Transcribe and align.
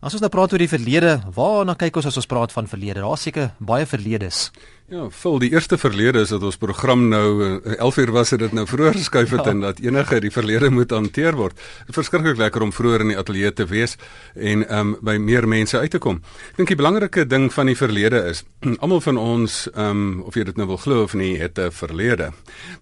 As 0.00 0.14
ons 0.16 0.22
nou 0.24 0.30
praat 0.32 0.54
oor 0.54 0.62
die 0.62 0.70
verlede, 0.70 1.10
waarna 1.36 1.74
kyk 1.76 1.98
ons 2.00 2.06
as 2.08 2.16
ons 2.16 2.28
praat 2.28 2.54
van 2.56 2.64
verlede? 2.64 3.02
Daar's 3.04 3.26
seker 3.26 3.50
baie 3.60 3.84
verledes. 3.84 4.46
Ja, 4.90 5.04
vol 5.14 5.36
die 5.38 5.52
eerste 5.54 5.76
verlede 5.78 6.24
is 6.24 6.32
dat 6.34 6.42
ons 6.42 6.56
program 6.58 7.04
nou 7.12 7.60
11 7.76 7.78
uh, 7.78 8.02
uur 8.02 8.10
was 8.10 8.32
dit 8.34 8.54
nou 8.58 8.64
vroeër 8.66 8.96
geskuif 8.98 9.30
het 9.30 9.44
ja. 9.46 9.52
en 9.52 9.60
dat 9.62 9.78
enige 9.78 10.18
die 10.18 10.32
verlede 10.34 10.66
moet 10.74 10.90
hanteer 10.90 11.36
word. 11.38 11.54
Dit 11.54 11.92
is 11.92 11.98
verskriklik 12.00 12.40
lekker 12.40 12.64
om 12.66 12.72
vroeër 12.74 13.04
in 13.04 13.12
die 13.12 13.18
ateljee 13.20 13.52
te 13.54 13.68
wees 13.70 13.94
en 14.34 14.64
um 14.66 14.96
by 15.06 15.14
meer 15.22 15.46
mense 15.46 15.78
uit 15.78 15.94
te 15.94 16.00
kom. 16.02 16.18
Ek 16.50 16.58
dink 16.58 16.72
die 16.72 16.78
belangrike 16.80 17.22
ding 17.30 17.46
van 17.54 17.70
die 17.70 17.76
verlede 17.78 18.24
is 18.32 18.42
almal 18.82 18.98
van 19.04 19.20
ons 19.22 19.60
um 19.78 20.24
of 20.26 20.34
jy 20.34 20.48
dit 20.50 20.58
nou 20.58 20.66
wil 20.72 20.82
glo 20.82 21.06
of 21.06 21.14
nie, 21.14 21.36
het 21.38 21.62
'n 21.62 21.70
verlede. 21.70 22.32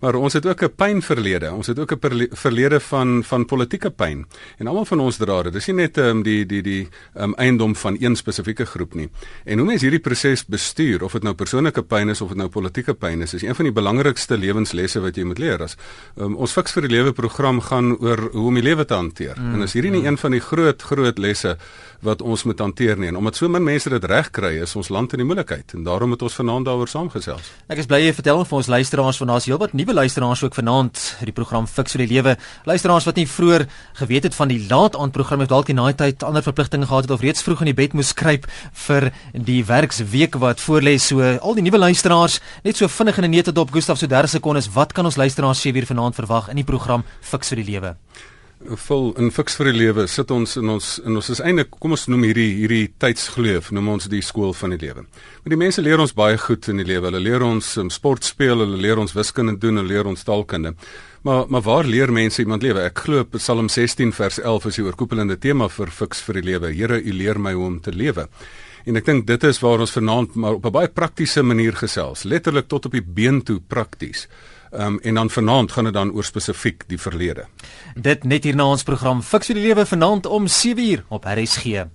Maar 0.01 0.17
ons 0.17 0.33
het 0.33 0.49
ook 0.49 0.65
'n 0.65 0.73
pynverlede. 0.81 1.53
Ons 1.53 1.67
het 1.67 1.79
ook 1.79 1.93
'n 1.93 2.29
verlede 2.33 2.81
van 2.81 3.21
van 3.25 3.45
politieke 3.45 3.91
pyn. 3.91 4.25
En 4.57 4.67
almal 4.67 4.89
van 4.89 5.01
ons 5.01 5.17
dra 5.17 5.43
dit. 5.43 5.53
Dis 5.53 5.67
nie 5.67 5.77
net 5.85 5.99
um 5.99 6.23
die 6.23 6.47
die 6.47 6.63
die 6.63 6.89
um 7.21 7.35
eiendom 7.35 7.77
van 7.77 8.01
een 8.01 8.17
spesifieke 8.17 8.65
groep 8.65 8.95
nie. 8.95 9.11
En 9.45 9.59
hoe 9.59 9.67
mens 9.67 9.83
hierdie 9.83 10.01
proses 10.01 10.47
bestuur 10.47 11.05
of 11.05 11.13
dit 11.13 11.23
nou 11.23 11.35
persoonlike 11.35 11.83
pyn 11.83 11.98
pyn 11.99 12.15
is 12.15 12.23
of 12.23 12.33
dit 12.33 12.41
nou 12.41 12.49
politieke 12.53 12.95
pyn 12.95 13.27
is, 13.27 13.35
is 13.35 13.45
een 13.47 13.57
van 13.59 13.69
die 13.69 13.75
belangrikste 13.75 14.39
lewenslesse 14.39 15.03
wat 15.05 15.19
jy 15.19 15.27
moet 15.29 15.43
leer. 15.43 15.65
As 15.67 15.77
um, 16.17 16.37
ons 16.39 16.55
fiks 16.55 16.77
vir 16.77 16.87
die 16.87 16.95
lewe 16.95 17.15
program 17.17 17.61
gaan 17.65 17.95
oor 17.97 18.29
hoe 18.33 18.49
om 18.53 18.59
die 18.59 18.67
lewe 18.67 18.87
te 18.89 18.99
hanteer. 18.99 19.39
Mm, 19.39 19.59
en 19.59 19.69
is 19.69 19.77
hierdie 19.77 19.93
nie 19.95 20.05
mm. 20.05 20.13
een 20.13 20.21
van 20.23 20.37
die 20.37 20.43
groot 20.45 20.87
groot 20.91 21.19
lesse 21.23 21.57
wat 22.05 22.23
ons 22.23 22.45
moet 22.47 22.59
hanteer 22.59 22.99
nie. 22.99 23.09
En 23.11 23.17
omdat 23.19 23.37
so 23.39 23.49
min 23.51 23.65
mense 23.65 23.91
dit 23.91 24.05
reg 24.05 24.31
kry, 24.35 24.53
is 24.63 24.75
ons 24.79 24.91
land 24.95 25.13
in 25.17 25.23
die 25.23 25.27
moeilikheid 25.27 25.75
en 25.75 25.85
daarom 25.87 26.15
het 26.15 26.23
ons 26.23 26.37
vanaand 26.39 26.69
daaroor 26.69 26.91
saamgesels. 26.91 27.51
Ek 27.69 27.83
is 27.83 27.89
bly 27.91 28.01
jy 28.05 28.13
vertel 28.15 28.45
vir 28.47 28.59
ons 28.61 28.71
luisteraars 28.71 29.19
van 29.23 29.33
daar's 29.33 29.49
heelwat 29.51 29.75
nuwe 29.79 29.97
luisteraars 29.97 30.45
ook 30.47 30.55
vanaand 30.59 31.03
die 31.27 31.35
program 31.35 31.67
Fiks 31.67 31.97
vir 31.97 32.05
die 32.07 32.11
lewe. 32.15 32.37
Luisteraars 32.69 33.09
wat 33.09 33.19
nie 33.19 33.27
vroeër 33.29 33.67
geweet 33.99 34.29
het 34.31 34.39
van 34.39 34.53
die 34.53 34.61
laat 34.71 34.97
aand 34.97 35.17
program 35.17 35.43
het 35.45 35.53
dalk 35.53 35.73
in 35.75 35.83
daai 35.83 35.95
tyd 35.99 36.23
ander 36.27 36.45
verpligtinge 36.47 36.87
gehad 36.87 37.09
het 37.09 37.15
of 37.17 37.25
reeds 37.25 37.43
vroeg 37.43 37.67
in 37.67 37.73
die 37.73 37.79
bed 37.83 37.99
moes 37.99 38.15
skryp 38.15 38.47
vir 38.87 39.11
die 39.35 39.61
werksweek 39.67 40.39
wat 40.39 40.63
voorlê. 40.63 40.99
So 41.03 41.23
al 41.23 41.59
die 41.59 41.67
nuwe 41.67 41.83
luisteraars 41.83 42.41
net 42.65 42.79
so 42.79 42.89
vinnig 42.89 43.19
in 43.19 43.25
'n 43.25 43.31
neete 43.31 43.53
dop 43.53 43.73
Gustaf 43.73 43.99
so 43.99 44.07
30 44.07 44.31
sekondes 44.31 44.71
wat 44.75 44.93
kan 44.93 45.05
ons 45.05 45.17
luisteraars 45.17 45.61
sê 45.61 45.73
weer 45.73 45.87
vanaand 45.87 46.15
verwag 46.15 46.49
in 46.49 46.57
die 46.57 46.65
program 46.65 47.05
Fiks 47.21 47.49
vir 47.49 47.63
die 47.63 47.73
lewe 47.73 47.97
vol 48.77 49.13
in 49.17 49.31
fiks 49.31 49.57
vir 49.57 49.71
die 49.71 49.79
lewe 49.79 50.07
sit 50.09 50.31
ons 50.31 50.57
in 50.61 50.69
ons 50.69 50.99
in 51.05 51.17
ons 51.17 51.31
is 51.33 51.41
eintlik 51.41 51.71
kom 51.81 51.95
ons 51.97 52.07
noem 52.11 52.27
hierdie 52.29 52.51
hierdie 52.59 52.89
tydsgleuf 53.01 53.71
noem 53.73 53.89
ons 53.95 54.09
die 54.13 54.23
skool 54.23 54.53
van 54.57 54.75
die 54.75 54.81
lewe. 54.83 55.05
Maar 55.43 55.55
die 55.55 55.61
mense 55.61 55.83
leer 55.83 56.01
ons 56.01 56.15
baie 56.17 56.39
goed 56.39 56.69
in 56.69 56.83
die 56.83 56.87
lewe. 56.89 57.09
Hulle 57.09 57.23
leer 57.23 57.45
ons 57.47 57.77
um, 57.81 57.91
sport 57.91 58.25
speel, 58.25 58.61
hulle 58.65 58.81
leer 58.81 59.01
ons 59.01 59.15
wiskunde 59.17 59.57
doen, 59.59 59.81
hulle 59.81 59.95
leer 59.95 60.11
ons 60.11 60.25
taalkunde. 60.25 60.75
Maar 61.23 61.49
maar 61.49 61.65
waar 61.67 61.89
leer 61.89 62.13
mense 62.13 62.43
iemand 62.43 62.63
lewe? 62.63 62.85
Ek 62.91 63.05
glo 63.07 63.25
Psalm 63.39 63.69
16 63.69 64.13
vers 64.13 64.41
11 64.41 64.71
is 64.71 64.81
die 64.81 64.87
oorkoepelende 64.87 65.39
tema 65.39 65.69
vir 65.69 65.91
fiks 65.91 66.23
vir 66.27 66.41
die 66.41 66.47
lewe. 66.53 66.73
Here, 66.73 67.01
U 67.01 67.13
leer 67.13 67.39
my 67.39 67.53
hoe 67.57 67.67
om 67.67 67.81
te 67.81 67.93
lewe. 67.93 68.29
En 68.89 68.97
ek 68.97 69.05
dink 69.05 69.27
dit 69.29 69.45
is 69.45 69.59
waar 69.61 69.83
ons 69.85 69.93
vanaand 69.93 70.37
maar 70.37 70.57
op 70.57 70.67
'n 70.67 70.73
baie 70.73 70.89
praktiese 70.89 71.43
manier 71.43 71.77
gesels, 71.77 72.25
letterlik 72.25 72.69
tot 72.69 72.87
op 72.87 72.93
die 72.93 73.05
been 73.05 73.43
toe 73.43 73.61
prakties. 73.61 74.29
Ehm 74.71 74.87
um, 74.87 74.99
en 75.03 75.15
dan 75.15 75.31
vanaand 75.31 75.73
gaan 75.73 75.85
dit 75.85 75.93
dan 75.93 76.13
oor 76.13 76.25
spesifiek 76.25 76.85
die 76.87 77.01
verlede. 77.01 77.47
Dit 77.95 78.25
net 78.25 78.45
hier 78.45 78.57
na 78.57 78.65
ons 78.69 78.83
program 78.83 79.23
Fix 79.23 79.47
vir 79.47 79.57
die 79.57 79.65
lewe 79.65 79.87
vanaand 79.87 80.27
om 80.27 80.47
7uur 80.47 81.05
op 81.09 81.25
RSG. 81.25 81.89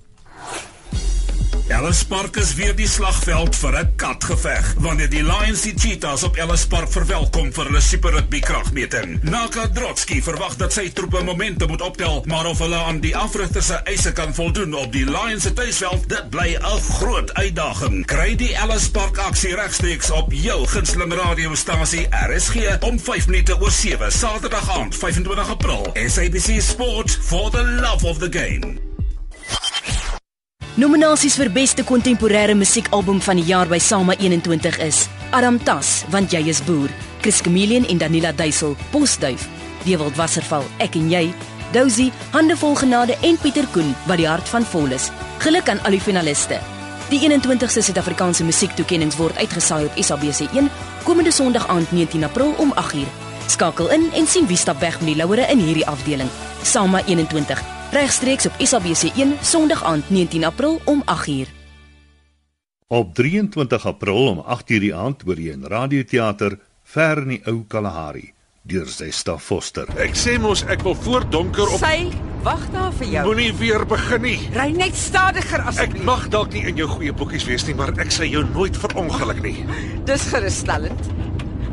Ellis 1.68 2.04
Park 2.04 2.36
is 2.36 2.50
weer 2.58 2.74
die 2.76 2.88
slagveld 2.88 3.56
vir 3.56 3.78
'n 3.80 3.94
katgeveg 3.96 4.74
wanneer 4.84 5.10
die 5.10 5.24
Lions 5.24 5.62
die 5.62 5.74
Cheetahs 5.76 6.24
op 6.24 6.36
Ellis 6.36 6.66
Park 6.66 6.92
verwelkom 6.92 7.54
vir 7.54 7.66
hulle 7.66 7.82
Super 7.82 8.12
Rugby 8.12 8.40
kragmeting. 8.40 9.24
Naka 9.24 9.68
Drotsky 9.68 10.22
verwag 10.22 10.58
dat 10.58 10.74
sy 10.74 10.90
troepe 10.90 11.24
momentum 11.24 11.70
moet 11.70 11.82
optel, 11.82 12.24
maar 12.28 12.46
of 12.46 12.60
hulle 12.60 12.76
aan 12.76 13.00
die 13.00 13.16
afrigters 13.16 13.66
se 13.66 13.80
eise 13.86 14.12
kan 14.12 14.34
voldoen 14.34 14.74
op 14.74 14.92
die 14.92 15.06
Lions 15.06 15.44
se 15.44 15.54
tuisveld, 15.54 16.10
dit 16.10 16.30
bly 16.30 16.58
'n 16.60 16.82
groot 17.00 17.34
uitdaging. 17.34 18.06
Kry 18.06 18.36
die 18.36 18.56
Ellis 18.56 18.90
Park 18.90 19.18
aksie 19.18 19.56
regstreeks 19.56 20.12
op 20.12 20.34
jou 20.34 20.68
gunsteling 20.68 21.14
radiostasie 21.14 22.08
RSG 22.12 22.78
om 22.82 23.00
5 23.00 23.28
minute 23.28 23.60
oor 23.60 23.72
7 23.72 24.12
Saterdag 24.12 24.70
aand 24.70 24.96
25 24.96 25.50
April. 25.50 25.92
SABC 26.08 26.62
Sport 26.62 27.18
for 27.22 27.52
the 27.52 27.64
love 27.64 28.06
of 28.06 28.20
the 28.20 28.30
game. 28.30 28.92
Nominasies 30.76 31.36
vir 31.38 31.52
beste 31.54 31.84
kontemporêre 31.86 32.56
musiekalbum 32.58 33.20
van 33.22 33.38
die 33.38 33.46
jaar 33.46 33.70
by 33.70 33.78
Sama 33.78 34.16
21 34.18 34.80
is: 34.82 35.08
Adam 35.32 35.60
Tas, 35.62 36.04
want 36.10 36.34
jy 36.34 36.48
is 36.50 36.62
boer, 36.66 36.90
Chris 37.22 37.42
Chameleon 37.46 37.86
en 37.86 37.98
Danila 38.02 38.32
Duisel, 38.34 38.74
Posduif, 38.92 39.46
Dewald 39.84 40.18
Wasserval, 40.18 40.66
ek 40.82 40.98
en 40.98 41.12
jy, 41.12 41.28
Dozy, 41.74 42.12
Hande 42.34 42.58
vol 42.58 42.74
genade 42.76 43.18
en 43.22 43.38
Pieter 43.38 43.68
Koen 43.74 43.94
wat 44.08 44.18
die 44.18 44.28
hart 44.28 44.50
van 44.50 44.66
vol 44.66 44.94
is. 44.98 45.12
Geluk 45.46 45.70
aan 45.70 45.82
al 45.86 45.98
die 45.98 46.02
finaliste. 46.02 46.58
Die 47.10 47.22
21ste 47.22 47.84
Suid-Afrikaanse 47.86 48.46
musiektoekennings 48.48 49.20
word 49.22 49.38
uitgesaai 49.38 49.86
op 49.86 50.02
SABC1 50.02 50.72
komende 51.04 51.32
Sondag 51.32 51.68
aand 51.70 51.92
19 51.92 52.26
April 52.26 52.56
om 52.58 52.74
8uur. 52.74 53.10
Skakel 53.48 53.94
in 53.94 54.10
en 54.18 54.28
sien 54.28 54.50
wie 54.50 54.58
stap 54.58 54.82
weg 54.82 54.98
met 55.02 55.14
die 55.14 55.20
lauwere 55.22 55.46
in 55.54 55.62
hierdie 55.62 55.88
afdeling. 55.88 56.30
Sama 56.64 57.06
21 57.06 57.83
regstreeks 57.94 58.46
op 58.46 58.54
SABC1 58.58 59.40
Sondag 59.42 59.84
aand 59.84 60.10
19 60.10 60.44
April 60.44 60.82
om 60.84 61.04
8uur. 61.06 61.48
Op 62.88 63.14
23 63.16 63.86
April 63.86 64.28
om 64.28 64.46
8uur 64.46 64.80
die 64.80 64.96
aand 64.96 65.22
hoor 65.22 65.40
jy 65.40 65.54
in 65.54 65.68
radioteater 65.70 66.58
Ver 66.84 67.22
in 67.24 67.36
die 67.36 67.42
ou 67.48 67.64
Kalahari 67.70 68.34
deur 68.64 68.88
Zesta 68.88 69.38
Foster. 69.38 69.88
Ek 70.00 70.16
sê 70.16 70.38
mos 70.40 70.64
ek 70.72 70.84
wil 70.88 70.96
voor 70.96 71.26
donker 71.30 71.68
op 71.68 71.82
Sy 71.84 72.10
wag 72.44 72.64
daar 72.74 72.92
vir 73.00 73.10
jou. 73.12 73.24
Moenie 73.28 73.54
weer 73.60 73.86
begin 73.88 74.24
nie. 74.24 74.38
Ry 74.56 74.70
net 74.76 74.98
stadiger 75.00 75.64
asseblief. 75.68 76.02
Ek 76.02 76.08
mag 76.08 76.28
dalk 76.34 76.54
nie 76.56 76.66
in 76.72 76.80
jou 76.80 76.88
goeie 76.96 77.16
boekies 77.16 77.48
wees 77.48 77.68
nie, 77.68 77.76
maar 77.78 77.94
ek 78.00 78.12
sê 78.16 78.28
jou 78.32 78.44
nooit 78.54 78.78
verongeluk 78.86 79.42
nie. 79.44 79.58
Dis 80.08 80.30
gerusstellend. 80.32 81.12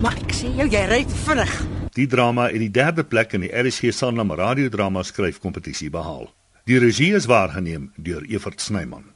Maar 0.03 0.19
ek 0.21 0.35
sê 0.35 0.51
jou 0.59 0.67
jy 0.71 0.87
ry 0.91 1.05
vinnig. 1.27 1.55
Die 1.93 2.07
drama 2.07 2.47
het 2.47 2.63
die 2.63 2.71
derde 2.71 3.05
plek 3.05 3.33
in 3.35 3.43
die 3.47 3.51
RSG 3.51 3.91
Sanlam 3.93 4.31
radiodrama 4.33 5.03
skryfkompetisie 5.03 5.91
behaal. 5.91 6.29
Die 6.65 6.79
regie 6.79 7.15
is 7.19 7.27
waargeneem 7.27 7.91
deur 7.97 8.23
Evert 8.31 8.61
Snyman. 8.61 9.11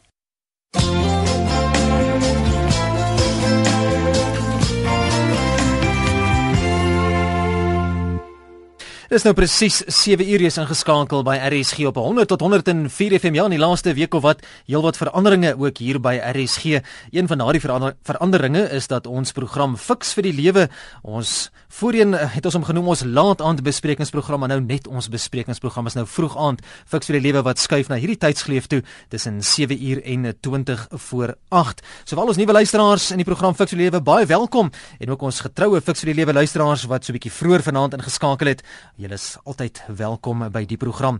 Dis 9.14 9.22
nou 9.22 9.30
presies 9.38 9.76
7 9.94 10.26
uur 10.26 10.42
is 10.48 10.56
ingeskakel 10.58 11.20
by 11.22 11.36
RSG 11.46 11.84
op 11.86 12.00
100 12.02 12.26
tot 12.32 12.40
104 12.42 13.14
FM. 13.20 13.36
Ja, 13.38 13.44
in 13.46 13.52
die 13.54 13.60
laaste 13.62 13.92
week 13.94 14.16
of 14.18 14.24
wat, 14.24 14.40
heelwat 14.66 14.98
veranderinge 14.98 15.52
ook 15.54 15.78
hier 15.78 16.00
by 16.02 16.16
RSG. 16.18 16.80
Een 17.14 17.30
van 17.30 17.38
daardie 17.38 17.62
verander 17.62 17.94
veranderinge 18.02 18.64
is 18.74 18.90
dat 18.90 19.06
ons 19.06 19.30
program 19.36 19.76
Fix 19.78 20.16
vir 20.18 20.26
die 20.26 20.32
Lewe, 20.34 20.64
ons 21.06 21.52
voorheen 21.78 22.14
eh, 22.14 22.26
het 22.34 22.46
ons 22.46 22.56
hom 22.58 22.66
genoem 22.66 22.90
ons 22.90 23.04
laat 23.06 23.42
aand 23.42 23.62
besprekingsprogram, 23.66 24.42
maar 24.42 24.50
nou 24.50 24.58
net 24.64 24.88
ons 24.90 25.06
besprekingsprogram 25.10 25.86
is 25.90 25.96
nou 25.98 26.04
vroeg 26.10 26.34
aand 26.34 26.66
Fix 26.82 27.06
vir 27.06 27.20
die 27.20 27.24
Lewe 27.28 27.44
wat 27.46 27.62
skuif 27.62 27.92
na 27.92 28.00
hierdie 28.02 28.18
tydsgeleef 28.18 28.66
toe 28.70 28.80
tussen 29.14 29.38
7 29.46 29.78
uur 29.78 30.02
en 30.02 30.26
20 30.34 30.84
voor 31.06 31.36
8. 31.54 31.84
Sowel 32.02 32.34
ons 32.34 32.42
nuwe 32.42 32.58
luisteraars 32.58 33.12
in 33.14 33.22
die 33.22 33.28
program 33.30 33.54
Fix 33.54 33.70
vir 33.76 33.84
die 33.84 33.88
Lewe, 33.92 34.02
baie 34.02 34.26
welkom 34.26 34.74
en 34.98 35.14
ook 35.14 35.22
ons 35.30 35.40
getroue 35.46 35.78
Fix 35.86 36.02
vir 36.02 36.10
die 36.14 36.18
Lewe 36.24 36.34
luisteraars 36.34 36.86
wat 36.90 37.06
so 37.06 37.14
'n 37.14 37.18
bietjie 37.20 37.34
vroeër 37.38 37.62
vanaand 37.62 37.94
ingeskakel 37.94 38.50
het. 38.50 38.62
Julle 39.04 39.18
is 39.20 39.34
altyd 39.44 39.82
welkom 39.98 40.46
by 40.48 40.62
die 40.64 40.78
program. 40.80 41.18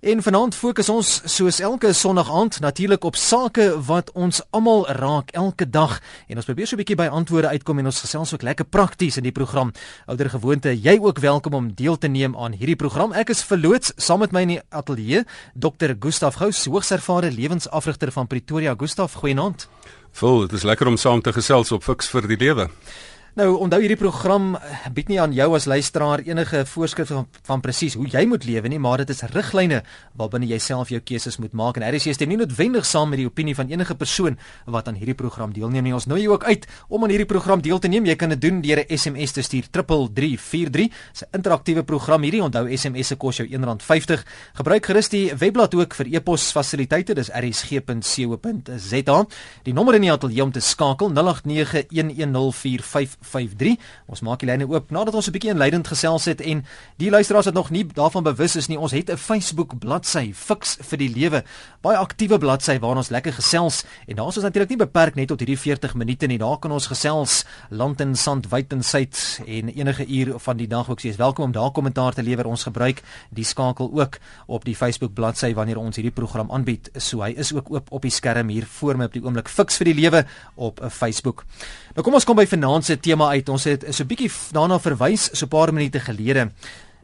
En 0.00 0.22
vanaand 0.24 0.54
fokus 0.56 0.88
ons 0.88 1.08
soos 1.28 1.58
elke 1.60 1.90
Sondag 1.92 2.30
aand 2.32 2.60
natuurlik 2.64 3.04
op 3.04 3.18
sake 3.20 3.66
wat 3.84 4.08
ons 4.16 4.38
almal 4.56 4.86
raak 4.96 5.34
elke 5.36 5.66
dag 5.68 5.98
en 6.30 6.40
ons 6.40 6.48
probeer 6.48 6.70
so 6.70 6.76
'n 6.76 6.80
bietjie 6.80 6.96
by 6.96 7.08
antwoorde 7.12 7.48
uitkom 7.52 7.78
en 7.78 7.90
ons 7.92 8.00
gesels 8.00 8.32
ook 8.32 8.42
lekker 8.42 8.64
prakties 8.64 9.16
in 9.16 9.24
die 9.24 9.32
program. 9.32 9.72
Ouer 10.06 10.30
gewoonte, 10.30 10.72
jy 10.72 10.98
ook 11.00 11.18
welkom 11.18 11.54
om 11.54 11.74
deel 11.74 11.98
te 11.98 12.08
neem 12.08 12.36
aan 12.36 12.52
hierdie 12.52 12.76
program. 12.76 13.12
Ek 13.12 13.28
is 13.28 13.44
verloots 13.44 13.92
saam 13.96 14.20
met 14.20 14.32
my 14.32 14.40
in 14.40 14.48
die 14.48 14.62
ateljee 14.70 15.24
Dr. 15.54 15.92
Gustaf 16.00 16.34
Gous, 16.34 16.64
hoogservare 16.64 17.30
lewensafrigter 17.30 18.12
van 18.12 18.26
Pretoria. 18.26 18.74
Gustaf, 18.78 19.12
goeienaand. 19.12 19.68
Vol, 20.12 20.40
dit 20.40 20.52
is 20.52 20.62
lekker 20.62 20.86
om 20.86 20.96
saam 20.96 21.20
te 21.20 21.32
gesels 21.32 21.72
op 21.72 21.84
Fix 21.84 22.08
vir 22.08 22.26
die 22.26 22.36
Lewe. 22.36 22.70
Nou, 23.38 23.52
onthou 23.62 23.78
hierdie 23.78 23.94
program 23.94 24.56
bied 24.90 25.12
nie 25.12 25.20
aan 25.22 25.30
jou 25.30 25.52
as 25.54 25.68
luisteraar 25.70 26.18
enige 26.26 26.64
voorskrifte 26.66 27.14
van, 27.14 27.26
van 27.46 27.60
presies 27.62 27.94
hoe 27.94 28.08
jy 28.10 28.24
moet 28.26 28.42
lewe 28.42 28.66
nie, 28.72 28.80
maar 28.82 28.98
dit 28.98 29.12
is 29.14 29.22
riglyne 29.30 29.84
waarbinne 30.18 30.48
jy 30.50 30.58
self 30.58 30.90
jou 30.90 30.98
keuses 30.98 31.38
moet 31.38 31.54
maak 31.54 31.78
en 31.78 31.86
RC 31.86 32.10
stem 32.16 32.32
nie 32.32 32.38
noodwendig 32.40 32.82
saam 32.88 33.12
met 33.14 33.20
die 33.22 33.28
opinie 33.28 33.54
van 33.54 33.70
enige 33.70 33.94
persoon 33.94 34.34
wat 34.66 34.90
aan 34.90 34.98
hierdie 34.98 35.14
program 35.14 35.54
deelneem 35.54 35.86
nie. 35.86 35.94
Ons 35.94 36.10
nooi 36.10 36.24
jou 36.24 36.34
ook 36.34 36.48
uit 36.48 36.66
om 36.88 37.06
aan 37.06 37.14
hierdie 37.14 37.28
program 37.30 37.62
deel 37.62 37.78
te 37.78 37.86
neem. 37.86 38.10
Jy 38.10 38.18
kan 38.18 38.34
dit 38.34 38.42
doen 38.42 38.58
deur 38.58 38.82
'n 38.82 38.98
SMS 38.98 39.30
te 39.32 39.42
stuur 39.46 39.70
3343. 39.70 40.90
Dis 41.12 41.22
'n 41.22 41.38
interaktiewe 41.38 41.84
program 41.84 42.22
hierdie. 42.22 42.42
Onthou 42.42 42.76
SMS 42.76 43.06
se 43.06 43.16
kos 43.16 43.36
jou 43.36 43.46
R1.50. 43.46 44.24
Gebruik 44.54 44.86
gerus 44.86 45.08
die 45.08 45.34
webblad 45.34 45.74
ook 45.74 45.94
vir 45.94 46.06
e-pos 46.12 46.50
fasiliteite. 46.50 47.14
Dis 47.14 47.30
rsg.co.za. 47.30 49.26
Die 49.62 49.72
nommer 49.72 49.94
in 49.94 50.00
die 50.00 50.12
ateljee 50.12 50.42
om 50.42 50.52
te 50.52 50.60
skakel 50.60 51.12
0891104553 51.12 53.27
0891104553. 53.28 53.76
Ons 54.08 54.22
maak 54.24 54.42
die 54.42 54.48
lyne 54.48 54.66
oop 54.68 54.90
nadat 54.94 55.14
ons 55.14 55.28
'n 55.28 55.32
bietjie 55.32 55.50
inleidend 55.52 55.88
gesels 55.88 56.24
het 56.24 56.40
en 56.40 56.64
die 56.96 57.10
luisteraars 57.10 57.46
wat 57.46 57.54
nog 57.54 57.70
nie 57.70 57.84
daarvan 57.86 58.22
bewus 58.22 58.56
is 58.56 58.68
nie, 58.68 58.78
ons 58.78 58.92
het 58.92 59.10
'n 59.10 59.16
Facebook 59.16 59.78
bladsy 59.78 60.32
Fix 60.34 60.76
vir 60.80 60.98
die 60.98 61.08
Lewe, 61.08 61.44
baie 61.82 61.96
aktiewe 61.96 62.38
bladsy 62.38 62.78
waar 62.78 62.96
ons 62.96 63.08
lekker 63.08 63.32
gesels 63.32 63.84
en 64.06 64.16
daar 64.16 64.28
is 64.28 64.36
ons 64.36 64.44
natuurlik 64.44 64.68
nie 64.70 64.78
beperk 64.78 65.14
net 65.14 65.28
tot 65.28 65.40
hierdie 65.40 65.58
40 65.58 65.94
minute 65.94 66.26
nie. 66.26 66.38
Daar 66.38 66.58
kan 66.58 66.72
ons 66.72 66.86
gesels 66.86 67.44
land 67.70 68.00
en 68.00 68.16
sand, 68.16 68.48
wyd 68.48 68.72
en 68.72 68.82
suid 68.82 69.40
en 69.46 69.68
enige 69.68 70.06
uur 70.06 70.38
van 70.38 70.56
die 70.56 70.66
dag 70.66 70.88
ook. 70.90 71.00
Jy 71.00 71.10
is 71.10 71.16
welkom 71.16 71.44
om 71.44 71.52
daar 71.52 71.70
kommentaar 71.70 72.14
te 72.14 72.22
lewer. 72.22 72.46
Ons 72.46 72.62
gebruik 72.62 73.02
die 73.30 73.44
skakel 73.44 73.90
ook 73.92 74.18
op 74.46 74.64
die 74.64 74.76
Facebook 74.76 75.14
bladsy 75.14 75.54
wanneer 75.54 75.78
ons 75.78 75.96
hierdie 75.96 76.14
program 76.14 76.50
aanbied. 76.50 76.90
So 76.96 77.22
hy 77.22 77.34
is 77.36 77.52
ook 77.52 77.70
oop 77.70 77.92
op 77.92 78.02
die 78.02 78.10
skerm 78.10 78.48
hier 78.48 78.66
voor 78.66 78.96
my 78.96 79.04
op 79.04 79.12
die 79.12 79.24
oomblik 79.24 79.48
Fix 79.48 79.76
vir 79.76 79.92
die 79.92 79.94
Lewe 79.94 80.24
op 80.54 80.80
'n 80.80 80.90
Facebook. 80.90 81.44
Nou 81.98 82.04
kom 82.06 82.14
ons 82.14 82.22
kom 82.22 82.36
by 82.38 82.44
vanaand 82.46 82.86
se 82.86 82.94
tema 83.02 83.26
uit. 83.34 83.48
Ons 83.50 83.64
het 83.66 83.82
so 83.90 84.04
'n 84.04 84.06
bietjie 84.06 84.30
daarna 84.54 84.78
verwys 84.78 85.30
so 85.34 85.46
'n 85.46 85.48
paar 85.48 85.72
minute 85.72 85.98
gelede. 85.98 86.52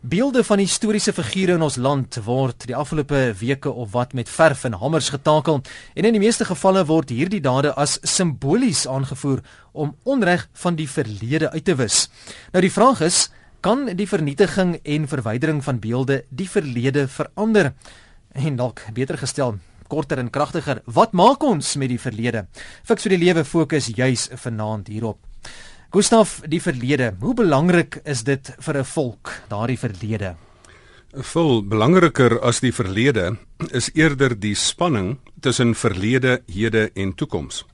Beelde 0.01 0.45
van 0.45 0.59
historiese 0.59 1.13
figure 1.13 1.55
in 1.55 1.63
ons 1.63 1.77
land 1.77 2.15
word 2.25 2.67
die 2.67 2.77
afgelope 2.77 3.35
weke 3.41 3.73
of 3.73 3.91
wat 3.91 4.13
met 4.13 4.29
verf 4.29 4.65
en 4.65 4.73
hamers 4.73 5.09
getakel 5.09 5.63
en 5.95 6.05
in 6.05 6.13
die 6.13 6.21
meeste 6.21 6.45
gevalle 6.45 6.85
word 6.87 7.11
hierdie 7.11 7.41
dade 7.41 7.75
as 7.75 7.99
simbolies 8.03 8.87
aangevoer 8.87 9.43
om 9.73 9.97
onreg 10.05 10.49
van 10.53 10.77
die 10.77 10.89
verlede 10.89 11.51
uit 11.51 11.65
te 11.65 11.75
wis. 11.75 12.09
Nou 12.53 12.61
die 12.61 12.73
vraag 12.73 13.01
is, 13.01 13.31
kan 13.61 13.97
die 13.97 14.09
vernietiging 14.09 14.79
en 14.85 15.09
verwydering 15.09 15.65
van 15.65 15.81
beelde 15.81 16.25
die 16.31 16.49
verlede 16.49 17.09
verander? 17.09 17.73
En 18.33 18.57
dalk 18.57 18.81
beter 18.93 19.19
gestel, 19.19 19.59
korter 19.89 20.19
en 20.19 20.31
kragtiger. 20.31 20.83
Wat 20.87 21.13
maak 21.13 21.43
ons 21.43 21.77
met 21.77 21.89
die 21.89 22.01
verlede? 22.01 22.47
Fiks 22.85 23.03
vir 23.07 23.17
die 23.17 23.25
lewe 23.27 23.45
fokus 23.45 23.91
juis 23.95 24.29
vanaand 24.35 24.89
hierop. 24.89 25.19
Gustaf, 25.95 26.41
die 26.51 26.61
verlede. 26.61 27.13
Hoe 27.21 27.35
belangrik 27.39 28.01
is 28.05 28.25
dit 28.25 28.51
vir 28.59 28.79
'n 28.79 28.85
volk, 28.85 29.31
daardie 29.49 29.79
verlede? 29.79 30.35
Vol 31.15 31.63
belangriker 31.63 32.41
as 32.43 32.59
die 32.59 32.73
verlede 32.73 33.37
is 33.71 33.91
eerder 33.95 34.35
die 34.35 34.55
spanning 34.55 35.19
tussen 35.41 35.75
verlede, 35.75 36.43
hede 36.51 36.91
en 36.95 37.15
toekoms. 37.15 37.65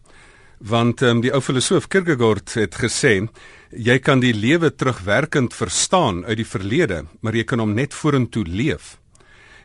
Want 0.60 1.00
um, 1.00 1.22
die 1.24 1.32
ou 1.32 1.40
filosoof 1.40 1.88
Kierkegaard 1.88 2.52
het 2.54 2.74
gesê, 2.76 3.28
jy 3.72 3.98
kan 3.98 4.20
die 4.20 4.34
lewe 4.36 4.68
terugwerkend 4.68 5.54
verstaan 5.56 6.24
uit 6.26 6.36
die 6.36 6.44
verlede, 6.44 7.06
maar 7.24 7.32
jy 7.32 7.44
kan 7.44 7.58
hom 7.64 7.72
net 7.72 7.94
vorentoe 7.96 8.44
leef. 8.44 8.99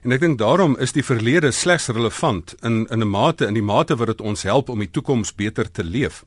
En 0.05 0.13
ek 0.13 0.21
dink 0.21 0.37
daarom 0.37 0.75
is 0.77 0.91
die 0.93 1.01
verlede 1.01 1.49
slegs 1.49 1.87
relevant 1.89 2.51
in 2.61 2.85
in 2.93 3.01
'n 3.01 3.09
mate 3.09 3.47
in 3.47 3.55
die 3.57 3.65
mate 3.65 3.95
wat 3.95 4.07
dit 4.07 4.21
ons 4.21 4.43
help 4.43 4.69
om 4.69 4.79
die 4.79 4.91
toekoms 4.91 5.33
beter 5.33 5.71
te 5.71 5.83
leef. 5.83 6.23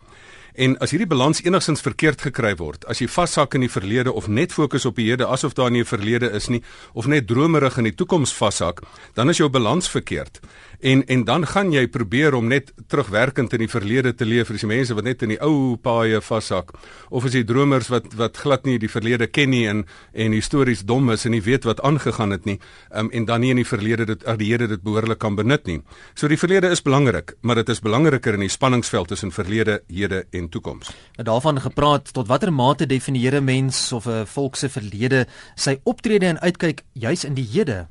En 0.54 0.78
as 0.78 0.90
hierdie 0.90 1.06
balans 1.06 1.42
enigsins 1.42 1.80
verkeerd 1.80 2.20
gekry 2.20 2.56
word, 2.56 2.84
as 2.90 2.98
jy 2.98 3.06
vashak 3.06 3.54
in 3.54 3.60
die 3.60 3.70
verlede 3.70 4.12
of 4.12 4.26
net 4.26 4.52
fokus 4.52 4.84
op 4.84 4.96
die 4.96 5.06
hede 5.06 5.26
asof 5.26 5.54
daar 5.54 5.70
nie 5.70 5.82
'n 5.82 5.86
verlede 5.86 6.30
is 6.30 6.48
nie 6.48 6.62
of 6.92 7.06
net 7.06 7.26
dromerig 7.28 7.78
in 7.78 7.84
die 7.84 7.94
toekoms 7.94 8.32
vashak, 8.32 8.82
dan 9.14 9.28
is 9.28 9.36
jou 9.36 9.48
balans 9.48 9.88
verkeerd. 9.88 10.40
En 10.80 11.06
en 11.06 11.24
dan 11.24 11.46
gaan 11.46 11.72
jy 11.72 11.88
probeer 11.90 12.34
om 12.34 12.46
net 12.46 12.70
terugwerkend 12.86 13.52
in 13.52 13.64
die 13.64 13.70
verlede 13.70 14.12
te 14.14 14.24
leef, 14.24 14.52
dis 14.54 14.62
die 14.62 14.70
mense 14.70 14.94
wat 14.94 15.04
net 15.04 15.24
in 15.26 15.32
die 15.34 15.40
ou 15.42 15.74
paaie 15.82 16.20
vashak 16.22 16.70
of 17.10 17.26
is 17.26 17.34
die 17.34 17.42
dromers 17.44 17.88
wat 17.90 18.06
wat 18.14 18.38
glad 18.38 18.66
nie 18.66 18.76
die 18.78 18.90
verlede 18.90 19.26
ken 19.26 19.50
nie 19.50 19.64
en 19.66 19.82
en 20.14 20.36
histories 20.36 20.84
dom 20.86 21.10
is 21.10 21.26
en 21.26 21.34
nie 21.34 21.42
weet 21.42 21.66
wat 21.66 21.82
aangegaan 21.82 22.30
het 22.30 22.46
nie, 22.46 22.60
um, 22.94 23.10
en 23.10 23.26
dan 23.26 23.40
nie 23.40 23.50
in 23.50 23.62
die 23.62 23.66
verlede 23.66 24.06
dit 24.06 24.24
die 24.38 24.52
Here 24.52 24.68
dit 24.68 24.82
behoorlik 24.82 25.18
kan 25.18 25.34
benut 25.34 25.66
nie. 25.66 25.80
So 26.14 26.28
die 26.28 26.38
verlede 26.38 26.70
is 26.70 26.82
belangrik, 26.82 27.34
maar 27.42 27.58
dit 27.58 27.68
is 27.68 27.82
belangriker 27.82 28.34
in 28.34 28.46
die 28.46 28.48
spanningsveld 28.48 29.08
tussen 29.08 29.32
verlede, 29.34 29.82
hede 29.88 30.26
en 30.30 30.48
toekoms. 30.48 30.94
Nou 31.18 31.26
daarvan 31.26 31.60
gepraat 31.60 32.12
tot 32.12 32.28
watter 32.28 32.52
mate 32.52 32.86
definieer 32.86 33.40
'n 33.40 33.44
mens 33.44 33.92
of 33.92 34.06
'n 34.06 34.26
volk 34.26 34.56
se 34.56 34.68
verlede 34.68 35.26
sy 35.56 35.80
optrede 35.82 36.26
en 36.26 36.40
uitkyk 36.40 36.82
juis 36.92 37.24
in 37.24 37.34
die 37.34 37.48
hede? 37.52 37.88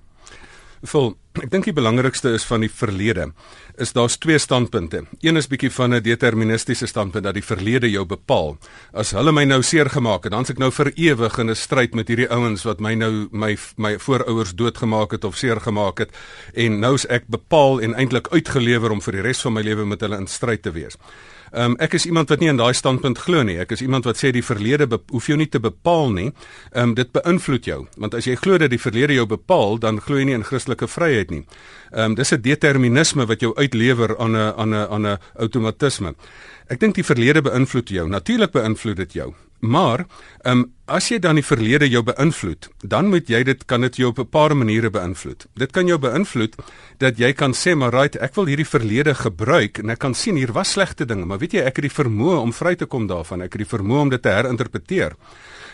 Vol, 0.83 1.17
ek 1.43 1.51
dink 1.51 1.67
die 1.67 1.75
belangrikste 1.75 2.31
is 2.35 2.45
van 2.47 2.63
die 2.65 2.71
verlede 2.71 3.31
is 3.77 3.93
daar's 3.93 4.17
twee 4.17 4.39
standpunte. 4.41 5.03
Een 5.21 5.37
is 5.37 5.47
bietjie 5.47 5.69
van 5.71 5.93
'n 5.93 6.01
deterministiese 6.01 6.87
standpunt 6.87 7.23
dat 7.23 7.33
die 7.33 7.43
verlede 7.43 7.89
jou 7.89 8.05
bepaal. 8.05 8.57
As 8.93 9.11
hulle 9.11 9.31
my 9.31 9.43
nou 9.43 9.61
seer 9.61 9.89
gemaak 9.89 10.23
het, 10.23 10.31
dan 10.31 10.45
se 10.45 10.53
ek 10.53 10.59
nou 10.59 10.71
vir 10.71 10.91
ewig 10.95 11.37
in 11.37 11.49
'n 11.49 11.55
stryd 11.55 11.93
met 11.93 12.07
hierdie 12.07 12.29
ouens 12.29 12.63
wat 12.63 12.79
my 12.79 12.95
nou 12.95 13.27
my 13.31 13.57
my 13.77 13.99
voorouers 13.99 14.55
doodgemaak 14.55 15.11
het 15.11 15.23
of 15.23 15.37
seer 15.37 15.59
gemaak 15.59 15.97
het 15.99 16.09
en 16.53 16.79
nou 16.79 16.93
is 16.93 17.05
ek 17.05 17.27
bepaal 17.27 17.81
en 17.81 17.93
eintlik 17.93 18.27
uitgelewer 18.27 18.91
om 18.91 19.01
vir 19.01 19.13
die 19.13 19.21
res 19.21 19.41
van 19.41 19.53
my 19.53 19.61
lewe 19.61 19.85
met 19.85 20.01
hulle 20.01 20.17
in 20.17 20.27
stryd 20.27 20.61
te 20.61 20.71
wees. 20.71 20.97
Ehm 21.51 21.71
um, 21.71 21.75
ek 21.79 21.93
is 21.93 22.05
iemand 22.05 22.29
wat 22.29 22.39
nie 22.39 22.49
in 22.49 22.57
daai 22.57 22.73
standpunt 22.73 23.17
glo 23.17 23.43
nie. 23.43 23.57
Ek 23.59 23.71
is 23.71 23.81
iemand 23.81 24.05
wat 24.05 24.17
sê 24.19 24.31
die 24.31 24.43
verlede 24.43 24.87
hoef 25.11 25.27
jou 25.27 25.37
nie 25.37 25.49
te 25.49 25.59
bepaal 25.59 26.11
nie. 26.11 26.31
Ehm 26.71 26.89
um, 26.89 26.93
dit 26.95 27.11
beïnvloed 27.11 27.65
jou. 27.65 27.87
Want 27.97 28.13
as 28.13 28.27
jy 28.27 28.35
glo 28.35 28.57
dat 28.57 28.69
die 28.69 28.81
verlede 28.81 29.13
jou 29.13 29.25
bepaal, 29.25 29.79
dan 29.79 30.01
glo 30.01 30.17
jy 30.17 30.25
nie 30.25 30.37
in 30.37 30.43
Christelike 30.43 30.87
vryheid 30.87 31.31
nie. 31.31 31.45
Ehm 31.91 32.11
um, 32.11 32.15
dis 32.15 32.33
'n 32.33 32.41
determinisme 32.41 33.25
wat 33.25 33.41
jou 33.41 33.55
uitlewer 33.55 34.17
aan 34.19 34.35
'n 34.35 34.53
aan 34.57 34.73
'n 34.73 34.87
aan 34.91 35.05
'n 35.07 35.17
outomatisme. 35.35 36.15
Ek 36.67 36.79
dink 36.79 36.95
die 36.95 37.03
verlede 37.03 37.41
beïnvloed 37.41 37.89
jou. 37.89 38.07
Natuurlik 38.09 38.51
beïnvloed 38.51 38.97
dit 38.97 39.13
jou. 39.13 39.33
Maar, 39.59 40.05
ehm 40.45 40.59
um, 40.59 40.71
as 40.87 41.09
jy 41.11 41.17
dan 41.19 41.35
die 41.35 41.43
verlede 41.43 41.89
jou 41.89 41.99
beïnvloed, 42.07 42.69
dan 42.79 43.09
moet 43.11 43.27
jy 43.27 43.41
dit 43.43 43.65
kan 43.67 43.81
dit 43.81 43.97
jou 43.99 44.09
op 44.09 44.19
'n 44.19 44.29
paar 44.29 44.55
maniere 44.55 44.89
beïnvloed. 44.89 45.47
Dit 45.53 45.71
kan 45.71 45.87
jou 45.87 45.97
beïnvloed 45.99 46.55
dat 46.97 47.17
jy 47.17 47.33
kan 47.33 47.53
sê 47.53 47.75
maar 47.75 47.91
right, 47.91 48.15
ek 48.15 48.35
wil 48.35 48.45
hierdie 48.45 48.67
verlede 48.67 49.15
gebruik 49.15 49.77
en 49.77 49.89
ek 49.89 49.99
kan 49.99 50.13
sien 50.13 50.35
hier 50.35 50.51
was 50.53 50.71
slegte 50.71 51.05
dinge, 51.05 51.25
maar 51.25 51.39
weet 51.39 51.51
jy, 51.51 51.59
ek 51.59 51.75
het 51.75 51.89
die 51.89 52.03
vermoë 52.03 52.39
om 52.39 52.53
vry 52.53 52.75
te 52.75 52.85
kom 52.85 53.07
daarvan. 53.07 53.41
Ek 53.41 53.53
het 53.53 53.69
die 53.69 53.77
vermoë 53.77 53.99
om 54.01 54.09
dit 54.09 54.21
te 54.21 54.29
herinterpreteer. 54.29 55.15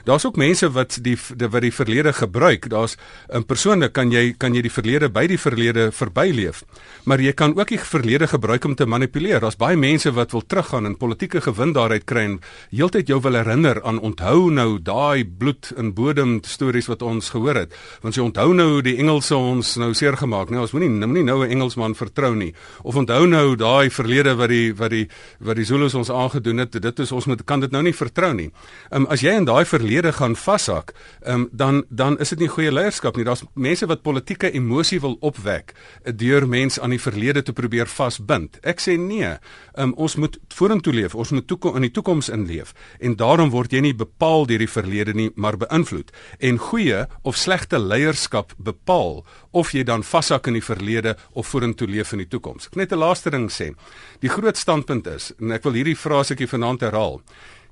Daar's 0.04 0.26
ook 0.26 0.36
mense 0.36 0.68
wat 0.72 0.98
die, 1.00 1.16
die 1.16 1.48
wat 1.48 1.62
die 1.64 1.72
verlede 1.72 2.12
gebruik. 2.14 2.68
Daar's 2.70 2.98
'n 3.32 3.46
persoonlik 3.46 3.94
kan 3.94 4.12
jy 4.12 4.34
kan 4.38 4.54
jy 4.54 4.62
die 4.62 4.72
verlede 4.72 5.10
by 5.10 5.28
die 5.28 5.40
verlede 5.40 5.92
verbyleef. 5.92 6.64
Maar 7.04 7.22
jy 7.22 7.32
kan 7.32 7.60
ook 7.60 7.68
die 7.68 7.80
verlede 7.80 8.28
gebruik 8.28 8.66
om 8.66 8.76
te 8.76 8.86
manipuleer. 8.86 9.40
Daar's 9.40 9.56
baie 9.56 9.78
mense 9.78 10.12
wat 10.12 10.32
wil 10.32 10.44
teruggaan 10.46 10.86
en 10.86 10.98
politieke 10.98 11.42
gewin 11.42 11.74
daaruit 11.74 12.04
kry 12.04 12.20
en 12.20 12.40
heeltyd 12.70 13.08
jou 13.08 13.22
wil 13.22 13.34
herinner 13.34 13.84
aan 13.84 14.00
onthou 14.00 14.52
nou 14.52 14.82
daai 14.82 15.26
bloed 15.26 15.72
en 15.78 15.94
bodem 15.94 16.40
stories 16.44 16.88
wat 16.88 17.02
ons 17.02 17.30
gehoor 17.30 17.56
het. 17.56 17.74
Want 18.02 18.16
jy 18.16 18.22
onthou 18.22 18.54
nou 18.54 18.82
die 18.82 18.98
Engelse 18.98 19.36
ons 19.36 19.76
nou 19.76 19.94
seer 19.94 20.18
gemaak, 20.18 20.50
nee, 20.50 20.60
ons 20.60 20.72
moenie 20.72 20.90
moenie 20.90 21.24
nou 21.24 21.46
'n 21.46 21.50
Engelsman 21.50 21.96
vertrou 21.96 22.36
nie. 22.36 22.54
Of 22.84 22.96
onthou 22.96 23.26
nou 23.28 23.56
daai 23.56 23.90
verlede 23.90 24.36
wat 24.36 24.50
die 24.50 24.74
wat 24.76 24.90
die 24.90 25.08
wat 25.40 25.56
die 25.56 25.66
Zulus 25.66 25.94
ons 25.94 26.10
aangedoen 26.10 26.58
het. 26.58 26.82
Dit 26.82 27.00
is 27.00 27.12
ons 27.12 27.26
moet 27.26 27.44
kan 27.46 27.60
dit 27.60 27.72
nou 27.72 27.84
nie 27.84 27.94
vertrou 27.96 28.34
nie. 28.34 28.52
Ehm 28.92 29.02
um, 29.02 29.06
as 29.06 29.22
jy 29.22 29.32
in 29.32 29.46
daai 29.46 29.66
verlede 29.66 29.93
verlede 29.94 30.14
gaan 30.14 30.36
vashak, 30.36 30.94
um, 31.26 31.50
dan 31.52 31.84
dan 31.90 32.18
is 32.20 32.30
dit 32.30 32.40
nie 32.40 32.50
goeie 32.50 32.72
leierskap 32.72 33.16
nie. 33.16 33.26
Daar's 33.26 33.44
mense 33.54 33.86
wat 33.86 34.02
politieke 34.02 34.52
emosie 34.52 35.00
wil 35.00 35.18
opwek 35.22 35.74
deur 36.04 36.48
mense 36.48 36.82
aan 36.82 36.90
die 36.90 37.00
verlede 37.02 37.44
te 37.44 37.54
probeer 37.54 37.88
vasbind. 37.88 38.58
Ek 38.64 38.82
sê 38.82 38.98
nee. 38.98 39.38
Um, 39.78 39.94
ons 39.98 40.16
moet 40.16 40.38
vorentoe 40.54 40.94
leef. 40.94 41.16
Ons 41.16 41.32
moet 41.32 41.48
toekom 41.48 41.76
in 41.76 41.82
die 41.82 41.92
toekoms 41.92 42.30
inleef. 42.30 42.74
En 43.00 43.16
daarom 43.16 43.50
word 43.50 43.74
jy 43.74 43.82
nie 43.82 43.94
bepaal 43.94 44.46
deur 44.46 44.60
die 44.60 44.70
verlede 44.70 45.14
nie, 45.14 45.30
maar 45.36 45.58
beïnvloed. 45.58 46.12
En 46.40 46.58
goeie 46.58 47.06
of 47.24 47.38
slegte 47.38 47.80
leierskap 47.80 48.54
bepaal 48.58 49.24
of 49.52 49.74
jy 49.74 49.84
dan 49.84 50.04
vashak 50.04 50.48
in 50.48 50.58
die 50.58 50.66
verlede 50.66 51.16
of 51.34 51.48
vorentoe 51.48 51.88
leef 51.88 52.14
in 52.14 52.24
die 52.24 52.30
toekoms. 52.30 52.68
Ek 52.68 52.76
net 52.76 52.94
'n 52.94 53.00
laaste 53.00 53.30
ding 53.30 53.50
sê. 53.50 53.74
Die 54.22 54.30
groot 54.30 54.58
standpunt 54.58 55.08
is 55.08 55.34
en 55.40 55.52
ek 55.52 55.64
wil 55.64 55.74
hierdie 55.74 55.98
frasetjie 55.98 56.48
vanaand 56.48 56.82
herhaal. 56.82 57.22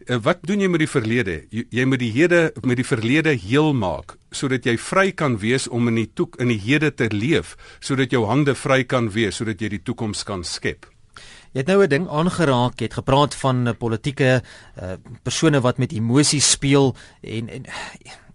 Eh, 0.06 0.18
wat 0.22 0.42
doen 0.48 0.62
jy 0.62 0.68
met 0.72 0.82
die 0.82 0.90
verlede? 0.90 1.36
Jy, 1.54 1.66
jy 1.70 1.86
moet 1.86 2.02
die 2.02 2.12
hede 2.16 2.42
met 2.66 2.80
die 2.80 2.88
verlede 2.88 3.36
heel 3.38 3.74
maak 3.78 4.18
sodat 4.32 4.64
jy 4.66 4.78
vry 4.80 5.10
kan 5.12 5.36
wees 5.42 5.66
om 5.68 5.90
in 5.92 5.98
die 6.00 6.08
toek 6.16 6.38
in 6.40 6.48
die 6.54 6.60
hede 6.64 6.94
te 6.96 7.10
leef, 7.12 7.58
sodat 7.84 8.14
jou 8.16 8.24
hande 8.30 8.56
vry 8.56 8.86
kan 8.88 9.10
wees 9.12 9.42
sodat 9.42 9.60
jy 9.60 9.74
die 9.74 9.82
toekoms 9.84 10.24
kan 10.24 10.46
skep. 10.48 10.88
Jy 11.52 11.60
het 11.60 11.68
nou 11.68 11.84
'n 11.84 11.90
ding 11.90 12.08
aangeraak, 12.08 12.80
jy 12.80 12.88
het 12.88 12.94
gepraat 12.94 13.36
van 13.36 13.68
eh, 13.68 13.74
politieke 13.76 14.42
uh, 14.82 14.94
persone 15.24 15.62
wat 15.62 15.78
met 15.78 15.92
emosies 15.92 16.52
speel 16.52 16.96
en 17.22 17.50
en 17.50 17.66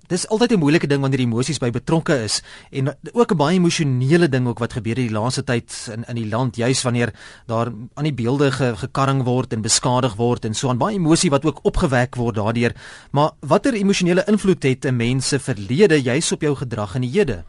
Dis 0.09 0.29
altyd 0.29 0.53
'n 0.53 0.59
moeilike 0.59 0.87
ding 0.87 1.01
wanneer 1.01 1.21
emosies 1.21 1.59
by 1.59 1.71
betrokke 1.71 2.23
is 2.23 2.43
en 2.71 2.95
ook 3.13 3.33
'n 3.33 3.37
baie 3.37 3.57
emosionele 3.57 4.29
ding 4.29 4.47
ook 4.47 4.59
wat 4.59 4.73
gebeur 4.73 4.99
in 4.99 5.07
die 5.07 5.19
laaste 5.19 5.45
tyd 5.45 5.89
in 5.93 6.05
in 6.09 6.15
die 6.15 6.29
land 6.29 6.57
juis 6.57 6.83
wanneer 6.83 7.13
daar 7.47 7.73
aan 7.95 8.05
die 8.05 8.15
beelde 8.15 8.53
ge, 8.53 8.77
gekarring 8.77 9.23
word 9.25 9.53
en 9.53 9.63
beskadig 9.63 10.15
word 10.15 10.45
en 10.45 10.55
so 10.55 10.69
aan 10.69 10.79
baie 10.79 10.97
emosie 10.97 11.31
wat 11.31 11.45
ook 11.45 11.59
opgewek 11.63 12.15
word 12.15 12.35
daardeur. 12.35 12.75
Maar 13.11 13.31
watter 13.41 13.75
emosionele 13.75 14.25
invloed 14.27 14.63
het 14.63 14.85
'n 14.85 14.97
mens 14.97 15.29
se 15.29 15.39
verlede 15.39 16.03
juis 16.03 16.33
op 16.33 16.41
jou 16.41 16.55
gedrag 16.57 16.95
in 16.95 17.01
die 17.01 17.11
hede? 17.11 17.45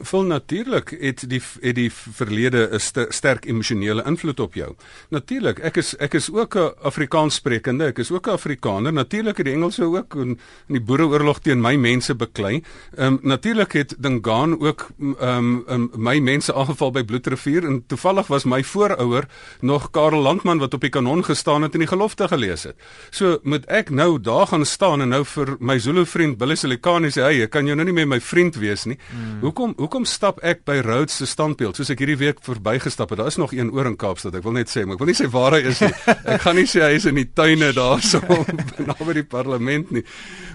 Vol 0.00 0.24
natuurlik 0.24 0.92
het 1.00 1.24
die 1.28 1.40
het 1.60 1.74
die 1.74 1.90
verlede 1.92 2.68
'n 2.72 2.78
st 2.80 3.06
sterk 3.08 3.44
emosionele 3.46 4.02
invloed 4.04 4.40
op 4.40 4.54
jou. 4.54 4.74
Natuurlik, 5.10 5.58
ek 5.58 5.76
is 5.76 5.96
ek 5.96 6.14
is 6.14 6.30
ook 6.32 6.56
'n 6.56 6.72
Afrikaans 6.82 7.34
sprekende, 7.34 7.84
ek 7.84 7.98
is 7.98 8.10
ook 8.10 8.26
'n 8.26 8.30
Afrikaner. 8.30 8.92
Natuurlik 8.92 9.36
het 9.36 9.46
die 9.46 9.54
Engelse 9.54 9.84
ook 9.84 10.14
in, 10.14 10.38
in 10.68 10.74
die 10.74 10.80
Boereoorlog 10.80 11.38
teen 11.38 11.60
my 11.60 11.76
mense 11.76 12.14
beklei. 12.14 12.62
Ehm 12.96 13.12
um, 13.12 13.18
natuurlik 13.22 13.72
het 13.72 13.94
Dingaan 13.98 14.60
ook 14.60 14.88
ehm 15.20 15.62
um, 15.68 15.90
my 15.96 16.18
mense 16.18 16.54
aangeval 16.54 16.90
by 16.90 17.04
Bloedrivier 17.04 17.64
en 17.64 17.84
toevallig 17.86 18.26
was 18.26 18.44
my 18.44 18.64
voorouer 18.64 19.24
nog 19.60 19.90
Karel 19.90 20.22
Landman 20.22 20.58
wat 20.58 20.74
op 20.74 20.80
die 20.80 20.90
kanon 20.90 21.24
gestaan 21.24 21.62
het 21.62 21.72
en 21.72 21.78
die 21.78 21.88
gelofte 21.88 22.28
gelees 22.28 22.62
het. 22.62 22.76
So 23.10 23.38
moet 23.42 23.64
ek 23.66 23.90
nou 23.90 24.20
daar 24.20 24.46
gaan 24.46 24.64
staan 24.64 25.00
en 25.00 25.08
nou 25.08 25.24
vir 25.24 25.56
my 25.60 25.78
Zulu 25.78 26.06
vriend 26.06 26.38
Billy 26.38 26.54
Silikani 26.54 27.08
sê, 27.08 27.22
"Hey, 27.22 27.42
ek 27.42 27.50
kan 27.50 27.66
jou 27.66 27.76
nou 27.76 27.84
nie 27.84 27.94
meer 27.94 28.08
my 28.08 28.20
vriend 28.20 28.56
wees 28.56 28.84
nie." 28.84 28.98
Hmm. 29.10 29.40
Hoekom 29.40 29.74
hoekom 29.86 30.06
stap 30.08 30.40
ek 30.42 30.64
by 30.66 30.80
Rhodes 30.82 31.20
se 31.20 31.28
standbeeld 31.30 31.78
soos 31.78 31.92
ek 31.94 32.00
hierdie 32.02 32.18
week 32.18 32.40
verbygestap 32.42 33.12
het? 33.12 33.20
Daar 33.20 33.30
is 33.30 33.38
nog 33.38 33.52
een 33.54 33.70
oor 33.70 33.86
in 33.86 33.94
Kaapstad. 33.98 34.34
Ek 34.34 34.42
wil 34.42 34.56
net 34.56 34.70
sê, 34.72 34.82
maar 34.82 34.98
ek 34.98 35.04
wil 35.04 35.10
nie 35.12 35.18
sê 35.18 35.28
waar 35.30 35.54
hy 35.54 35.60
is 35.70 35.82
nie. 35.84 35.92
Ek 36.34 36.42
gaan 36.42 36.58
nie 36.58 36.66
sê 36.66 36.82
hy 36.82 36.96
is 36.98 37.06
in 37.06 37.20
die 37.20 37.28
tuine 37.38 37.68
daarso 37.76 38.18
naby 38.88 39.14
die 39.20 39.26
parlement 39.30 39.92
nie. 39.94 40.02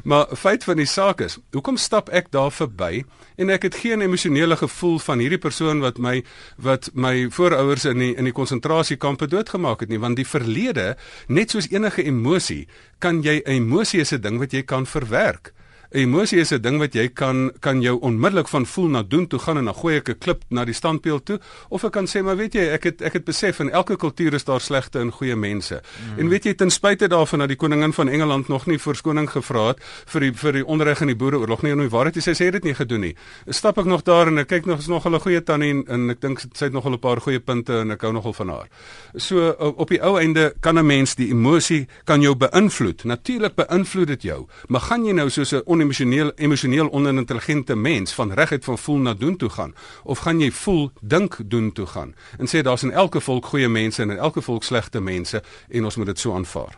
Maar 0.03 0.33
feit 0.35 0.65
van 0.67 0.81
die 0.81 0.89
saak 0.89 1.23
is, 1.23 1.37
hoekom 1.55 1.79
stap 1.79 2.11
ek 2.11 2.27
daar 2.35 2.51
verby 2.51 3.05
en 3.39 3.53
ek 3.53 3.69
het 3.69 3.79
geen 3.83 4.03
emosionele 4.03 4.57
gevoel 4.59 4.99
van 4.99 5.23
hierdie 5.23 5.39
persoon 5.41 5.79
wat 5.85 6.01
my 6.01 6.17
wat 6.61 6.91
my 6.93 7.29
voorouers 7.31 7.87
in 7.87 8.03
die 8.03 8.11
in 8.17 8.27
die 8.27 8.35
konsentrasiekampe 8.35 9.29
doodgemaak 9.31 9.85
het 9.85 9.93
nie, 9.93 10.01
want 10.01 10.19
die 10.19 10.27
verlede, 10.27 10.95
net 11.31 11.55
soos 11.55 11.69
enige 11.71 12.03
emosie, 12.03 12.65
kan 12.99 13.23
jy 13.23 13.39
'n 13.45 13.63
emosie 13.63 14.01
is 14.01 14.11
'n 14.11 14.21
ding 14.21 14.39
wat 14.39 14.51
jy 14.51 14.63
kan 14.63 14.85
verwerk. 14.85 15.53
Emosie 15.93 16.39
is 16.39 16.51
'n 16.51 16.61
ding 16.61 16.77
wat 16.79 16.93
jy 16.93 17.09
kan 17.09 17.51
kan 17.59 17.81
jou 17.81 17.99
onmiddellik 17.99 18.47
van 18.47 18.65
voel 18.65 18.87
na 18.87 19.03
doen 19.03 19.27
toe 19.27 19.39
gaan 19.39 19.57
en 19.57 19.65
dan 19.65 19.75
gooi 19.75 19.95
ek 19.97 20.09
'n 20.09 20.17
klip 20.17 20.43
na 20.49 20.65
die 20.65 20.73
standbeeld 20.73 21.25
toe 21.25 21.39
of 21.69 21.83
ek 21.83 21.91
kan 21.91 22.07
sê 22.07 22.23
maar 22.23 22.37
weet 22.37 22.53
jy 22.53 22.61
ek 22.61 22.83
het 22.83 23.01
ek 23.01 23.13
het 23.13 23.25
besef 23.25 23.59
in 23.59 23.69
elke 23.69 23.97
kultuur 23.97 24.33
is 24.33 24.43
daar 24.43 24.61
slegte 24.61 24.99
en 24.99 25.11
goeie 25.11 25.35
mense. 25.35 25.81
Mm. 25.81 26.19
En 26.19 26.29
weet 26.29 26.43
jy 26.43 26.53
ten 26.53 26.69
spyte 26.69 27.07
daarvan 27.07 27.39
dat 27.39 27.47
die 27.47 27.57
koningin 27.57 27.93
van 27.93 28.07
Engeland 28.07 28.47
nog 28.47 28.65
nie 28.67 28.77
verskoning 28.77 29.29
gevra 29.29 29.67
het 29.67 29.79
vir 30.05 30.21
die 30.21 30.33
vir 30.33 30.51
die 30.53 30.65
onreg 30.65 31.01
in 31.01 31.07
die 31.07 31.15
boereoorlog 31.15 31.61
nie 31.61 31.71
en 31.71 31.79
hoe 31.79 31.89
waarheid 31.89 32.15
is 32.15 32.23
sy 32.23 32.43
sê 32.43 32.51
dit 32.51 32.63
nie 32.63 32.73
gedoen 32.73 33.01
nie. 33.01 33.15
Stap 33.49 33.77
ek 33.77 33.85
nog 33.85 34.03
daar 34.03 34.27
en 34.27 34.37
ek 34.37 34.47
kyk 34.47 34.65
nog 34.65 34.79
is 34.79 34.87
nog 34.87 35.05
'n 35.05 35.19
goeie 35.19 35.43
tannie 35.43 35.69
en, 35.69 35.83
en 35.87 36.09
ek 36.09 36.21
dink 36.21 36.39
sy 36.39 36.65
het 36.65 36.73
nog 36.73 36.85
'n 36.85 36.99
paar 36.99 37.19
goeie 37.19 37.39
punte 37.39 37.79
en 37.79 37.91
ek 37.91 38.01
hou 38.01 38.13
nogal 38.13 38.33
van 38.33 38.49
haar. 38.49 38.69
So 39.15 39.49
op 39.75 39.89
die 39.89 40.01
ou 40.01 40.19
einde 40.19 40.53
kan 40.61 40.79
'n 40.79 40.85
mens 40.85 41.15
die 41.15 41.31
emosie 41.31 41.87
kan 42.05 42.21
jou 42.21 42.35
beïnvloed. 42.35 43.03
Natuurlik 43.03 43.55
beïnvloed 43.55 44.07
dit 44.07 44.21
jou. 44.21 44.47
Maar 44.67 44.81
gaan 44.81 45.05
jy 45.05 45.11
nou 45.11 45.29
soos 45.29 45.51
'n 45.51 45.61
onemosioneel 45.81 46.31
emosioneel 46.35 46.91
onintelligente 46.91 47.75
mens 47.75 48.13
van 48.13 48.33
reguit 48.33 48.63
van 48.63 48.77
voel 48.77 48.97
na 48.97 49.13
doen 49.13 49.37
toe 49.37 49.49
gaan 49.49 49.73
of 50.03 50.19
gaan 50.19 50.39
jy 50.39 50.51
voel 50.51 50.91
dink 51.01 51.39
doen 51.45 51.71
toe 51.71 51.85
gaan 51.85 52.13
en 52.37 52.47
sê 52.47 52.61
daar's 52.61 52.83
in 52.83 52.91
elke 52.91 53.21
volk 53.21 53.45
goeie 53.45 53.69
mense 53.69 54.01
en 54.01 54.11
in 54.11 54.17
elke 54.17 54.41
volk 54.41 54.63
slegte 54.63 55.01
mense 55.01 55.43
en 55.69 55.85
ons 55.85 55.95
moet 55.95 56.05
dit 56.05 56.19
so 56.19 56.33
aanvaar. 56.33 56.77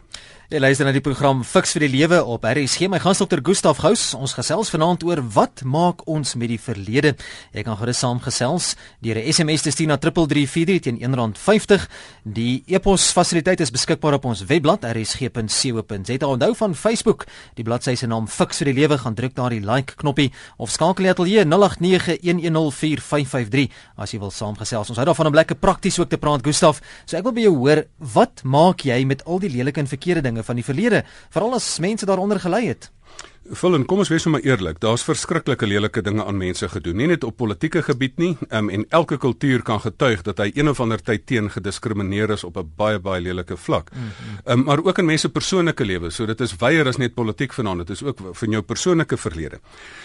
Jy 0.53 0.59
luister 0.59 0.85
na 0.85 0.91
die 0.93 1.01
program 1.01 1.39
Fix 1.41 1.71
vir 1.73 1.87
die 1.87 1.95
Lewe 1.95 2.19
op 2.29 2.43
RSG. 2.45 2.85
My 2.91 2.99
gas 3.01 3.17
dokter 3.23 3.39
Gustaf 3.41 3.79
Gous. 3.81 4.11
Ons 4.13 4.35
gesels 4.37 4.69
vanaand 4.69 5.01
oor 5.07 5.17
wat 5.33 5.63
maak 5.65 6.03
ons 6.05 6.35
met 6.37 6.51
die 6.51 6.59
verlede. 6.61 7.15
Jy 7.55 7.63
kan 7.65 7.79
gerus 7.79 8.03
saamgesels 8.03 8.75
deur 9.01 9.17
'n 9.17 9.33
SMS 9.33 9.63
te 9.65 9.71
stuur 9.71 9.87
na 9.87 9.97
3343 9.97 10.79
teen 10.83 10.99
R1.50. 11.01 11.87
Die 12.23 12.63
e-pos 12.67 13.11
fasiliteit 13.11 13.61
is 13.61 13.71
beskikbaar 13.71 14.13
op 14.13 14.25
ons 14.25 14.45
webblad 14.45 14.83
rsg.co.za. 14.83 16.27
Onthou 16.27 16.55
van 16.55 16.75
Facebook, 16.75 17.25
die 17.55 17.63
bladsy 17.63 17.95
se 17.95 18.05
naam 18.05 18.27
Fix 18.27 18.57
vir 18.57 18.65
die 18.65 18.81
Lewe, 18.81 18.92
gaan 18.97 19.15
druk 19.15 19.35
daar 19.35 19.49
die 19.49 19.63
like 19.63 19.93
knoppie 20.01 20.31
of 20.57 20.71
skakel 20.71 21.09
ateljee 21.09 21.45
0891104553 21.45 23.71
as 23.95 24.11
jy 24.13 24.19
wil 24.19 24.31
saamgesels. 24.31 24.89
Ons 24.89 24.97
hou 24.97 25.05
daarvan 25.05 25.27
om 25.31 25.37
lekker 25.37 25.59
prakties 25.59 25.99
ook 25.99 26.09
te 26.09 26.17
praat, 26.17 26.45
Gustaf. 26.45 26.81
So 27.05 27.17
ek 27.17 27.23
wil 27.27 27.37
by 27.37 27.45
jou 27.47 27.55
hoor, 27.57 27.83
wat 28.13 28.43
maak 28.43 28.85
jy 28.87 29.05
met 29.05 29.25
al 29.25 29.39
die 29.43 29.53
lelike 29.53 29.79
en 29.79 29.87
verkeerde 29.87 30.25
dinge 30.25 30.43
van 30.43 30.55
die 30.59 30.65
verlede, 30.65 31.03
veral 31.33 31.53
as 31.59 31.79
mense 31.83 32.05
daaronder 32.05 32.39
gelei 32.39 32.67
het. 32.67 32.91
Vullen, 33.51 33.83
kom 33.83 33.99
ons 33.99 34.07
wees 34.07 34.23
nou 34.23 34.37
maar 34.37 34.45
eerlik. 34.47 34.77
Daar's 34.79 35.03
verskriklike 35.03 35.67
lelike 35.67 36.01
dinge 36.01 36.23
aan 36.23 36.37
mense 36.39 36.67
gedoen, 36.71 36.95
nie 37.01 37.09
net 37.11 37.25
op 37.27 37.35
politieke 37.37 37.81
gebied 37.83 38.15
nie, 38.21 38.31
um, 38.55 38.69
en 38.71 38.85
elke 38.95 39.17
kultuur 39.19 39.65
kan 39.67 39.81
getuig 39.83 40.23
dat 40.23 40.39
hy 40.39 40.51
een 40.55 40.71
of 40.71 40.79
ander 40.79 41.01
tyd 41.03 41.25
teen 41.27 41.49
gediskrimineer 41.51 42.31
is 42.37 42.43
op 42.47 42.57
'n 42.57 42.71
baie 42.77 42.99
baie 42.99 43.21
lelike 43.21 43.57
vlak. 43.57 43.91
Mm 43.91 43.99
-hmm. 43.99 44.51
um, 44.51 44.63
maar 44.63 44.83
ook 44.83 44.97
in 44.97 45.05
mense 45.05 45.29
persoonlike 45.29 45.85
lewe, 45.85 46.09
so 46.09 46.25
dit 46.25 46.41
is 46.41 46.55
weier 46.55 46.87
as 46.87 46.97
net 46.97 47.13
politiek 47.13 47.53
vanaand, 47.53 47.87
dit 47.87 47.89
is 47.89 48.03
ook 48.03 48.19
van 48.31 48.49
jou 48.49 48.61
persoonlike 48.61 49.17
verlede. 49.17 49.59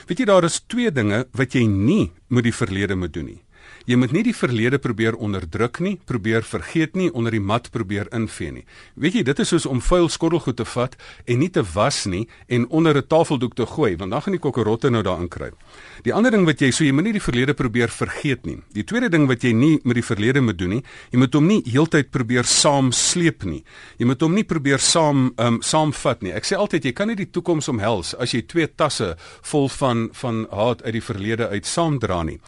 Weet 0.06 0.18
jy 0.18 0.24
daar 0.24 0.44
is 0.44 0.60
twee 0.66 0.92
dinge 0.92 1.26
wat 1.32 1.52
jy 1.52 1.66
nie 1.66 2.12
met 2.26 2.42
die 2.42 2.54
verlede 2.54 2.94
moet 2.94 3.12
doen 3.12 3.24
nie. 3.24 3.42
Jy 3.88 3.96
moet 3.96 4.12
nie 4.12 4.20
die 4.26 4.34
verlede 4.36 4.76
probeer 4.84 5.16
onderdruk 5.16 5.78
nie, 5.80 5.94
probeer 6.04 6.44
vergeet 6.44 6.92
nie, 6.98 7.06
onder 7.16 7.32
die 7.32 7.40
mat 7.40 7.70
probeer 7.72 8.10
invee 8.12 8.50
nie. 8.52 8.64
Weet 9.00 9.14
jy, 9.16 9.22
dit 9.24 9.38
is 9.40 9.48
soos 9.48 9.64
om 9.64 9.80
vuil 9.80 10.10
skottelgoed 10.12 10.58
te 10.60 10.66
vat 10.68 10.96
en 11.24 11.38
nie 11.40 11.48
te 11.48 11.62
was 11.72 12.02
nie 12.04 12.26
en 12.52 12.66
onder 12.68 12.98
'n 12.98 13.06
tafeldoek 13.08 13.54
te 13.54 13.64
gooi, 13.64 13.96
want 13.96 14.10
dan 14.10 14.20
gaan 14.20 14.36
die 14.36 14.40
kokkerotte 14.44 14.90
nou 14.90 15.02
daarin 15.02 15.28
kruip. 15.28 15.56
Die 16.04 16.12
ander 16.12 16.30
ding 16.30 16.44
wat 16.44 16.60
jy 16.60 16.70
so 16.70 16.84
jy 16.84 16.92
moet 16.92 17.04
nie 17.04 17.12
die 17.12 17.20
verlede 17.20 17.54
probeer 17.54 17.88
vergeet 17.88 18.44
nie. 18.44 18.58
Die 18.74 18.84
tweede 18.84 19.08
ding 19.08 19.26
wat 19.26 19.42
jy 19.42 19.52
nie 19.52 19.80
met 19.84 19.94
die 19.94 20.04
verlede 20.04 20.40
moet 20.40 20.58
doen 20.58 20.68
nie, 20.68 20.82
jy 21.10 21.18
moet 21.18 21.34
hom 21.34 21.46
nie 21.46 21.62
heeltyd 21.64 22.10
probeer 22.10 22.44
saam 22.44 22.92
sleep 22.92 23.44
nie. 23.44 23.64
Jy 23.98 24.06
moet 24.06 24.20
hom 24.20 24.34
nie 24.34 24.44
probeer 24.44 24.78
saam 24.78 25.32
um 25.38 25.62
saamvat 25.62 26.22
nie. 26.22 26.32
Ek 26.32 26.44
sê 26.44 26.56
altyd 26.56 26.84
jy 26.84 26.92
kan 26.92 27.08
nie 27.08 27.16
die 27.16 27.30
toekoms 27.30 27.68
omhels 27.68 28.14
as 28.14 28.32
jy 28.32 28.42
twee 28.42 28.66
tasse 28.66 29.16
vol 29.42 29.68
van 29.68 30.10
van 30.12 30.46
haat 30.50 30.82
uit 30.82 30.92
die 30.92 31.00
verlede 31.00 31.48
uit 31.48 31.66
saamdra 31.66 32.22
nie. 32.22 32.38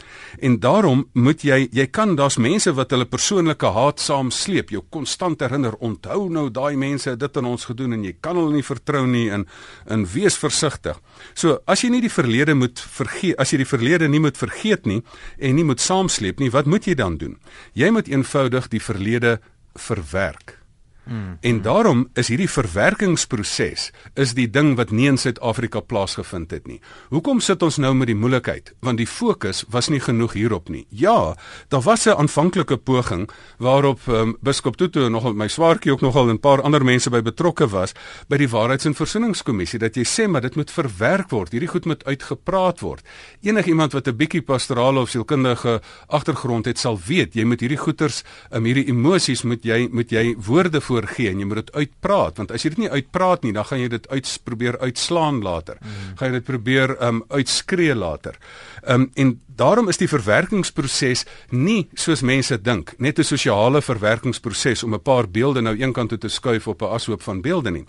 En 0.42 0.60
daarom 0.60 1.08
moet 1.14 1.29
jy 1.44 1.68
jy 1.72 1.86
kan 1.86 2.16
daar's 2.18 2.38
mense 2.38 2.72
wat 2.74 2.90
hulle 2.90 3.06
persoonlike 3.06 3.70
haat 3.74 4.00
saam 4.02 4.30
sleep. 4.34 4.70
Jou 4.74 4.82
konstant 4.90 5.40
herinner, 5.40 5.76
onthou 5.80 6.28
nou 6.28 6.48
daai 6.50 6.76
mense 6.76 7.10
het 7.10 7.20
dit 7.20 7.36
aan 7.36 7.50
ons 7.52 7.64
gedoen 7.70 7.96
en 7.96 8.04
jy 8.04 8.14
kan 8.20 8.36
hulle 8.36 8.54
nie 8.58 8.66
vertrou 8.66 9.06
nie 9.06 9.28
en 9.30 9.46
en 9.86 10.06
wees 10.14 10.36
versigtig. 10.38 10.98
So, 11.34 11.58
as 11.66 11.84
jy 11.84 11.90
nie 11.90 12.04
die 12.04 12.12
verlede 12.12 12.54
moet 12.54 12.80
vergeet, 12.80 13.38
as 13.38 13.52
jy 13.52 13.62
die 13.62 13.70
verlede 13.70 14.08
nie 14.08 14.20
moet 14.20 14.38
vergeet 14.38 14.86
nie 14.86 15.02
en 15.38 15.56
nie 15.56 15.66
moet 15.66 15.80
saamsleep 15.80 16.40
nie, 16.40 16.50
wat 16.50 16.66
moet 16.66 16.86
jy 16.86 16.94
dan 16.94 17.18
doen? 17.18 17.38
Jy 17.74 17.90
moet 17.90 18.08
eenvoudig 18.08 18.68
die 18.68 18.82
verlede 18.82 19.38
verwerk. 19.74 20.59
Mm. 21.04 21.38
En 21.40 21.62
daarom 21.62 22.08
is 22.14 22.28
hierdie 22.28 22.50
verwerkingsproses 22.50 23.90
is 24.14 24.34
die 24.34 24.46
ding 24.50 24.76
wat 24.76 24.90
nie 24.90 25.08
in 25.10 25.18
Suid-Afrika 25.18 25.80
plaasgevind 25.80 26.50
het 26.50 26.66
nie. 26.66 26.80
Hoekom 27.10 27.40
sit 27.40 27.62
ons 27.62 27.80
nou 27.82 27.94
met 27.94 28.10
die 28.10 28.16
moeilikheid? 28.18 28.74
Want 28.84 29.00
die 29.00 29.08
fokus 29.08 29.64
was 29.72 29.88
nie 29.88 30.00
genoeg 30.00 30.36
hierop 30.38 30.68
nie. 30.68 30.86
Ja, 30.88 31.36
daar 31.68 31.82
was 31.82 32.06
'n 32.06 32.14
aanvanklike 32.16 32.76
poging 32.76 33.30
waarop 33.58 34.00
um, 34.08 34.36
biskop 34.40 34.76
Tutu 34.76 35.04
en 35.04 35.12
nogal 35.12 35.34
my 35.34 35.48
swaartjie 35.48 35.92
ook 35.92 36.00
nogal 36.00 36.30
'n 36.30 36.38
paar 36.38 36.62
ander 36.62 36.84
mense 36.84 37.10
by 37.10 37.22
betrokke 37.22 37.68
was 37.68 37.92
by 38.28 38.36
die 38.36 38.48
Waarheids- 38.48 38.84
en 38.84 38.94
Versoeningskommissie 38.94 39.78
dat 39.78 39.94
jy 39.94 40.04
sê 40.04 40.28
maar 40.28 40.40
dit 40.40 40.56
moet 40.56 40.70
verwerk 40.70 41.30
word. 41.30 41.52
Hierdie 41.52 41.68
goed 41.68 41.84
moet 41.84 42.04
uitgepraat 42.04 42.80
word. 42.80 43.02
Enigiemand 43.42 43.92
wat 43.92 44.06
'n 44.06 44.16
bietjie 44.16 44.42
pastorale 44.42 45.00
of 45.00 45.08
sielkundige 45.08 45.80
agtergrond 46.06 46.64
het, 46.64 46.78
sal 46.78 46.98
weet 47.06 47.34
jy 47.34 47.44
moet 47.44 47.60
hierdie 47.60 47.78
goeters, 47.78 48.22
um, 48.52 48.64
hierdie 48.64 48.86
emosies 48.86 49.42
moet 49.42 49.64
jy 49.64 49.88
moet 49.90 50.10
jy 50.10 50.36
woorde 50.38 50.80
voor 50.90 51.06
gee 51.14 51.30
en 51.30 51.42
jy 51.42 51.46
moet 51.48 51.62
dit 51.62 51.72
uitpraat 51.82 52.40
want 52.42 52.54
as 52.54 52.64
jy 52.64 52.74
dit 52.74 52.84
nie 52.84 52.90
uitpraat 52.90 53.46
nie 53.46 53.54
dan 53.56 53.68
gaan 53.68 53.82
jy 53.82 53.90
dit 53.92 54.08
uit 54.10 54.32
probeer 54.44 54.78
uitslaan 54.80 55.40
later. 55.44 55.78
Mm. 55.80 56.16
Gaan 56.18 56.32
jy 56.32 56.40
dit 56.40 56.48
probeer 56.48 56.96
um 57.06 57.22
uitskree 57.30 57.94
later. 57.94 58.38
Um 58.86 59.10
en 59.14 59.36
daarom 59.60 59.90
is 59.92 60.00
die 60.00 60.08
verwerkingsproses 60.08 61.26
nie 61.52 61.88
soos 61.94 62.24
mense 62.26 62.56
dink, 62.62 62.94
net 62.98 63.18
'n 63.18 63.24
sosiale 63.24 63.82
verwerkingsproses 63.82 64.82
om 64.84 64.94
'n 64.94 65.02
paar 65.02 65.28
beelde 65.28 65.60
nou 65.60 65.76
eenkant 65.76 66.08
toe 66.08 66.18
te 66.18 66.28
skuif 66.28 66.66
op 66.66 66.82
'n 66.82 66.92
ashoop 66.94 67.22
van 67.22 67.40
beelde 67.40 67.70
nie. 67.70 67.86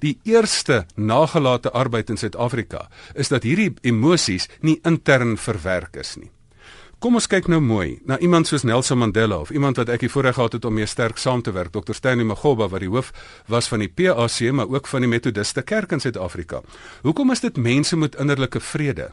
Die 0.00 0.18
eerste 0.24 0.86
nagelate 0.96 1.70
arbeid 1.70 2.10
in 2.10 2.16
Suid-Afrika 2.16 2.88
is 3.14 3.28
dat 3.28 3.42
hierdie 3.42 3.74
emosies 3.82 4.48
nie 4.60 4.80
intern 4.82 5.36
verwerk 5.36 5.96
is 5.96 6.16
nie. 6.16 6.30
Kom 7.00 7.14
ons 7.16 7.24
kyk 7.32 7.46
nou 7.48 7.62
mooi 7.64 7.94
na 8.04 8.18
iemand 8.20 8.44
soos 8.44 8.60
Nelson 8.68 8.98
Mandela 9.00 9.38
of 9.40 9.48
iemand 9.56 9.78
wat 9.80 9.88
ek 9.88 10.02
die 10.04 10.10
voorreg 10.12 10.34
gehad 10.36 10.52
het 10.58 10.66
om 10.68 10.74
mee 10.76 10.84
sterk 10.84 11.16
saam 11.16 11.40
te 11.40 11.54
werk, 11.56 11.70
Dr. 11.72 11.96
Stanley 11.96 12.26
Magoba 12.28 12.66
wat 12.68 12.84
die 12.84 12.90
hoof 12.92 13.08
was 13.48 13.70
van 13.72 13.80
die 13.80 13.88
PAC 13.88 14.50
maar 14.52 14.68
ook 14.68 14.84
van 14.86 15.06
die 15.06 15.08
Methodiste 15.08 15.64
Kerk 15.64 15.94
in 15.96 16.04
Suid-Afrika. 16.04 16.60
Hoekom 17.00 17.32
is 17.32 17.40
dit 17.40 17.56
mense 17.56 17.96
met 17.96 18.20
innerlike 18.20 18.60
vrede? 18.60 19.08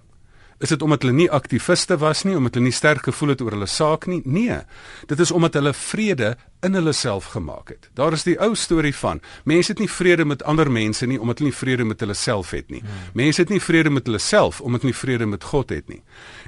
Is 0.60 0.74
dit 0.76 0.84
omdat 0.84 1.06
hulle 1.06 1.16
nie 1.16 1.30
aktiviste 1.32 1.96
was 2.02 2.26
nie, 2.28 2.36
omdat 2.36 2.60
hulle 2.60 2.68
nie 2.68 2.76
sterk 2.76 3.08
gevoel 3.08 3.38
het 3.38 3.46
oor 3.46 3.56
hulle 3.56 3.70
saak 3.72 4.10
nie? 4.12 4.20
Nee. 4.26 4.60
Dit 5.08 5.24
is 5.24 5.32
omdat 5.32 5.56
hulle 5.56 5.72
vrede 5.72 6.34
in 6.66 6.74
hulle 6.74 6.94
self 6.94 7.26
gemaak 7.34 7.70
het. 7.70 7.90
Daar 7.94 8.14
is 8.14 8.24
die 8.24 8.38
ou 8.42 8.56
storie 8.56 8.96
van 8.96 9.22
mense 9.46 9.72
het 9.72 9.80
nie 9.80 9.90
vrede 9.90 10.26
met 10.26 10.44
ander 10.44 10.72
mense 10.72 11.06
nie 11.06 11.20
omdat 11.22 11.40
hulle 11.40 11.52
nie 11.52 11.58
vrede 11.58 11.86
met 11.86 12.00
hulle 12.00 12.16
self 12.18 12.52
het 12.52 12.70
nie. 12.74 12.82
Mense 13.14 13.42
het 13.42 13.50
nie 13.54 13.62
vrede 13.62 13.90
met 13.94 14.08
hulle 14.10 14.20
self 14.20 14.62
omdat 14.62 14.82
hulle 14.82 14.94
nie 14.94 15.00
vrede 15.00 15.26
met 15.26 15.44
God 15.44 15.70
het 15.70 15.88
nie. 15.88 16.02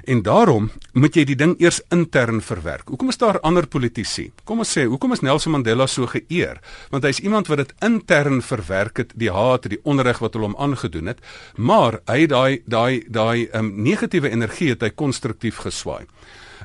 En 0.04 0.22
daarom 0.22 0.70
moet 0.92 1.16
jy 1.16 1.24
die 1.24 1.36
ding 1.36 1.54
eers 1.60 1.80
intern 1.94 2.40
verwerk. 2.40 2.88
Hoekom 2.88 3.08
is 3.08 3.20
daar 3.20 3.40
ander 3.40 3.66
politici? 3.66 4.30
Kom 4.44 4.64
ons 4.64 4.72
sê, 4.76 4.86
hoekom 4.90 5.12
is 5.12 5.22
Nelson 5.22 5.52
Mandela 5.52 5.86
so 5.86 6.06
geëer? 6.10 6.60
Want 6.90 7.06
hy's 7.06 7.20
iemand 7.22 7.46
wat 7.46 7.62
dit 7.62 7.74
intern 7.84 8.42
verwerk 8.42 8.96
het, 9.04 9.14
die 9.14 9.30
haat, 9.30 9.68
die 9.70 9.80
onreg 9.84 10.18
wat 10.18 10.34
hulle 10.34 10.50
hom 10.50 10.58
aangedoen 10.58 11.12
het, 11.12 11.22
maar 11.56 12.00
hy 12.10 12.26
daai 12.26 12.62
daai 12.66 13.04
daai 13.08 13.48
um, 13.54 13.74
negatiewe 13.84 14.30
energie 14.30 14.72
het 14.74 14.82
hy 14.82 14.90
konstruktief 14.90 15.62
geswaai. 15.62 16.06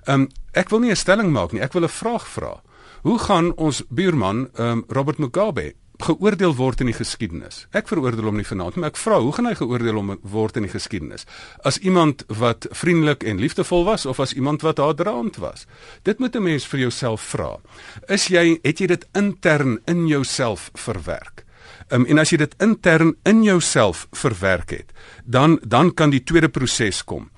Um 0.08 0.30
ek 0.54 0.70
wil 0.70 0.80
nie 0.80 0.92
'n 0.92 0.96
stelling 0.96 1.32
maak 1.32 1.52
nie, 1.54 1.62
ek 1.62 1.74
wil 1.74 1.84
'n 1.84 1.90
vraag 1.90 2.28
vra. 2.28 2.62
Hoe 3.06 3.20
gaan 3.22 3.52
ons 3.62 3.84
buurman 3.94 4.48
um, 4.58 4.80
Robert 4.90 5.20
Mugabe 5.22 5.76
geoordeel 6.02 6.56
word 6.58 6.80
in 6.82 6.88
die 6.90 6.96
geskiedenis? 6.98 7.68
Ek 7.78 7.86
veroordeel 7.86 8.32
hom 8.32 8.40
nie 8.42 8.48
vanaand, 8.50 8.80
maar 8.82 8.90
ek 8.90 8.98
vra, 8.98 9.20
hoe 9.22 9.34
gaan 9.36 9.46
hy 9.46 9.52
geoordeel 9.60 10.00
word 10.34 10.58
in 10.58 10.66
die 10.66 10.72
geskiedenis? 10.74 11.28
As 11.62 11.78
iemand 11.86 12.24
wat 12.42 12.66
vriendelik 12.74 13.22
en 13.30 13.38
liefdevol 13.38 13.86
was 13.86 14.08
of 14.10 14.24
as 14.26 14.34
iemand 14.34 14.66
wat 14.66 14.82
haatdraand 14.82 15.38
was? 15.38 15.68
Dit 16.02 16.18
moet 16.18 16.34
'n 16.34 16.44
mens 16.50 16.66
vir 16.66 16.80
jouself 16.80 17.22
vra. 17.22 17.62
Is 18.10 18.26
jy 18.34 18.58
het 18.64 18.82
jy 18.82 18.88
dit 18.88 19.06
intern 19.14 19.78
in 19.86 20.08
jouself 20.08 20.72
verwerk? 20.74 21.46
Um, 21.92 22.06
en 22.10 22.18
as 22.18 22.32
jy 22.32 22.38
dit 22.38 22.56
intern 22.58 23.14
in 23.24 23.44
jouself 23.44 24.08
verwerk 24.14 24.70
het, 24.72 24.94
dan 25.26 25.60
dan 25.62 25.94
kan 25.94 26.10
die 26.10 26.24
tweede 26.24 26.50
proses 26.50 27.04
kom. 27.04 27.30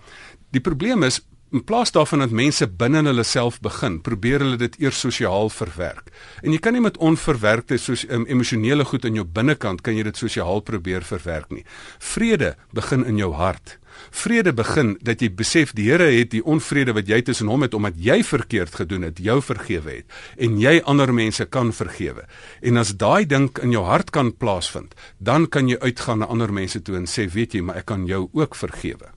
Die 0.52 0.62
probleem 0.62 1.04
is 1.04 1.28
In 1.48 1.64
plaas 1.64 1.94
daarvan 1.96 2.20
dat 2.20 2.34
mense 2.36 2.66
binne 2.68 3.00
hulle 3.08 3.24
self 3.24 3.62
begin, 3.64 4.02
probeer 4.04 4.44
hulle 4.44 4.58
dit 4.60 4.74
eers 4.84 5.00
sosiaal 5.00 5.48
verwerk. 5.48 6.10
En 6.44 6.52
jy 6.52 6.60
kan 6.60 6.76
nie 6.76 6.84
met 6.84 6.98
onverwerkte 7.00 7.78
soos 7.80 8.04
um, 8.12 8.26
emosionele 8.28 8.84
goed 8.84 9.08
in 9.08 9.16
jou 9.16 9.24
binnekant 9.24 9.80
kan 9.80 9.96
jy 9.96 10.04
dit 10.10 10.20
sosiaal 10.20 10.60
probeer 10.68 11.08
verwerk 11.08 11.54
nie. 11.56 11.64
Vrede 12.04 12.58
begin 12.76 13.08
in 13.08 13.22
jou 13.22 13.32
hart. 13.40 13.78
Vrede 14.12 14.52
begin 14.52 14.98
dat 15.00 15.24
jy 15.24 15.30
besef 15.40 15.72
die 15.72 15.88
Here 15.88 16.10
het 16.12 16.34
die 16.36 16.44
onvrede 16.44 16.92
wat 16.98 17.08
jy 17.08 17.22
tussen 17.24 17.48
hom 17.48 17.64
het 17.64 17.78
omdat 17.80 17.96
jy 17.96 18.20
verkeerd 18.28 18.76
gedoen 18.76 19.08
het, 19.08 19.24
jou 19.24 19.40
vergewe 19.40 20.02
het 20.02 20.20
en 20.36 20.60
jy 20.60 20.82
ander 20.84 21.14
mense 21.16 21.48
kan 21.48 21.72
vergewe. 21.72 22.28
En 22.60 22.84
as 22.84 22.92
daai 23.00 23.24
dink 23.24 23.64
in 23.64 23.72
jou 23.72 23.86
hart 23.88 24.12
kan 24.12 24.34
plaasvind, 24.36 25.00
dan 25.24 25.48
kan 25.48 25.72
jy 25.72 25.80
uitgaan 25.80 26.26
na 26.26 26.28
ander 26.28 26.52
mense 26.52 26.84
toe 26.84 27.00
en 27.00 27.08
sê, 27.08 27.30
weet 27.32 27.56
jy, 27.56 27.64
maar 27.64 27.80
ek 27.80 27.88
kan 27.96 28.04
jou 28.04 28.28
ook 28.36 28.60
vergewe. 28.60 29.16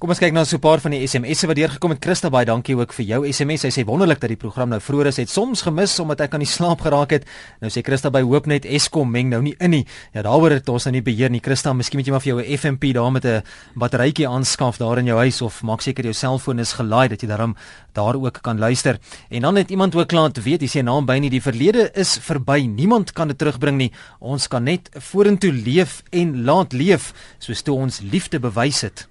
Kom 0.00 0.08
ons 0.14 0.16
kyk 0.16 0.32
nou 0.32 0.46
so 0.48 0.56
'n 0.56 0.60
paar 0.64 0.80
van 0.80 0.92
die 0.92 1.06
SMS'e 1.06 1.46
wat 1.46 1.56
deurgekom 1.56 1.90
het. 1.90 2.00
Christa 2.00 2.30
baie 2.30 2.46
dankie 2.46 2.74
ook 2.74 2.90
vir 2.94 3.04
jou 3.04 3.32
SMS. 3.32 3.60
Sy 3.60 3.68
sê 3.68 3.84
wonderlik 3.84 4.18
dat 4.18 4.30
die 4.30 4.36
program 4.36 4.70
nou 4.70 4.80
vroeër 4.80 5.08
is. 5.08 5.16
Het 5.16 5.28
soms 5.28 5.60
gemis 5.60 6.00
omdat 6.00 6.22
ek 6.22 6.32
aan 6.32 6.40
die 6.40 6.48
slaap 6.48 6.80
geraak 6.80 7.10
het. 7.10 7.26
Nou 7.60 7.68
sê 7.68 7.82
Christa 7.84 8.08
by 8.08 8.22
Hoopnet 8.22 8.64
Eskom 8.64 9.10
meng 9.10 9.28
nou 9.28 9.42
nie 9.42 9.54
in 9.60 9.70
nie. 9.70 9.86
Ja, 10.14 10.22
daaroor 10.22 10.52
het 10.52 10.68
ons 10.70 10.84
nou 10.86 10.92
nie 10.92 11.02
beheer 11.02 11.28
nie. 11.28 11.40
Christa, 11.40 11.74
miskien 11.74 11.98
moet 11.98 12.06
jy 12.06 12.12
maar 12.12 12.20
vir 12.22 12.32
jou 12.32 12.40
'n 12.40 12.56
FMP 12.56 12.94
daar 12.94 13.12
met 13.12 13.26
'n 13.26 13.42
batterytjie 13.76 14.26
aanskaf 14.26 14.78
daar 14.78 14.98
in 15.00 15.04
jou 15.04 15.18
huis 15.18 15.42
of 15.42 15.62
maak 15.62 15.82
seker 15.82 16.04
jou 16.04 16.14
selfoon 16.14 16.60
is 16.60 16.72
gelaai 16.72 17.08
dat 17.08 17.20
jy 17.20 17.28
daarom 17.28 17.54
daar 17.92 18.16
ook 18.16 18.40
kan 18.40 18.58
luister. 18.58 18.98
En 19.28 19.42
dan 19.42 19.56
het 19.56 19.70
iemand 19.70 19.94
ook 19.94 20.08
klaar 20.08 20.32
te 20.32 20.40
weet, 20.40 20.62
hy 20.62 20.66
sê 20.66 20.82
naam 20.82 21.04
by 21.04 21.18
nie 21.18 21.30
die 21.30 21.42
verlede 21.42 21.90
is 21.94 22.18
verby. 22.18 22.66
Niemand 22.66 23.12
kan 23.12 23.28
dit 23.28 23.36
terugbring 23.36 23.76
nie. 23.76 23.92
Ons 24.18 24.48
kan 24.48 24.64
net 24.64 24.88
vorentoe 24.98 25.52
leef 25.52 26.02
en 26.10 26.44
laat 26.44 26.72
leef 26.72 27.12
soos 27.38 27.62
toe 27.62 27.74
ons 27.74 28.00
liefde 28.00 28.40
bewys 28.40 28.80
het. 28.80 29.09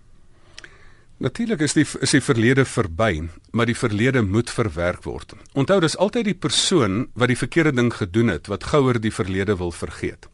Natuurlik 1.20 1.60
is 1.60 1.74
die 1.76 1.84
is 1.84 2.14
die 2.16 2.22
verlede 2.24 2.64
verby, 2.64 3.26
maar 3.52 3.68
die 3.68 3.76
verlede 3.76 4.22
moet 4.24 4.48
verwerk 4.56 5.04
word. 5.04 5.34
Onthou 5.52 5.82
dis 5.84 5.98
altyd 6.00 6.30
die 6.30 6.38
persoon 6.48 7.10
wat 7.20 7.28
die 7.28 7.36
verkeerde 7.36 7.74
ding 7.76 7.90
gedoen 7.92 8.32
het 8.32 8.48
wat 8.48 8.70
gouer 8.72 9.02
die 9.04 9.12
verlede 9.12 9.58
wil 9.60 9.74
vergeet. 9.76 10.30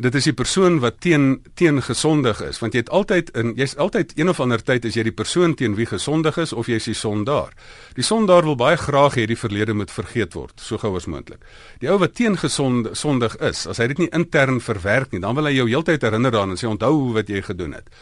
Dit 0.00 0.16
is 0.16 0.24
die 0.24 0.32
persoon 0.32 0.78
wat 0.80 1.02
teen 1.04 1.42
teen 1.60 1.82
gesondig 1.84 2.40
is, 2.40 2.62
want 2.64 2.72
jy 2.72 2.80
het 2.80 2.94
altyd 2.96 3.28
in 3.36 3.52
jy's 3.60 3.76
altyd 3.76 4.16
een 4.16 4.32
of 4.32 4.40
ander 4.40 4.64
tyd 4.64 4.88
is 4.88 4.96
jy 4.96 5.04
die 5.10 5.14
persoon 5.20 5.52
teen 5.52 5.76
wie 5.76 5.90
gesondig 5.90 6.40
is 6.40 6.56
of 6.56 6.72
jy's 6.72 6.88
die 6.88 6.96
sondaar. 6.96 7.52
Die 7.92 8.08
sondaar 8.08 8.48
wil 8.48 8.56
baie 8.56 8.80
graag 8.80 9.20
hê 9.20 9.28
die 9.28 9.36
verlede 9.36 9.76
moet 9.76 9.92
vergeet 9.92 10.32
word, 10.32 10.56
so 10.56 10.80
gou 10.80 10.96
as 10.96 11.10
moontlik. 11.12 11.44
Die 11.84 11.92
ou 11.92 12.00
wat 12.00 12.16
teen 12.16 12.40
gesond 12.40 12.94
sondig 12.96 13.36
is, 13.44 13.66
as 13.68 13.84
hy 13.84 13.92
dit 13.92 14.06
nie 14.06 14.12
intern 14.16 14.64
verwerk 14.64 15.12
nie, 15.12 15.20
dan 15.20 15.36
wil 15.36 15.52
hy 15.52 15.58
jou 15.60 15.68
heeltyd 15.68 16.08
herinner 16.08 16.32
daaraan 16.32 16.56
en 16.56 16.64
sê 16.64 16.72
onthou 16.72 17.12
wat 17.20 17.28
jy 17.28 17.44
gedoen 17.52 17.76
het. 17.76 17.92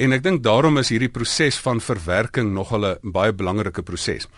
En 0.00 0.14
ek 0.16 0.22
dink 0.24 0.40
daarom 0.40 0.80
is 0.80 0.88
hierdie 0.88 1.10
proses 1.12 1.58
van 1.60 1.80
verwerking 1.84 2.54
nog 2.54 2.72
'n 2.72 2.96
baie 3.02 3.32
belangrike 3.32 3.82
proses. 3.82 4.28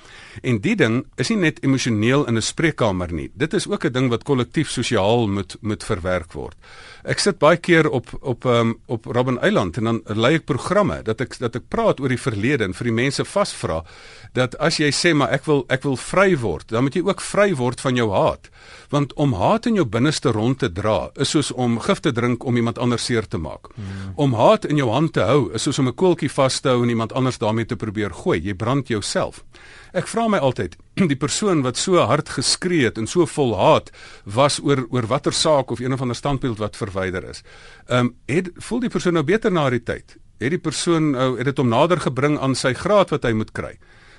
En 0.42 0.58
die 0.58 0.74
ding 0.76 1.06
is 1.16 1.28
nie 1.28 1.38
net 1.38 1.62
emosioneel 1.62 2.26
in 2.26 2.36
'n 2.36 2.42
spreekkamer 2.42 3.12
nie. 3.12 3.30
Dit 3.34 3.54
is 3.54 3.68
ook 3.68 3.84
'n 3.84 3.92
ding 3.92 4.08
wat 4.10 4.24
kollektief 4.24 4.70
sosiaal 4.70 5.28
moet 5.28 5.56
moet 5.60 5.84
verwerk 5.84 6.32
word. 6.32 6.56
Ek 7.04 7.18
sit 7.18 7.38
baie 7.38 7.56
keer 7.56 7.88
op 7.90 8.06
op 8.20 8.44
um, 8.44 8.78
op 8.86 9.04
Robben 9.04 9.40
Eiland 9.40 9.76
en 9.76 9.84
dan 9.84 10.02
lei 10.06 10.34
ek 10.34 10.44
programme 10.44 11.02
dat 11.02 11.20
ek 11.20 11.38
dat 11.38 11.56
ek 11.56 11.68
praat 11.68 12.00
oor 12.00 12.08
die 12.08 12.18
verlede 12.20 12.64
en 12.64 12.74
vir 12.74 12.84
die 12.84 12.92
mense 12.92 13.24
vasvra 13.24 13.84
dat 14.32 14.56
as 14.58 14.78
jy 14.78 14.90
sê 14.90 15.14
maar 15.14 15.30
ek 15.30 15.44
wil 15.44 15.64
ek 15.68 15.82
wil 15.82 15.96
vry 15.96 16.36
word, 16.36 16.68
dan 16.68 16.82
moet 16.82 16.94
jy 16.94 17.02
ook 17.02 17.20
vry 17.20 17.54
word 17.54 17.80
van 17.80 17.96
jou 17.96 18.10
haat. 18.10 18.50
Want 18.90 19.12
om 19.14 19.32
haat 19.32 19.66
in 19.66 19.74
jou 19.74 19.84
binneste 19.84 20.32
rond 20.32 20.58
te 20.58 20.72
dra 20.72 21.10
is 21.16 21.30
soos 21.30 21.52
om 21.52 21.78
gif 21.80 22.00
te 22.00 22.12
drink 22.12 22.44
om 22.44 22.56
iemand 22.56 22.78
anders 22.78 23.04
seer 23.04 23.28
te 23.28 23.38
maak. 23.38 23.68
Hmm. 23.74 24.12
Om 24.16 24.34
haat 24.34 24.64
in 24.64 24.76
jou 24.76 24.90
hand 24.90 25.12
te 25.12 25.20
hou 25.20 25.51
is 25.54 25.62
soos 25.62 25.78
om 25.78 25.88
'n 25.88 25.94
koeltjie 25.94 26.30
vas 26.30 26.60
te 26.60 26.68
hou 26.68 26.82
en 26.82 26.88
iemand 26.88 27.12
anders 27.12 27.38
daarmee 27.38 27.64
te 27.66 27.76
probeer 27.76 28.10
gooi. 28.10 28.40
Jy 28.40 28.54
brand 28.54 28.88
jouself. 28.88 29.44
Ek 29.92 30.06
vra 30.06 30.28
my 30.28 30.38
altyd, 30.38 30.76
die 31.12 31.16
persoon 31.16 31.62
wat 31.62 31.76
so 31.76 31.96
hard 31.96 32.28
geskree 32.28 32.84
het 32.84 32.98
en 32.98 33.06
so 33.06 33.26
vol 33.26 33.56
haat 33.56 33.90
was 34.24 34.60
oor 34.60 34.86
oor 34.90 35.06
watter 35.06 35.32
saak 35.32 35.70
of 35.70 35.80
een 35.80 35.92
of 35.92 36.00
ander 36.00 36.16
standpunt 36.16 36.58
wat 36.58 36.76
verwyder 36.76 37.24
is. 37.24 37.42
Ehm 37.88 37.98
um, 37.98 38.14
het 38.26 38.50
voel 38.56 38.80
die 38.80 38.90
persoon 38.90 39.12
nou 39.12 39.24
beter 39.24 39.52
na 39.52 39.70
die 39.70 39.82
tyd? 39.82 40.16
Het 40.38 40.50
die 40.50 40.58
persoon 40.58 41.10
nou 41.10 41.36
het 41.36 41.44
dit 41.44 41.58
hom 41.58 41.68
nader 41.68 42.00
gebring 42.00 42.38
aan 42.38 42.54
sy 42.54 42.72
graad 42.74 43.10
wat 43.10 43.22
hy 43.22 43.32
moet 43.32 43.52
kry? 43.52 43.78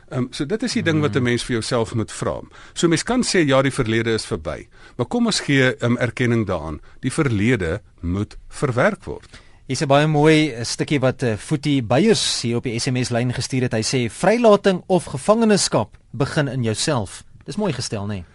Ehm 0.09 0.19
um, 0.19 0.27
so 0.31 0.45
dit 0.45 0.63
is 0.63 0.73
die 0.73 0.83
ding 0.83 1.01
wat 1.01 1.15
'n 1.15 1.23
mens 1.23 1.43
vir 1.43 1.53
jouself 1.53 1.95
moet 1.95 2.11
vra. 2.11 2.41
So 2.73 2.87
mens 2.87 3.03
kan 3.03 3.23
sê 3.23 3.45
ja, 3.47 3.61
die 3.61 3.71
verlede 3.71 4.13
is 4.13 4.25
verby. 4.25 4.67
Maar 4.97 5.07
kom 5.07 5.25
ons 5.25 5.39
gee 5.39 5.73
'n 5.73 5.85
um, 5.85 5.97
erkenning 5.97 6.45
daaraan. 6.47 6.81
Die 6.99 7.11
verlede 7.11 7.81
moet 8.01 8.37
verwerk 8.49 9.03
word. 9.05 9.42
Hier's 9.63 9.81
'n 9.81 9.87
baie 9.87 10.07
mooi 10.07 10.51
eh, 10.51 10.65
stukkie 10.67 10.99
wat 10.99 11.23
uh, 11.23 11.37
Footie 11.39 11.79
Beyers 11.83 12.41
hier 12.43 12.57
op 12.59 12.65
die 12.67 12.75
SMS 12.79 13.13
lyn 13.15 13.31
gestuur 13.31 13.69
het. 13.69 13.73
Hy 13.77 13.83
sê 13.87 13.99
vrylating 14.11 14.81
of 14.91 15.05
gevangenskap 15.07 15.95
begin 16.11 16.49
in 16.51 16.63
jouself. 16.67 17.23
Dis 17.47 17.55
mooi 17.55 17.71
gestel, 17.71 18.03
nê? 18.03 18.13
Nee? 18.13 18.25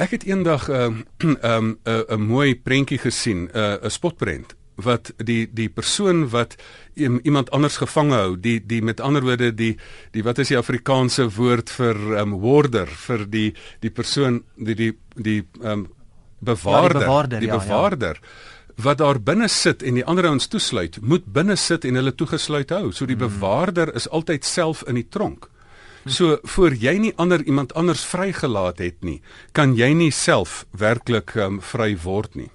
Ek 0.00 0.16
het 0.16 0.24
eendag 0.24 0.68
'n 0.72 0.72
uh, 0.72 0.88
'n 1.20 1.36
um, 1.44 1.68
'n 1.84 1.90
uh, 1.90 2.16
'n 2.16 2.20
mooi 2.20 2.56
prentjie 2.56 2.98
gesien, 2.98 3.50
'n 3.52 3.56
uh, 3.56 3.84
'n 3.84 3.90
spotprent 3.90 4.56
wat 4.80 5.12
die 5.16 5.44
die 5.52 5.68
persoon 5.68 6.28
wat 6.30 6.56
iemand 6.96 7.50
anders 7.50 7.76
gevang 7.76 8.10
hou, 8.10 8.40
die 8.40 8.66
die 8.66 8.82
met 8.82 9.00
ander 9.00 9.22
woorde 9.22 9.54
die 9.54 9.76
die 10.10 10.22
wat 10.22 10.38
is 10.38 10.48
die 10.48 10.58
Afrikaanse 10.58 11.28
woord 11.28 11.70
vir 11.70 11.94
um, 12.18 12.40
warder 12.40 12.86
vir 12.86 13.28
die 13.28 13.54
die 13.80 13.90
persoon 13.90 14.42
die 14.56 14.74
die 14.74 14.92
die 15.14 15.44
um, 15.60 15.92
bewaarder, 16.40 16.88
ja, 16.88 16.98
die 16.98 17.06
bewaarder, 17.06 17.40
die 17.40 17.52
bewaarder 17.52 18.16
ja, 18.16 18.22
ja 18.22 18.53
wat 18.76 18.98
daar 18.98 19.20
binne 19.20 19.48
sit 19.48 19.82
en 19.82 19.94
die 19.94 20.04
ander 20.04 20.26
ouens 20.28 20.46
toesluit, 20.50 20.98
moet 21.02 21.26
binne 21.26 21.56
sit 21.56 21.84
en 21.84 21.94
hulle 21.94 22.14
toegesluit 22.14 22.70
hou. 22.70 22.92
So 22.92 23.06
die 23.06 23.18
hmm. 23.18 23.28
bewaarder 23.28 23.94
is 23.94 24.08
altyd 24.08 24.44
self 24.44 24.82
in 24.88 24.98
die 25.00 25.08
tronk. 25.08 25.50
So 26.04 26.38
voor 26.42 26.74
jy 26.76 26.98
nie 27.00 27.12
ander 27.16 27.40
iemand 27.48 27.72
anders 27.74 28.04
vrygelaat 28.04 28.82
het 28.84 29.00
nie, 29.00 29.22
kan 29.56 29.72
jy 29.76 29.94
nie 29.96 30.10
self 30.12 30.66
werklik 30.76 31.32
um, 31.40 31.62
vry 31.64 31.94
word 32.02 32.36
nie. 32.36 32.50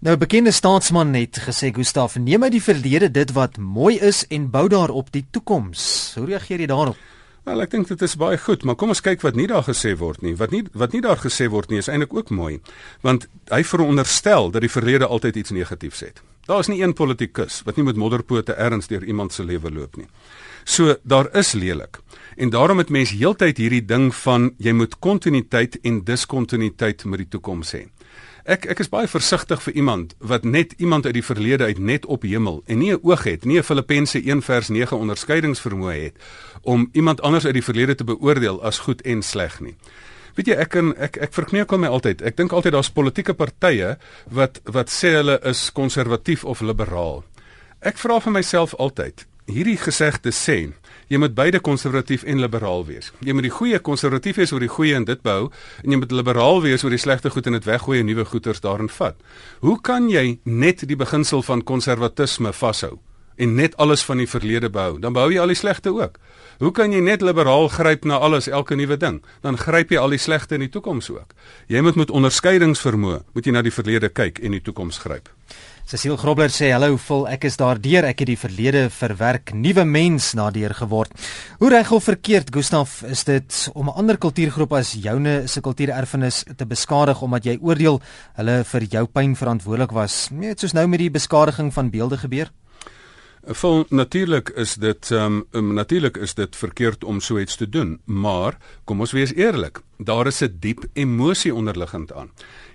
Nou 0.00 0.14
bekende 0.16 0.52
staatsman 0.54 1.10
het 1.18 1.42
gesê 1.44 1.72
Gustaf, 1.74 2.14
neem 2.16 2.46
uit 2.46 2.54
die 2.54 2.62
verlede 2.62 3.10
dit 3.10 3.32
wat 3.36 3.58
mooi 3.58 3.98
is 3.98 4.22
en 4.30 4.46
bou 4.50 4.68
daarop 4.70 5.10
die 5.12 5.26
toekoms. 5.30 6.14
Hoe 6.16 6.28
reageer 6.30 6.62
jy 6.62 6.70
daarop? 6.70 6.96
Wel, 7.44 7.62
ek 7.64 7.70
dink 7.72 7.88
dit 7.88 8.02
is 8.04 8.18
baie 8.20 8.36
goed, 8.38 8.64
maar 8.68 8.76
kom 8.76 8.92
ons 8.92 9.00
kyk 9.00 9.22
wat 9.24 9.36
nie 9.38 9.46
daar 9.48 9.64
gesê 9.64 9.94
word 9.96 10.20
nie. 10.22 10.34
Wat 10.36 10.52
nie 10.52 10.64
wat 10.76 10.92
nie 10.92 11.00
daar 11.04 11.20
gesê 11.22 11.48
word 11.48 11.70
nie 11.72 11.80
is 11.80 11.88
eintlik 11.88 12.12
ook 12.14 12.32
mooi, 12.36 12.58
want 13.06 13.28
hy 13.48 13.62
veronderstel 13.64 14.52
dat 14.52 14.66
die 14.66 14.72
verlede 14.72 15.08
altyd 15.08 15.40
iets 15.40 15.54
negatiefs 15.56 16.04
het. 16.04 16.20
Daar 16.50 16.60
is 16.60 16.68
nie 16.68 16.82
een 16.82 16.92
politikus 16.98 17.62
wat 17.64 17.76
nie 17.76 17.86
met 17.86 17.96
modderpote 17.96 18.56
erns 18.58 18.90
deur 18.90 19.04
iemand 19.04 19.32
se 19.32 19.44
lewe 19.44 19.72
loop 19.72 19.96
nie. 19.96 20.08
So 20.64 20.96
daar 21.02 21.30
is 21.36 21.52
lelik. 21.52 22.00
En 22.36 22.50
daarom 22.50 22.78
het 22.78 22.90
mense 22.90 23.16
heeltyd 23.16 23.58
hierdie 23.58 23.84
ding 23.84 24.10
van 24.14 24.50
jy 24.58 24.72
moet 24.76 24.98
kontinuïteit 24.98 25.78
en 25.82 26.04
diskontinuïteit 26.04 27.04
met 27.04 27.24
die 27.24 27.28
toekoms 27.28 27.72
hê. 27.76 27.86
Ek 28.44 28.64
ek 28.72 28.78
is 28.80 28.88
baie 28.88 29.08
versigtig 29.08 29.60
vir 29.62 29.74
iemand 29.76 30.14
wat 30.18 30.44
net 30.44 30.72
iemand 30.78 31.06
uit 31.06 31.14
die 31.14 31.24
verlede 31.24 31.64
uit 31.64 31.78
net 31.78 32.06
op 32.06 32.22
hemel 32.24 32.62
en 32.66 32.78
nie 32.78 32.92
'n 32.92 33.00
oog 33.02 33.24
het, 33.24 33.44
nie 33.44 33.58
'n 33.58 33.62
Filippense 33.62 34.18
1 34.18 34.42
vers 34.42 34.68
9 34.68 34.96
onderskeidingsvermoë 34.96 36.02
het 36.02 36.16
om 36.62 36.88
iemand 36.92 37.20
anders 37.20 37.44
uit 37.44 37.54
die 37.54 37.64
verlede 37.64 37.94
te 37.94 38.04
beoordeel 38.04 38.62
as 38.62 38.78
goed 38.78 39.02
en 39.02 39.22
sleg 39.22 39.60
nie. 39.60 39.76
Weet 40.34 40.46
jy 40.46 40.54
ek 40.54 40.68
kan 40.68 40.94
ek 40.96 41.16
ek 41.16 41.32
verkneuk 41.32 41.70
my 41.78 41.88
altyd. 41.88 42.22
Ek 42.22 42.36
dink 42.36 42.52
altyd 42.52 42.72
daar's 42.72 42.90
politieke 42.90 43.34
partye 43.34 43.98
wat 44.30 44.60
wat 44.64 44.88
sê 44.88 45.12
hulle 45.18 45.40
is 45.44 45.70
konservatief 45.72 46.44
of 46.44 46.60
liberaal. 46.60 47.24
Ek 47.80 47.98
vra 47.98 48.20
vir 48.20 48.32
myself 48.32 48.74
altyd, 48.74 49.26
hierdie 49.46 49.76
gesegde 49.76 50.30
sê 50.30 50.72
Jy 51.10 51.18
moet 51.18 51.32
beide 51.34 51.58
konservatief 51.58 52.22
en 52.22 52.38
liberaal 52.38 52.84
wees. 52.86 53.08
Jy 53.26 53.34
moet 53.34 53.48
die 53.48 53.50
goeie 53.50 53.78
konservatief 53.82 54.36
wees 54.38 54.52
oor 54.54 54.62
die 54.62 54.70
goeie 54.70 54.94
en 54.94 55.04
dit 55.08 55.18
behou 55.26 55.48
en 55.82 55.90
jy 55.90 55.96
moet 55.98 56.12
liberaal 56.14 56.60
wees 56.62 56.84
oor 56.86 56.94
die 56.94 57.00
slegte 57.02 57.32
goed 57.34 57.48
en 57.50 57.56
dit 57.58 57.66
weggooi 57.66 57.98
en 57.98 58.06
nuwe 58.06 58.24
goeders 58.30 58.62
daarin 58.62 58.88
vat. 58.94 59.18
Hoe 59.58 59.74
kan 59.82 60.06
jy 60.06 60.38
net 60.46 60.84
die 60.86 60.98
beginsel 61.00 61.42
van 61.42 61.64
konservatisme 61.66 62.52
vashou 62.54 63.00
en 63.40 63.56
net 63.58 63.74
alles 63.82 64.06
van 64.06 64.22
die 64.22 64.28
verlede 64.30 64.70
behou? 64.70 65.00
Dan 65.02 65.16
behou 65.18 65.32
jy 65.34 65.42
al 65.42 65.50
die 65.50 65.58
slegte 65.58 65.90
ook. 65.90 66.22
Hoe 66.62 66.70
kan 66.76 66.94
jy 66.94 67.02
net 67.02 67.26
liberaal 67.26 67.66
gryp 67.74 68.06
na 68.06 68.22
alles, 68.22 68.46
elke 68.46 68.78
nuwe 68.78 68.94
ding? 69.00 69.18
Dan 69.42 69.58
gryp 69.58 69.90
jy 69.90 69.98
al 69.98 70.14
die 70.14 70.22
slegte 70.22 70.60
in 70.60 70.68
die 70.68 70.70
toekoms 70.70 71.10
ook. 71.10 71.34
Jy 71.66 71.82
moet 71.82 71.98
met 71.98 72.14
onderskeidingsvermoë 72.14 73.24
moet 73.34 73.50
jy 73.50 73.58
na 73.58 73.66
die 73.66 73.74
verlede 73.74 74.14
kyk 74.14 74.38
en 74.38 74.54
die 74.54 74.62
toekoms 74.62 75.02
gryp. 75.02 75.26
Cecile 75.90 76.16
Grobler 76.16 76.52
sê 76.54 76.68
hallo 76.70 76.94
vol 77.02 77.24
ek 77.26 77.48
is 77.48 77.56
daardeur 77.58 78.06
ek 78.06 78.20
het 78.22 78.28
die 78.30 78.38
verlede 78.38 78.84
verwerk 78.94 79.50
nuwe 79.58 79.82
mens 79.82 80.28
nader 80.38 80.70
geword. 80.78 81.10
Hoe 81.58 81.70
reg 81.72 81.90
of 81.90 82.06
verkeerd 82.06 82.52
Gustaf 82.54 83.00
is 83.02 83.24
dit 83.24 83.68
om 83.74 83.88
'n 83.88 83.98
ander 83.98 84.16
kultuurgroep 84.16 84.72
as 84.72 84.92
joune 84.92 85.48
se 85.48 85.60
kultuurerfenis 85.60 86.44
te 86.56 86.66
beskadig 86.66 87.22
omdat 87.22 87.44
jy 87.44 87.58
oordeel 87.60 88.00
hulle 88.36 88.64
vir 88.64 88.82
jou 88.82 89.06
pyn 89.06 89.34
verantwoordelik 89.34 89.90
was? 89.90 90.30
Net 90.30 90.60
soos 90.60 90.72
nou 90.72 90.86
met 90.86 90.98
die 90.98 91.10
beskadiging 91.10 91.72
van 91.72 91.90
beelde 91.90 92.18
gebeur. 92.18 92.50
Vol 93.40 93.86
natuurlik 93.88 94.50
is 94.60 94.74
dit 94.74 95.10
ehm 95.10 95.44
um, 95.56 95.74
natuurlik 95.74 96.16
is 96.16 96.34
dit 96.34 96.56
verkeerd 96.56 97.04
om 97.04 97.20
so 97.20 97.38
iets 97.38 97.56
te 97.56 97.68
doen, 97.68 98.00
maar 98.04 98.58
kom 98.84 99.00
ons 99.00 99.14
wees 99.16 99.32
eerlik, 99.32 99.80
daar 99.96 100.26
is 100.26 100.42
'n 100.42 100.56
diep 100.60 100.84
emosie 100.92 101.54
onderliggend 101.54 102.12
aan. 102.12 102.30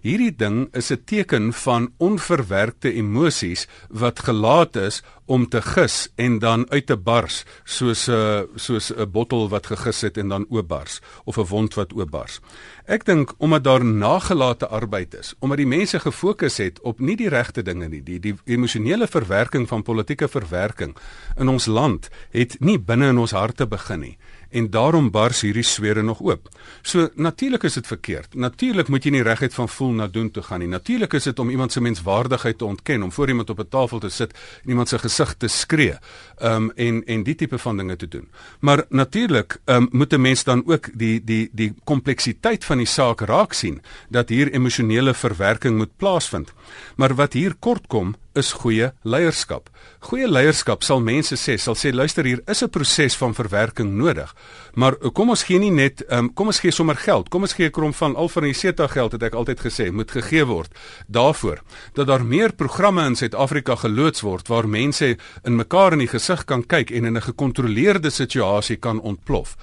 Hierdie 0.06 0.36
ding 0.38 0.68
is 0.78 0.92
'n 0.94 1.02
teken 1.10 1.54
van 1.54 1.94
onverwerkte 1.98 2.94
emosies 2.94 3.68
wat 3.90 4.20
gelaat 4.20 4.76
is 4.76 5.02
om 5.26 5.48
te 5.50 5.62
gis 5.62 6.10
en 6.16 6.40
dan 6.40 6.70
uit 6.70 6.86
te 6.86 6.98
bars 6.98 7.44
soos 7.64 8.08
'n 8.08 8.46
soos 8.56 8.94
'n 8.94 9.10
bottel 9.12 9.50
wat 9.50 9.66
gegis 9.66 10.02
het 10.02 10.18
en 10.18 10.28
dan 10.30 10.46
oopbars 10.50 11.02
of 11.24 11.38
'n 11.38 11.50
wond 11.50 11.74
wat 11.74 11.94
oopbars. 11.94 12.40
Ek 12.86 13.06
dink 13.06 13.34
omdat 13.38 13.64
daar 13.64 13.86
nagelate 13.86 14.68
arbeid 14.68 15.14
is, 15.14 15.34
omdat 15.40 15.58
die 15.58 15.68
mense 15.68 16.00
gefokus 16.00 16.58
het 16.58 16.82
op 16.82 17.00
nie 17.00 17.16
die 17.16 17.30
regte 17.30 17.64
dinge 17.64 17.88
nie, 17.88 18.04
die 18.04 18.20
die 18.20 18.36
emosionele 18.46 19.08
verwerking 19.08 19.68
van 19.68 19.82
politieke 19.82 20.28
verwerking 20.28 20.96
in 21.38 21.48
ons 21.48 21.66
land 21.66 22.10
het 22.30 22.60
nie 22.60 22.80
binne 22.80 23.08
in 23.08 23.18
ons 23.18 23.32
harte 23.32 23.68
begin 23.68 24.00
nie 24.00 24.18
en 24.56 24.70
daarom 24.72 25.10
bars 25.12 25.42
hierdie 25.44 25.66
swere 25.68 26.04
nog 26.04 26.22
oop. 26.24 26.50
So 26.82 27.10
natuurlik 27.16 27.64
is 27.68 27.74
dit 27.74 27.88
verkeerd. 27.88 28.36
Natuurlik 28.40 28.88
moet 28.88 29.04
jy 29.04 29.12
nie 29.18 29.24
regheid 29.26 29.54
van 29.54 29.70
voel 29.70 29.92
na 30.00 30.08
doen 30.08 30.32
toe 30.32 30.44
gaan 30.44 30.64
nie. 30.64 30.70
Natuurlik 30.72 31.14
is 31.14 31.28
dit 31.28 31.40
om 31.40 31.50
iemand 31.50 31.72
se 31.72 31.82
menswaardigheid 31.82 32.58
te 32.58 32.66
ontken, 32.66 33.04
om 33.04 33.12
voor 33.12 33.28
iemand 33.34 33.50
op 33.50 33.60
'n 33.60 33.70
tafel 33.70 34.00
te 34.00 34.10
sit 34.10 34.34
en 34.64 34.70
iemand 34.70 34.90
se 34.90 35.00
gesig 35.00 35.36
te 35.38 35.48
skree. 35.48 35.98
Um 36.42 36.72
en 36.76 37.04
en 37.06 37.24
die 37.24 37.36
tipe 37.36 37.58
van 37.58 37.78
dinge 37.78 37.96
te 37.96 38.08
doen. 38.08 38.28
Maar 38.60 38.86
natuurlik 38.90 39.60
um 39.66 39.88
moet 39.92 40.14
'n 40.14 40.22
mens 40.22 40.44
dan 40.44 40.64
ook 40.66 40.90
die 40.94 41.24
die 41.24 41.50
die 41.52 41.74
kompleksiteit 41.84 42.66
van 42.66 42.78
die 42.78 42.88
saak 42.88 43.22
raak 43.22 43.54
sien 43.54 43.82
dat 44.10 44.30
hier 44.30 44.52
emosionele 44.52 45.14
verwerking 45.14 45.78
moet 45.78 45.98
plaasvind. 45.98 46.54
Maar 46.96 47.16
wat 47.16 47.34
hier 47.34 47.56
kort 47.60 47.88
kom 47.88 48.16
is 48.36 48.52
goeie 48.60 48.92
leierskap. 49.08 49.70
Goeie 50.10 50.28
leierskap 50.28 50.84
sal 50.84 51.00
mense 51.04 51.38
sê, 51.40 51.56
sal 51.62 51.78
sê 51.80 51.94
luister 51.94 52.26
hier 52.26 52.42
is 52.48 52.64
'n 52.64 52.70
proses 52.70 53.16
van 53.16 53.34
verwerking 53.34 53.96
nodig. 53.96 54.36
Maar 54.74 54.96
kom 55.14 55.30
ons 55.30 55.44
gee 55.44 55.60
nie 55.60 55.72
net 55.72 56.04
um, 56.10 56.34
kom 56.34 56.48
ons 56.48 56.60
gee 56.60 56.72
sommer 56.72 56.96
geld. 56.96 57.30
Kom 57.30 57.42
ons 57.42 57.54
gee 57.54 57.68
'n 57.68 57.72
krom 57.72 57.94
van 57.94 58.16
al 58.16 58.30
van 58.30 58.44
die 58.44 58.54
SETA 58.54 58.88
geld 58.88 59.12
het 59.12 59.24
ek 59.24 59.34
altyd 59.34 59.60
gesê 59.60 59.92
moet 59.92 60.12
gegee 60.12 60.46
word 60.46 60.72
daarvoor 61.08 61.62
dat 61.94 62.08
daar 62.08 62.26
meer 62.26 62.54
programme 62.54 63.06
in 63.06 63.16
Suid-Afrika 63.16 63.76
geloods 63.76 64.22
word 64.22 64.48
waar 64.48 64.68
mense 64.68 65.18
in 65.44 65.56
mekaar 65.56 65.94
in 65.94 66.00
die 66.00 66.08
gesig 66.26 66.46
kan 66.50 66.64
kyk 66.66 66.92
en 66.92 67.06
in 67.06 67.18
'n 67.18 67.22
gekontroleerde 67.22 68.10
situasie 68.10 68.78
kan 68.78 69.00
ontplof. 69.00 69.56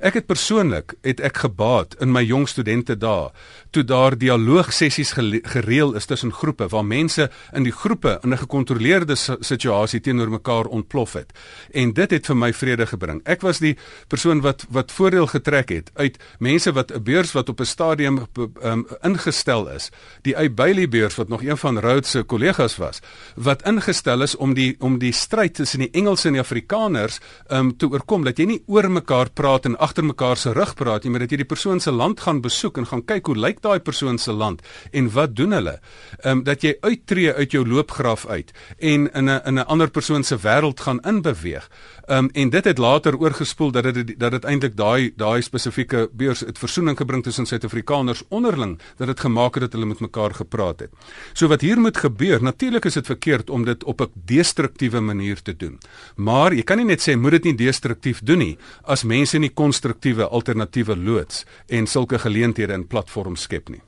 Ek 0.00 0.14
het 0.16 0.24
persoonlik 0.24 0.94
het 1.04 1.18
ek 1.20 1.42
gebaat 1.42 1.98
in 2.00 2.08
my 2.08 2.22
jong 2.24 2.46
studente 2.48 2.94
dae 2.96 3.26
toe 3.70 3.82
daar 3.84 4.14
dialoog 4.18 4.70
sessies 4.72 5.12
gereël 5.12 5.92
is 5.98 6.08
tussen 6.08 6.32
groepe 6.32 6.70
waar 6.72 6.86
mense 6.88 7.26
in 7.52 7.66
die 7.66 7.74
groepe 7.82 8.16
in 8.24 8.32
'n 8.32 8.40
gekontroleerde 8.40 9.14
situasie 9.40 10.00
teenoor 10.00 10.30
mekaar 10.30 10.64
ontplof 10.64 11.12
het. 11.12 11.32
En 11.72 11.92
dit 11.92 12.10
het 12.10 12.26
vir 12.26 12.36
my 12.36 12.52
vrede 12.52 12.86
gebring. 12.86 13.20
Ek 13.24 13.40
was 13.40 13.58
die 13.58 13.76
persoon 14.08 14.40
wat 14.40 14.64
wat 14.70 14.92
voordeel 14.92 15.26
getrek 15.26 15.68
het 15.68 15.90
uit 15.94 16.18
mense 16.38 16.72
wat 16.72 16.90
'n 16.92 17.02
beurs 17.02 17.32
wat 17.32 17.48
op 17.48 17.60
'n 17.60 17.64
stadium 17.64 18.26
um, 18.62 18.86
ingestel 19.02 19.68
is, 19.68 19.90
die 20.22 20.36
uit 20.36 20.54
Bailey 20.54 20.88
beurs 20.88 21.16
wat 21.16 21.28
nog 21.28 21.42
een 21.42 21.56
van 21.56 21.78
Rhodes 21.78 22.10
se 22.10 22.22
kollegas 22.22 22.76
was, 22.76 23.00
wat 23.36 23.62
ingestel 23.66 24.22
is 24.22 24.36
om 24.36 24.54
die 24.54 24.76
om 24.78 24.98
die 24.98 25.12
stryd 25.12 25.54
tussen 25.54 25.80
die 25.80 25.90
Engelse 25.90 26.26
en 26.26 26.32
die 26.32 26.42
Afrikaners 26.42 27.20
um, 27.48 27.76
te 27.76 27.86
oorkom 27.86 28.24
dat 28.24 28.38
jy 28.38 28.44
nie 28.44 28.62
oor 28.66 28.90
mekaar 28.90 29.30
praat 29.30 29.64
en 29.64 29.78
agter 29.90 30.06
mekaar 30.06 30.38
se 30.38 30.52
rug 30.54 30.74
praat 30.78 31.02
nie, 31.02 31.10
maar 31.10 31.24
dat 31.24 31.32
jy 31.34 31.40
die 31.42 31.48
persoon 31.50 31.80
se 31.82 31.90
land 31.90 32.20
gaan 32.22 32.40
besoek 32.44 32.78
en 32.78 32.86
gaan 32.86 33.02
kyk 33.02 33.26
hoe 33.26 33.36
lyk 33.36 33.58
daai 33.64 33.80
persoon 33.82 34.20
se 34.22 34.32
land 34.32 34.62
en 34.94 35.10
wat 35.16 35.34
doen 35.34 35.56
hulle? 35.56 35.78
Ehm 36.20 36.38
um, 36.38 36.42
dat 36.46 36.62
jy 36.62 36.76
uittreë 36.80 37.34
uit 37.40 37.54
jou 37.56 37.64
loopgraf 37.66 38.26
uit 38.30 38.52
en 38.78 39.08
in 39.10 39.28
'n 39.28 39.40
in 39.46 39.58
'n 39.58 39.66
ander 39.66 39.90
persoon 39.90 40.22
se 40.22 40.36
wêreld 40.36 40.80
gaan 40.80 41.00
inbeweeg. 41.00 41.68
Ehm 42.06 42.24
um, 42.24 42.30
en 42.32 42.50
dit 42.50 42.64
het 42.64 42.78
later 42.78 43.18
oorgespoel 43.18 43.70
dat 43.70 43.82
dit 43.82 44.18
dat 44.18 44.30
dit 44.30 44.44
eintlik 44.44 44.76
daai 44.76 45.12
daai 45.16 45.42
spesifieke 45.42 46.08
beurs 46.12 46.40
het 46.40 46.58
versoening 46.58 46.96
gebring 46.96 47.22
tussen 47.22 47.46
Suid-Afrikaners 47.46 48.22
onderling, 48.28 48.78
dat 48.96 49.06
dit 49.06 49.20
gemaak 49.20 49.54
het 49.54 49.62
dat 49.62 49.72
hulle 49.72 49.86
met 49.86 50.00
mekaar 50.00 50.34
gepraat 50.34 50.80
het. 50.80 50.90
So 51.32 51.48
wat 51.48 51.60
hier 51.60 51.80
moet 51.80 51.96
gebeur, 51.96 52.42
natuurlik 52.42 52.84
is 52.84 52.94
dit 52.94 53.06
verkeerd 53.06 53.50
om 53.50 53.64
dit 53.64 53.84
op 53.84 54.00
'n 54.00 54.10
destruktiewe 54.14 55.00
manier 55.00 55.42
te 55.42 55.56
doen. 55.56 55.78
Maar 56.16 56.54
jy 56.54 56.62
kan 56.62 56.76
nie 56.76 56.86
net 56.86 57.08
sê 57.08 57.16
moet 57.16 57.30
dit 57.30 57.44
nie 57.44 57.54
destruktief 57.54 58.20
doen 58.22 58.38
nie 58.38 58.58
as 58.84 59.04
mense 59.04 59.38
nie 59.38 59.50
konstruktiewe 59.80 60.28
alternatiewe 60.28 60.96
loods 60.96 61.46
en 61.66 61.86
sulke 61.86 62.18
geleenthede 62.18 62.74
in 62.76 62.86
platforms 62.86 63.46
skep 63.48 63.70
nie. 63.72 63.80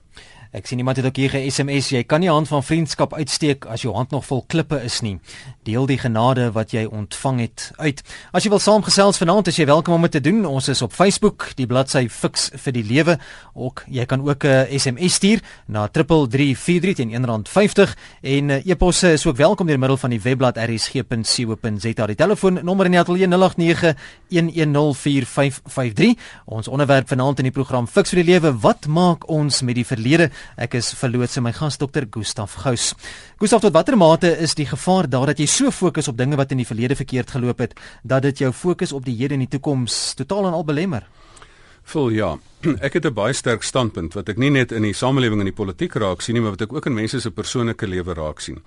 Ek 0.52 0.66
sien 0.68 0.78
iemand 0.78 0.98
het 1.00 1.06
ook 1.06 1.16
hier 1.16 1.32
'n 1.36 1.50
SMS. 1.50 1.88
Jy 1.88 2.02
kan 2.04 2.20
nie 2.20 2.28
hand 2.28 2.48
van 2.48 2.62
vriendskap 2.62 3.14
uitsteek 3.14 3.64
as 3.64 3.82
jou 3.82 3.94
hand 3.94 4.10
nog 4.10 4.26
vol 4.26 4.44
klippe 4.46 4.82
is 4.84 5.00
nie. 5.00 5.18
Deel 5.62 5.86
die 5.86 5.98
genade 5.98 6.52
wat 6.52 6.70
jy 6.70 6.84
ontvang 6.84 7.40
het 7.40 7.70
uit. 7.76 8.02
As 8.32 8.42
jy 8.42 8.48
wil 8.48 8.58
saamgesels 8.58 9.16
vanaand, 9.16 9.46
is 9.46 9.56
jy 9.56 9.64
welkom 9.64 9.94
om 9.94 10.02
dit 10.02 10.10
te 10.10 10.20
doen. 10.20 10.46
Ons 10.46 10.68
is 10.68 10.82
op 10.82 10.92
Facebook, 10.92 11.52
die 11.54 11.66
bladsy 11.66 12.08
Fix 12.08 12.50
vir 12.54 12.72
die 12.72 12.84
Lewe. 12.84 13.18
Ook 13.54 13.84
jy 13.88 14.04
kan 14.04 14.28
ook 14.28 14.44
'n 14.44 14.78
SMS 14.78 15.14
stuur 15.14 15.40
na 15.66 15.88
3343 15.88 16.94
teen 16.94 17.10
R1.50 17.10 17.94
en 18.20 18.48
uh, 18.48 18.66
e-posse 18.66 19.12
is 19.12 19.26
ook 19.26 19.36
welkom 19.36 19.66
deur 19.66 19.78
middel 19.78 19.96
van 19.96 20.10
die 20.10 20.20
webblad 20.20 20.56
rsg.co.za. 20.56 22.06
Die 22.06 22.14
telefoonnommer 22.14 22.84
in 22.84 22.90
die 22.90 23.00
ateljee 23.00 23.26
0891104553. 23.26 23.32
Ons 26.44 26.68
onderwerp 26.68 27.08
vanaand 27.08 27.38
in 27.38 27.44
die 27.44 27.52
program 27.52 27.86
Fix 27.88 28.08
vir 28.08 28.22
die 28.22 28.32
Lewe, 28.32 28.58
wat 28.58 28.86
maak 28.86 29.28
ons 29.28 29.62
met 29.62 29.74
die 29.74 29.86
verlede? 29.86 30.30
Ek 30.56 30.74
is 30.74 30.92
verloots 30.94 31.36
en 31.36 31.42
my 31.42 31.52
gas 31.52 31.78
dokter 31.78 32.06
Gustaf 32.10 32.54
Gous. 32.62 32.94
Gustaf, 33.40 33.60
tot 33.60 33.72
watter 33.72 33.96
mate 33.96 34.30
is 34.38 34.54
die 34.54 34.66
gevaar 34.66 35.08
daar 35.10 35.32
dat 35.32 35.38
jy 35.38 35.46
so 35.46 35.70
fokus 35.70 36.08
op 36.08 36.16
dinge 36.16 36.36
wat 36.36 36.52
in 36.52 36.62
die 36.62 36.68
verlede 36.68 36.96
verkeerd 36.96 37.30
geloop 37.30 37.58
het 37.58 37.74
dat 38.02 38.22
dit 38.22 38.38
jou 38.38 38.52
fokus 38.52 38.92
op 38.92 39.04
die 39.04 39.16
hede 39.16 39.34
en 39.34 39.46
die 39.46 39.52
toekoms 39.52 40.14
totaal 40.14 40.46
en 40.46 40.58
al 40.58 40.64
belemmer? 40.64 41.06
Vol 41.82 42.12
ja. 42.14 42.36
Ek 42.86 42.94
het 42.94 43.06
'n 43.06 43.14
baie 43.14 43.32
sterk 43.32 43.62
standpunt 43.62 44.14
wat 44.14 44.28
ek 44.28 44.38
nie 44.38 44.50
net 44.50 44.72
in 44.72 44.82
die 44.82 44.94
samelewing 44.94 45.40
en 45.40 45.50
die 45.50 45.60
politiek 45.60 45.94
raak 45.94 46.22
sien 46.22 46.34
nie, 46.34 46.42
maar 46.42 46.54
wat 46.54 46.62
ek 46.62 46.72
ook 46.72 46.86
in 46.86 46.94
mense 46.94 47.20
se 47.20 47.30
persoonlike 47.30 47.86
lewe 47.86 48.14
raak 48.14 48.40
sien. 48.40 48.62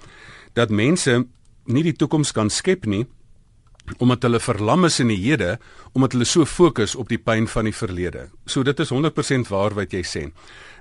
Dat 0.54 0.70
mense 0.70 1.26
nie 1.66 1.84
die 1.84 1.96
toekoms 1.96 2.32
kan 2.32 2.50
skep 2.50 2.86
nie 2.86 3.06
omdat 4.02 4.24
hulle 4.26 4.40
verlam 4.40 4.86
is 4.86 5.00
in 5.00 5.12
die 5.14 5.20
hede 5.22 5.60
omdat 5.94 6.16
hulle 6.16 6.26
so 6.26 6.46
fokus 6.46 6.96
op 6.96 7.10
die 7.10 7.22
pyn 7.22 7.48
van 7.48 7.70
die 7.70 7.76
verlede. 7.76 8.30
So 8.46 8.64
dit 8.64 8.80
is 8.80 8.92
100% 8.92 9.50
waar 9.50 9.76
wat 9.78 9.94
jy 9.94 10.02
sê. 10.04 10.24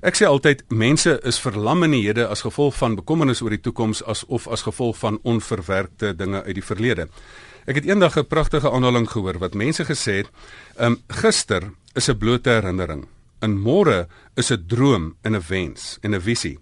Ek 0.05 0.19
sê 0.19 0.27
altyd 0.29 0.67
mense 0.69 1.15
is 1.25 1.39
verlam 1.41 1.87
in 1.87 1.95
die 1.95 2.03
hede 2.05 2.27
as 2.29 2.43
gevolg 2.45 2.75
van 2.77 2.93
bekommernis 2.99 3.41
oor 3.41 3.55
die 3.55 3.63
toekoms 3.65 4.03
as 4.05 4.21
of 4.29 4.45
as 4.53 4.67
gevolg 4.67 4.99
van 5.01 5.17
onverwerkte 5.25 6.11
dinge 6.13 6.43
uit 6.45 6.59
die 6.59 6.65
verlede. 6.65 7.07
Ek 7.65 7.81
het 7.81 7.89
eendag 7.89 8.17
'n 8.17 8.21
een 8.21 8.29
pragtige 8.29 8.69
aanhaling 8.71 9.09
gehoor 9.09 9.39
wat 9.41 9.55
mense 9.55 9.85
gesê 9.85 10.13
het, 10.21 10.29
"Um 10.77 11.01
gister 11.09 11.73
is 11.95 12.11
'n 12.11 12.19
blote 12.19 12.51
herinnering. 12.51 13.09
In 13.41 13.57
môre 13.57 14.07
is 14.37 14.51
'n 14.51 14.67
droom 14.67 15.17
en 15.23 15.37
'n 15.37 15.45
wens 15.49 15.99
en 16.03 16.15
'n 16.15 16.21
visie. 16.21 16.59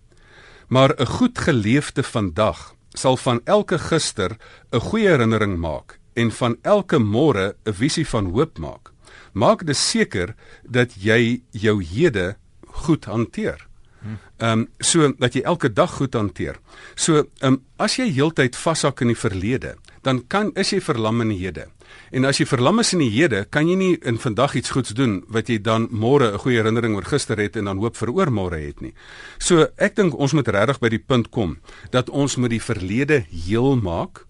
Maar 0.68 0.94
'n 1.00 1.06
goed 1.06 1.38
geleefde 1.38 2.02
vandag 2.02 2.74
sal 2.94 3.16
van 3.16 3.40
elke 3.44 3.78
gister 3.78 4.36
'n 4.70 4.80
goeie 4.80 5.08
herinnering 5.08 5.58
maak 5.58 5.98
en 6.14 6.30
van 6.30 6.56
elke 6.62 6.98
môre 6.98 7.54
'n 7.64 7.72
visie 7.72 8.06
van 8.06 8.30
hoop 8.30 8.58
maak. 8.58 8.92
Maak 9.32 9.66
dit 9.66 9.76
seker 9.76 10.34
dat 10.62 10.94
jy 10.94 11.42
jou 11.50 11.84
hede 11.84 12.36
goed 12.72 13.04
hanteer. 13.04 13.66
Ehm 14.02 14.58
um, 14.58 14.62
so 14.78 15.12
dat 15.18 15.36
jy 15.36 15.44
elke 15.46 15.70
dag 15.72 15.92
goed 15.94 16.14
hanteer. 16.14 16.58
So 16.94 17.22
ehm 17.22 17.52
um, 17.54 17.60
as 17.78 17.96
jy 17.96 18.08
heeltyd 18.10 18.56
vashak 18.58 19.00
in 19.00 19.12
die 19.12 19.18
verlede, 19.18 19.76
dan 20.02 20.24
kan 20.26 20.50
is 20.58 20.72
jy 20.74 20.80
verlam 20.82 21.20
in 21.22 21.30
die 21.30 21.38
hede. 21.38 21.68
En 22.10 22.24
as 22.24 22.40
jy 22.40 22.46
verlam 22.46 22.80
is 22.82 22.92
in 22.96 23.02
die 23.04 23.10
hede, 23.12 23.44
kan 23.50 23.68
jy 23.68 23.76
nie 23.78 23.92
in 24.02 24.18
vandag 24.18 24.56
iets 24.58 24.72
goeds 24.74 24.94
doen 24.98 25.20
wat 25.28 25.48
jy 25.48 25.60
dan 25.62 25.88
môre 25.90 26.32
'n 26.32 26.38
goeie 26.38 26.58
herinnering 26.58 26.94
oor 26.96 27.06
gister 27.06 27.38
het 27.38 27.56
en 27.56 27.64
dan 27.64 27.78
hoop 27.78 27.96
vir 27.96 28.08
oormôre 28.08 28.58
het 28.66 28.80
nie. 28.80 28.94
So 29.38 29.68
ek 29.76 29.94
dink 29.96 30.18
ons 30.18 30.32
moet 30.32 30.48
regtig 30.48 30.80
by 30.80 30.88
die 30.88 31.04
punt 31.06 31.30
kom 31.30 31.58
dat 31.90 32.10
ons 32.10 32.36
moet 32.36 32.50
die 32.50 32.62
verlede 32.62 33.24
heel 33.30 33.76
maak 33.76 34.26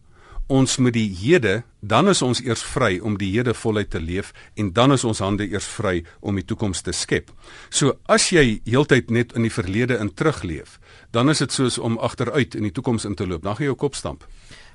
ons 0.52 0.76
moet 0.78 0.94
die 0.94 1.08
hede, 1.16 1.62
dan 1.80 2.10
is 2.12 2.20
ons 2.22 2.42
eers 2.44 2.62
vry 2.74 2.98
om 3.00 3.16
die 3.18 3.30
hede 3.32 3.54
voluit 3.56 3.90
te 3.90 4.00
leef 4.00 4.32
en 4.60 4.70
dan 4.76 4.92
is 4.92 5.04
ons 5.08 5.22
hande 5.24 5.46
eers 5.48 5.66
vry 5.78 6.02
om 6.20 6.36
die 6.36 6.44
toekoms 6.44 6.84
te 6.84 6.92
skep. 6.92 7.32
So 7.70 7.96
as 8.12 8.28
jy 8.34 8.60
heeltyd 8.68 9.10
net 9.10 9.32
in 9.38 9.48
die 9.48 9.52
verlede 9.52 9.96
in 10.02 10.12
terugleef, 10.12 10.78
dan 11.10 11.32
is 11.32 11.40
dit 11.40 11.52
soos 11.52 11.78
om 11.80 11.98
agteruit 11.98 12.54
in 12.58 12.68
die 12.68 12.74
toekoms 12.74 13.08
in 13.08 13.16
te 13.16 13.26
loop. 13.26 13.42
Dan 13.42 13.56
gaan 13.56 13.72
jou 13.72 13.78
kop 13.86 13.96
stamp. 13.96 14.28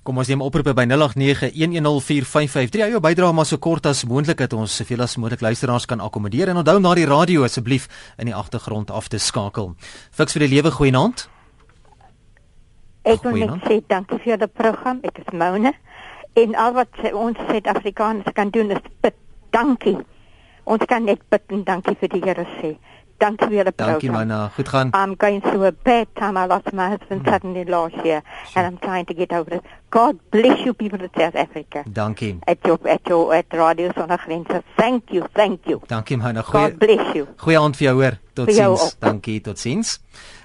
Kom 0.08 0.18
ons 0.22 0.30
neem 0.32 0.42
oproepe 0.42 0.72
by 0.72 0.86
0891104553. 0.88 2.84
Hou 2.86 2.92
jou 2.96 3.04
bydrae 3.04 3.34
maar 3.36 3.48
so 3.50 3.60
kort 3.62 3.90
as 3.90 4.06
moontlik 4.08 4.40
dat 4.40 4.54
ons 4.58 4.82
soveel 4.82 5.04
as 5.04 5.18
moontlik 5.20 5.44
luisteraars 5.44 5.86
kan 5.86 6.00
akkommodeer 6.04 6.54
en 6.54 6.62
onthou 6.63 6.80
na 6.80 6.94
die 6.96 7.08
radio 7.10 7.44
asseblief 7.44 7.90
in 8.18 8.32
die 8.32 8.36
agtergrond 8.36 8.92
af 8.92 9.12
te 9.12 9.20
skakel. 9.20 9.76
Fiks 10.16 10.38
vir 10.38 10.48
die 10.48 10.56
lewe 10.58 10.72
goeienaand. 10.72 11.28
Ek 13.08 13.24
wil 13.24 13.39
net 13.39 13.63
sê 13.67 13.80
dankie 13.88 14.20
vir 14.24 14.41
die 14.41 14.52
program. 14.52 15.00
Ek 15.08 15.22
is 15.24 15.32
Mona. 15.32 15.74
En 16.38 16.54
al 16.60 16.76
wat 16.78 17.00
ons 17.13 17.39
Suid-Afrikaners 17.48 18.36
kan 18.38 18.52
doen 18.54 18.72
is 18.76 18.84
bid. 19.02 19.15
Dankie. 19.56 19.98
Ons 20.67 20.84
kan 20.86 21.08
net 21.08 21.24
bid 21.32 21.56
en 21.56 21.63
dankie 21.63 21.96
vir 22.02 22.12
die 22.13 22.22
Here 22.26 22.46
sê. 22.60 22.76
Dankie 23.24 23.48
vir 23.50 23.72
die 23.72 23.74
program. 23.74 23.98
Dankie 23.98 24.13
Mona. 24.13 24.41
Goed 24.56 24.70
gaan. 24.74 24.93
I'm 24.93 25.15
going 25.15 25.41
through 25.41 25.65
a 25.65 25.72
bad 25.72 26.12
time. 26.20 26.38
I 26.38 26.46
lost 26.46 26.74
my 26.74 26.89
husband 26.89 27.24
mm. 27.24 27.32
suddenly 27.32 27.65
last 27.65 27.96
year 28.04 28.22
sure. 28.22 28.62
and 28.62 28.67
I'm 28.67 28.78
trying 28.84 29.06
to 29.06 29.13
get 29.13 29.32
over 29.32 29.56
it. 29.56 29.63
God 29.89 30.19
bless 30.32 30.65
you 30.65 30.73
people 30.73 31.00
in 31.00 31.10
South 31.15 31.36
Africa. 31.36 31.84
Dankie. 31.88 32.39
At 32.45 32.58
your 32.65 32.80
at 32.88 33.08
your 33.08 33.34
at 33.34 33.45
Radio 33.54 33.91
Sonder 33.93 34.17
Grense. 34.17 34.62
Thank 34.76 35.12
you. 35.12 35.28
Thank 35.34 35.65
you. 35.65 35.82
Dankie 35.88 36.17
Mona. 36.17 36.43
Goeie 36.43 36.69
God 36.69 36.80
bless 36.80 37.15
you. 37.15 37.28
Goeie 37.38 37.60
aand 37.60 37.80
vir 37.80 37.88
jou 37.88 37.95
hoor. 38.02 38.19
Totsiens. 38.34 38.97
Dankie. 39.00 39.39
Totsiens. 39.41 40.00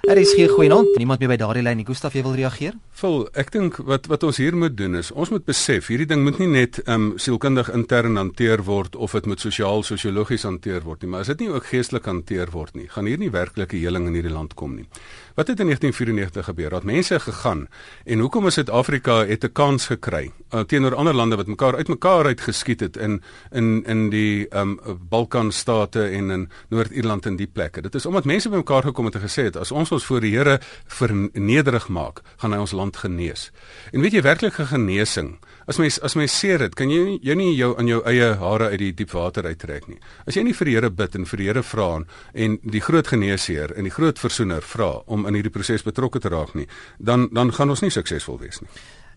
Er 0.07 0.19
is 0.19 0.33
geen 0.35 0.49
goeie 0.49 0.71
naam. 0.71 0.87
Niemand 0.95 1.21
meer 1.21 1.33
by 1.35 1.37
daardie 1.43 1.63
lyn 1.63 1.77
nie. 1.81 1.87
Gustaf, 1.87 2.15
jy 2.15 2.23
wil 2.23 2.37
reageer? 2.39 2.79
Vol, 3.03 3.23
ek 3.39 3.51
dink 3.55 3.77
wat 3.89 4.07
wat 4.11 4.23
ons 4.27 4.39
hier 4.39 4.55
moet 4.55 4.75
doen 4.77 4.95
is 4.99 5.11
ons 5.11 5.31
moet 5.33 5.45
besef 5.49 5.89
hierdie 5.91 6.07
ding 6.11 6.23
moet 6.27 6.39
nie 6.43 6.49
net 6.51 6.79
ehm 6.83 6.95
um, 6.95 7.07
sielkundig 7.19 7.71
intern 7.73 8.19
hanteer 8.21 8.63
word 8.67 8.95
of 8.95 9.17
dit 9.17 9.27
moet 9.31 9.43
sosiaal 9.43 9.83
sosiologies 9.87 10.45
hanteer 10.47 10.85
word 10.87 11.03
nie, 11.03 11.11
maar 11.11 11.25
as 11.25 11.33
dit 11.33 11.45
nie 11.45 11.51
ook 11.51 11.67
geestelik 11.71 12.07
hanteer 12.07 12.53
word 12.53 12.77
nie, 12.79 12.87
gaan 12.93 13.09
hier 13.11 13.19
nie 13.19 13.33
werklike 13.33 13.81
heling 13.81 14.07
in 14.11 14.19
hierdie 14.21 14.35
land 14.35 14.55
kom 14.55 14.77
nie. 14.77 14.87
Wat 15.35 15.47
het 15.47 15.61
in 15.61 15.65
1994 15.65 16.45
gebeur? 16.45 16.71
Dat 16.71 16.83
mense 16.83 17.21
gegaan 17.21 17.69
en 18.05 18.19
hoekom 18.19 18.47
is 18.47 18.55
Suid-Afrika 18.55 19.27
het 19.27 19.45
'n 19.45 19.53
kans 19.53 19.87
gekry 19.87 20.33
uh, 20.55 20.61
teenoor 20.61 20.95
ander 20.95 21.15
lande 21.15 21.37
wat 21.37 21.47
mekaar 21.47 21.77
uitmekaar 21.77 22.25
uitgeskiet 22.25 22.81
het 22.81 22.97
in 22.97 23.23
in 23.51 23.85
in 23.85 24.11
die 24.11 24.49
ehm 24.49 24.79
um, 24.87 24.99
Balkanstate 25.09 26.05
en 26.09 26.31
in 26.31 26.51
Noord-Ierland 26.69 27.27
en 27.27 27.37
die 27.37 27.47
plekke. 27.47 27.81
Dit 27.81 27.95
is 27.95 28.07
omdat 28.07 28.25
mense 28.25 28.49
bymekaar 28.49 28.83
gekom 28.83 29.05
het 29.05 29.15
en 29.15 29.21
gesê 29.21 29.45
het 29.45 29.57
as 29.57 29.73
ons 29.73 29.93
ons 29.93 30.05
voor 30.05 30.21
die 30.21 30.37
Here 30.37 30.61
vernederig 30.87 31.89
maak, 31.89 32.21
gaan 32.37 32.53
hy 32.53 32.59
ons 32.59 32.73
land 32.73 32.97
genees. 32.97 33.51
En 33.93 34.01
weet 34.01 34.13
jy 34.13 34.23
werklike 34.23 34.67
genesing? 34.67 35.39
As 35.67 35.79
mens 35.79 35.99
as 36.03 36.17
mens 36.19 36.35
seer 36.39 36.59
dit, 36.59 36.75
kan 36.75 36.91
jy 36.91 37.19
jy 37.23 37.37
nie 37.39 37.53
jou 37.55 37.73
aan 37.79 37.91
jou 37.91 38.01
eie 38.09 38.33
hare 38.41 38.71
uit 38.73 38.81
die 38.83 38.93
diep 39.03 39.13
water 39.15 39.47
uittrek 39.47 39.89
nie. 39.89 40.01
As 40.27 40.37
jy 40.37 40.43
nie 40.47 40.57
vir 40.57 40.71
die 40.71 40.75
Here 40.75 40.91
bid 40.91 41.15
en 41.19 41.27
vir 41.29 41.39
die 41.39 41.47
Here 41.51 41.63
vra 41.63 41.91
en 42.35 42.59
die 42.63 42.81
groot 42.81 43.07
geneesheer 43.07 43.77
en 43.77 43.85
die 43.85 43.95
groot 43.95 44.19
versoener 44.19 44.63
vra 44.63 45.03
om 45.07 45.27
in 45.27 45.39
hierdie 45.39 45.53
proses 45.53 45.85
betrokke 45.87 46.21
te 46.21 46.33
raak 46.33 46.55
nie, 46.55 46.67
dan 46.99 47.29
dan 47.33 47.53
gaan 47.53 47.71
ons 47.71 47.83
nie 47.83 47.91
suksesvol 47.91 48.41
wees 48.41 48.63
nie. 48.63 48.71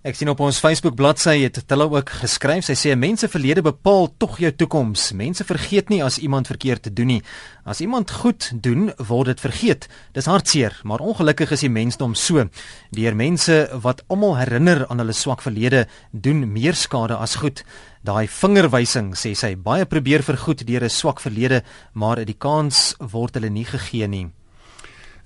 Ek 0.06 0.14
sien 0.14 0.30
op 0.30 0.38
ons 0.46 0.60
Facebook 0.62 0.94
bladsy 0.94 1.40
het 1.40 1.56
hulle 1.74 1.88
ook 1.90 2.12
geskryf. 2.20 2.68
Sy 2.68 2.76
sê 2.78 2.92
mense 2.94 3.26
verlede 3.26 3.64
bepaal 3.66 4.12
tog 4.22 4.36
jou 4.38 4.52
toekoms. 4.54 5.08
Mense 5.18 5.42
vergeet 5.50 5.90
nie 5.90 6.04
as 6.06 6.20
iemand 6.22 6.46
verkeerd 6.46 6.84
te 6.86 6.92
doen 6.94 7.10
nie. 7.10 7.24
As 7.66 7.82
iemand 7.82 8.14
goed 8.14 8.52
doen, 8.54 8.92
word 9.02 9.32
dit 9.32 9.42
vergeet. 9.42 9.90
Dis 10.14 10.30
hartseer, 10.30 10.78
maar 10.86 11.02
ongelukkig 11.02 11.56
is 11.58 11.66
die 11.66 11.72
mensdom 11.74 12.14
so. 12.14 12.46
Deur 12.94 13.18
mense 13.18 13.58
wat 13.82 14.06
almal 14.06 14.38
herinner 14.44 14.86
aan 14.94 15.02
hulle 15.02 15.18
swak 15.18 15.42
verlede, 15.42 15.88
doen 16.14 16.46
meer 16.54 16.78
skade 16.78 17.18
as 17.18 17.40
goed. 17.42 17.66
Daai 18.06 18.30
vingerwysing 18.30 19.16
sê 19.18 19.34
sy 19.34 19.56
baie 19.58 19.90
probeer 19.90 20.22
vergoed 20.22 20.68
deur 20.70 20.86
'n 20.86 20.98
swak 21.02 21.18
verlede, 21.20 21.64
maar 21.94 22.22
die 22.22 22.38
kans 22.38 22.94
word 23.00 23.34
hulle 23.34 23.50
nie 23.50 23.66
gegee 23.66 24.06
nie. 24.06 24.30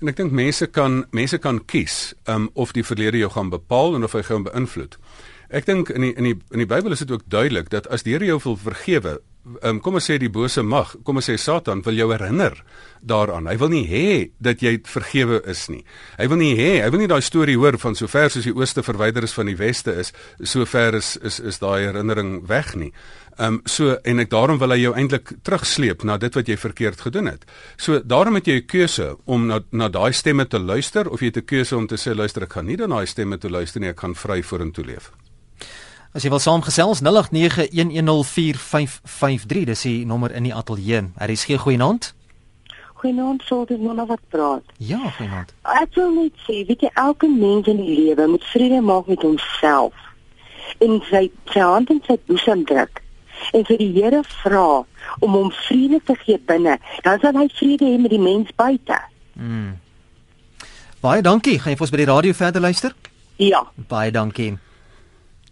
En 0.00 0.08
ek 0.08 0.16
dink 0.16 0.32
mense 0.32 0.64
kan 0.72 1.02
mense 1.12 1.38
kan 1.38 1.58
kies 1.68 2.14
um 2.24 2.48
of 2.54 2.72
die 2.72 2.84
verlede 2.84 3.20
jou 3.20 3.28
gaan 3.34 3.50
bepaal 3.52 3.98
en 3.98 4.06
of 4.06 4.14
hy 4.16 4.22
gaan 4.24 4.46
beïnvloed. 4.46 4.96
Ek 5.52 5.66
dink 5.68 5.90
in 5.92 6.06
die 6.06 6.14
in 6.16 6.28
die 6.30 6.36
in 6.54 6.62
die 6.62 6.68
Bybel 6.70 6.94
is 6.96 7.02
dit 7.04 7.10
ook 7.12 7.26
duidelik 7.28 7.68
dat 7.74 7.88
as 7.92 8.06
die 8.06 8.14
Here 8.14 8.24
jou 8.24 8.38
wil 8.44 8.56
vergewe, 8.56 9.18
um 9.62 9.78
kom 9.80 9.96
ons 9.96 10.06
sê 10.10 10.18
die 10.20 10.30
bose 10.32 10.62
mag, 10.62 10.92
kom 11.04 11.20
ons 11.20 11.28
sê 11.30 11.36
Satan 11.40 11.80
wil 11.86 11.96
jou 11.96 12.10
herinner 12.12 12.58
daaraan. 13.00 13.48
Hy 13.48 13.56
wil 13.62 13.70
nie 13.72 13.86
hê 13.88 14.08
dat 14.42 14.60
jy 14.60 14.74
vergewe 14.84 15.40
is 15.48 15.66
nie. 15.72 15.80
Hy 16.18 16.28
wil 16.28 16.40
nie 16.40 16.52
hê, 16.58 16.82
hy 16.84 16.90
wil 16.92 17.00
nie 17.00 17.08
daai 17.10 17.22
storie 17.24 17.56
hoor 17.56 17.78
van 17.80 17.96
sover 17.96 18.28
soos 18.30 18.44
die 18.44 18.54
ooste 18.56 18.84
verwyder 18.84 19.24
is 19.24 19.36
van 19.36 19.48
die 19.48 19.56
weste 19.56 19.94
is, 20.02 20.12
sover 20.44 20.98
is 20.98 21.16
is 21.16 21.40
is 21.40 21.60
daai 21.62 21.88
herinnering 21.88 22.40
weg 22.48 22.74
nie. 22.76 22.92
Ehm 23.38 23.54
um, 23.54 23.62
so 23.64 23.96
en 24.04 24.20
ek 24.20 24.30
daarom 24.30 24.58
wil 24.60 24.74
hy 24.74 24.82
jou 24.82 24.92
eintlik 24.92 25.32
terugsleep 25.46 26.04
na 26.04 26.18
dit 26.20 26.34
wat 26.36 26.48
jy 26.48 26.58
verkeerd 26.60 27.00
gedoen 27.00 27.32
het. 27.32 27.46
So 27.80 28.02
daarom 28.04 28.36
het 28.36 28.46
jy 28.46 28.60
'n 28.60 28.66
keuse 28.66 29.16
om 29.24 29.46
na 29.46 29.60
na 29.72 29.88
daai 29.88 30.12
stemme 30.12 30.44
te 30.44 30.58
luister 30.58 31.08
of 31.08 31.20
jy 31.20 31.32
het 31.32 31.38
'n 31.38 31.46
keuse 31.46 31.76
om 31.76 31.86
te 31.86 31.96
sê 31.96 32.14
luister 32.14 32.42
ek 32.42 32.52
gaan 32.52 32.66
nie 32.66 32.76
na 32.76 32.86
daai 32.86 33.06
stemme 33.06 33.38
toe 33.38 33.50
luister 33.50 33.80
nie, 33.80 33.88
ek 33.88 34.00
gaan 34.00 34.14
vry 34.14 34.42
vorentoe 34.42 34.84
leef. 34.84 35.10
As 36.10 36.24
jy 36.26 36.30
wil 36.32 36.40
saamgesels 36.42 36.98
0891104553 37.06 39.68
dis 39.68 39.84
die 39.86 40.02
nommer 40.06 40.32
in 40.34 40.42
die 40.48 40.54
ateljee. 40.54 41.04
Er 41.14 41.30
is 41.30 41.44
geen 41.46 41.60
goeie 41.62 41.78
naam. 41.78 41.98
Goeienaand, 43.00 43.42
sou 43.46 43.64
dit 43.66 43.80
nou 43.80 44.06
wat 44.06 44.20
praat. 44.28 44.62
Ja, 44.76 44.98
goeienaand. 45.16 45.54
Ek 45.62 45.94
wil 45.94 46.10
net 46.12 46.32
sê, 46.44 46.66
weet 46.68 46.80
jy 46.84 46.90
elke 47.00 47.28
mens 47.30 47.66
in 47.70 47.78
die 47.80 47.94
lewe 47.96 48.26
moet 48.28 48.44
vrede 48.50 48.80
maak 48.84 49.06
met 49.08 49.22
homself 49.24 49.94
en 50.84 51.00
sy 51.08 51.30
sy 51.52 51.62
hand 51.64 51.90
in 51.94 52.02
sy 52.06 52.16
boesem 52.28 52.64
druk 52.68 53.00
en 53.56 53.64
vir 53.64 53.78
die 53.80 53.92
Here 53.94 54.20
vra 54.42 54.84
om 55.24 55.30
hom 55.32 55.48
vrede 55.62 55.98
te 56.04 56.14
gee 56.26 56.38
binne, 56.50 56.74
dan 57.06 57.16
sal 57.22 57.38
hy 57.40 57.46
vrede 57.54 57.84
hê 57.88 57.96
met 58.02 58.12
die 58.12 58.20
mens 58.20 58.52
buite. 58.58 58.98
Mm. 59.34 59.78
Baie 61.00 61.22
dankie. 61.24 61.56
Gaan 61.56 61.72
jy 61.72 61.78
vir 61.78 61.86
ons 61.86 61.94
by 61.94 62.00
die 62.02 62.10
radio 62.10 62.32
verder 62.36 62.60
luister? 62.66 62.92
Ja. 63.40 63.62
Baie 63.88 64.12
dankie. 64.12 64.58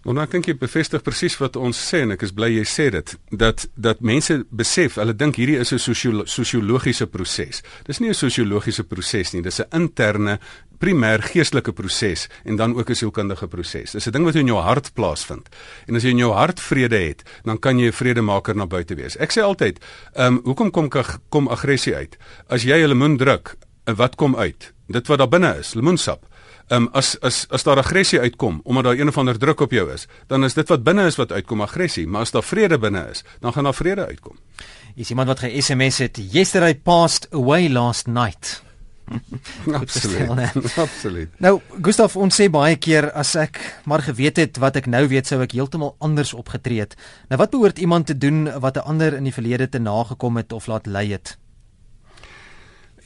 Want 0.09 0.17
nou 0.17 0.25
dink 0.33 0.47
jy 0.49 0.55
bevestig 0.57 1.03
presies 1.05 1.35
wat 1.37 1.59
ons 1.61 1.77
sê 1.77 1.99
en 2.07 2.15
ek 2.15 2.23
is 2.25 2.31
bly 2.33 2.47
jy 2.49 2.63
sê 2.65 2.87
dit 2.95 3.11
dat 3.43 3.67
dat 3.77 3.99
mense 4.01 4.39
besef, 4.57 4.95
hulle 4.97 5.13
dink 5.13 5.37
hierdie 5.37 5.59
is 5.61 5.73
'n 5.75 6.25
sosiologiese 6.25 7.07
proses. 7.13 7.61
Dis 7.85 8.01
nie 8.01 8.09
'n 8.09 8.15
sosiologiese 8.15 8.85
proses 8.85 9.35
nie, 9.35 9.43
dis 9.43 9.61
'n 9.61 9.69
interne 9.71 10.39
primêr 10.81 11.21
geestelike 11.21 11.73
proses 11.73 12.27
en 12.47 12.57
dan 12.57 12.75
ook 12.75 12.89
'n 12.89 12.95
sielkundige 12.95 13.49
proses. 13.49 13.93
Dis 13.93 14.07
'n 14.07 14.13
ding 14.13 14.25
wat 14.25 14.35
in 14.35 14.47
jou 14.47 14.59
hart 14.59 14.95
plaasvind. 14.95 15.47
En 15.87 15.95
as 15.97 16.03
jy 16.03 16.11
in 16.11 16.25
jou 16.25 16.33
hart 16.33 16.59
vrede 16.59 16.97
het, 16.97 17.23
dan 17.45 17.59
kan 17.59 17.79
jy 17.79 17.89
'n 17.89 17.93
vredemaker 17.93 18.57
na 18.57 18.67
buite 18.67 18.95
wees. 18.95 19.17
Ek 19.19 19.31
sê 19.31 19.43
altyd, 19.43 19.79
ehm 20.15 20.27
um, 20.37 20.41
hoekom 20.45 20.71
kom 20.71 20.89
kom 21.29 21.49
aggressie 21.49 21.95
uit? 21.95 22.17
As 22.49 22.63
jy 22.63 22.83
'n 22.83 22.89
lemoen 22.89 23.19
druk, 23.19 23.57
wat 23.85 24.17
kom 24.17 24.37
uit? 24.37 24.73
Dit 24.89 25.07
wat 25.07 25.19
daar 25.19 25.29
binne 25.29 25.59
is, 25.59 25.75
lemoensap. 25.75 26.28
Ehm 26.69 26.83
um, 26.83 26.89
as 26.93 27.17
as 27.21 27.47
as 27.49 27.63
daar 27.65 27.79
aggressie 27.81 28.21
uitkom 28.21 28.61
omdat 28.65 28.85
daar 28.85 28.99
een 28.99 29.09
of 29.09 29.19
ander 29.19 29.39
druk 29.39 29.61
op 29.61 29.71
jou 29.71 29.93
is, 29.93 30.07
dan 30.27 30.45
is 30.45 30.55
dit 30.55 30.69
wat 30.69 30.83
binne 30.85 31.07
is 31.07 31.17
wat 31.17 31.33
uitkom 31.33 31.61
aggressie, 31.61 32.07
maar 32.07 32.21
as 32.21 32.31
daar 32.31 32.45
vrede 32.45 32.79
binne 32.79 33.07
is, 33.11 33.25
dan 33.41 33.53
gaan 33.53 33.65
daar 33.65 33.75
vrede 33.75 34.07
uitkom. 34.07 34.37
Is 34.95 35.09
iemand 35.11 35.29
wat 35.29 35.39
ge-SMS 35.39 35.99
het, 35.99 36.21
yesterday 36.31 36.75
passed 36.75 37.27
away 37.31 37.69
last 37.69 38.07
night. 38.07 38.63
Absoluut. 39.81 40.53
Absoluut. 40.85 41.29
Nou, 41.41 41.61
Gustaf, 41.83 42.17
ons 42.17 42.41
sê 42.41 42.51
baie 42.53 42.77
keer 42.77 43.11
as 43.17 43.35
ek 43.41 43.61
maar 43.89 44.05
geweet 44.05 44.37
het 44.37 44.61
wat 44.61 44.77
ek 44.77 44.87
nou 44.93 45.07
weet, 45.09 45.27
sou 45.27 45.41
ek 45.43 45.57
heeltemal 45.57 45.95
anders 46.05 46.35
opgetree 46.37 46.85
het. 46.85 46.97
Nou 47.33 47.41
wat 47.41 47.51
behoort 47.55 47.79
iemand 47.79 48.07
te 48.07 48.19
doen 48.19 48.45
wat 48.61 48.77
'n 48.77 48.85
ander 48.85 49.17
in 49.17 49.25
die 49.25 49.35
verlede 49.35 49.69
te 49.69 49.79
nagekom 49.81 50.37
het 50.37 50.53
of 50.53 50.67
laat 50.67 50.87
ly 50.87 51.09
het? 51.17 51.39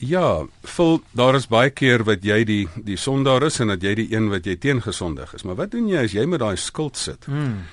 Ja, 0.03 0.43
vol 0.75 0.97
daar 1.15 1.37
is 1.37 1.45
baie 1.47 1.71
keer 1.71 2.03
wat 2.07 2.25
jy 2.27 2.41
die 2.47 2.63
die 2.75 2.97
sondaar 2.99 3.45
is 3.47 3.61
en 3.63 3.71
dat 3.71 3.83
jy 3.83 3.93
die 4.01 4.09
een 4.11 4.27
wat 4.31 4.47
jy 4.49 4.57
teengesondig 4.59 5.31
is. 5.37 5.45
Maar 5.47 5.61
wat 5.61 5.71
doen 5.71 5.87
jy 5.87 6.03
as 6.03 6.15
jy 6.15 6.25
met 6.27 6.41
daai 6.43 6.57
skuld 6.59 6.99
sit? 6.99 7.27
Hmm. 7.29 7.63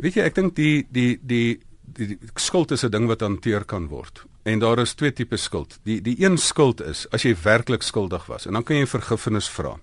Weet 0.00 0.20
jy, 0.20 0.26
ek 0.28 0.38
dink 0.38 0.54
die 0.56 0.86
die 0.86 1.16
die 1.18 1.58
die, 1.82 2.12
die 2.14 2.30
skuld 2.38 2.70
is 2.70 2.84
'n 2.84 2.90
ding 2.90 3.08
wat 3.10 3.20
hanteer 3.26 3.64
kan 3.64 3.88
word. 3.88 4.24
En 4.44 4.58
daar 4.58 4.78
is 4.78 4.94
twee 4.94 5.12
tipe 5.12 5.36
skuld. 5.36 5.78
Die 5.84 6.00
die 6.00 6.16
een 6.22 6.38
skuld 6.38 6.80
is 6.80 7.06
as 7.10 7.22
jy 7.22 7.34
werklik 7.42 7.82
skuldig 7.82 8.26
was 8.26 8.46
en 8.46 8.52
dan 8.52 8.62
kan 8.62 8.76
jy 8.76 8.86
vergifnis 8.86 9.48
vra. 9.48 9.78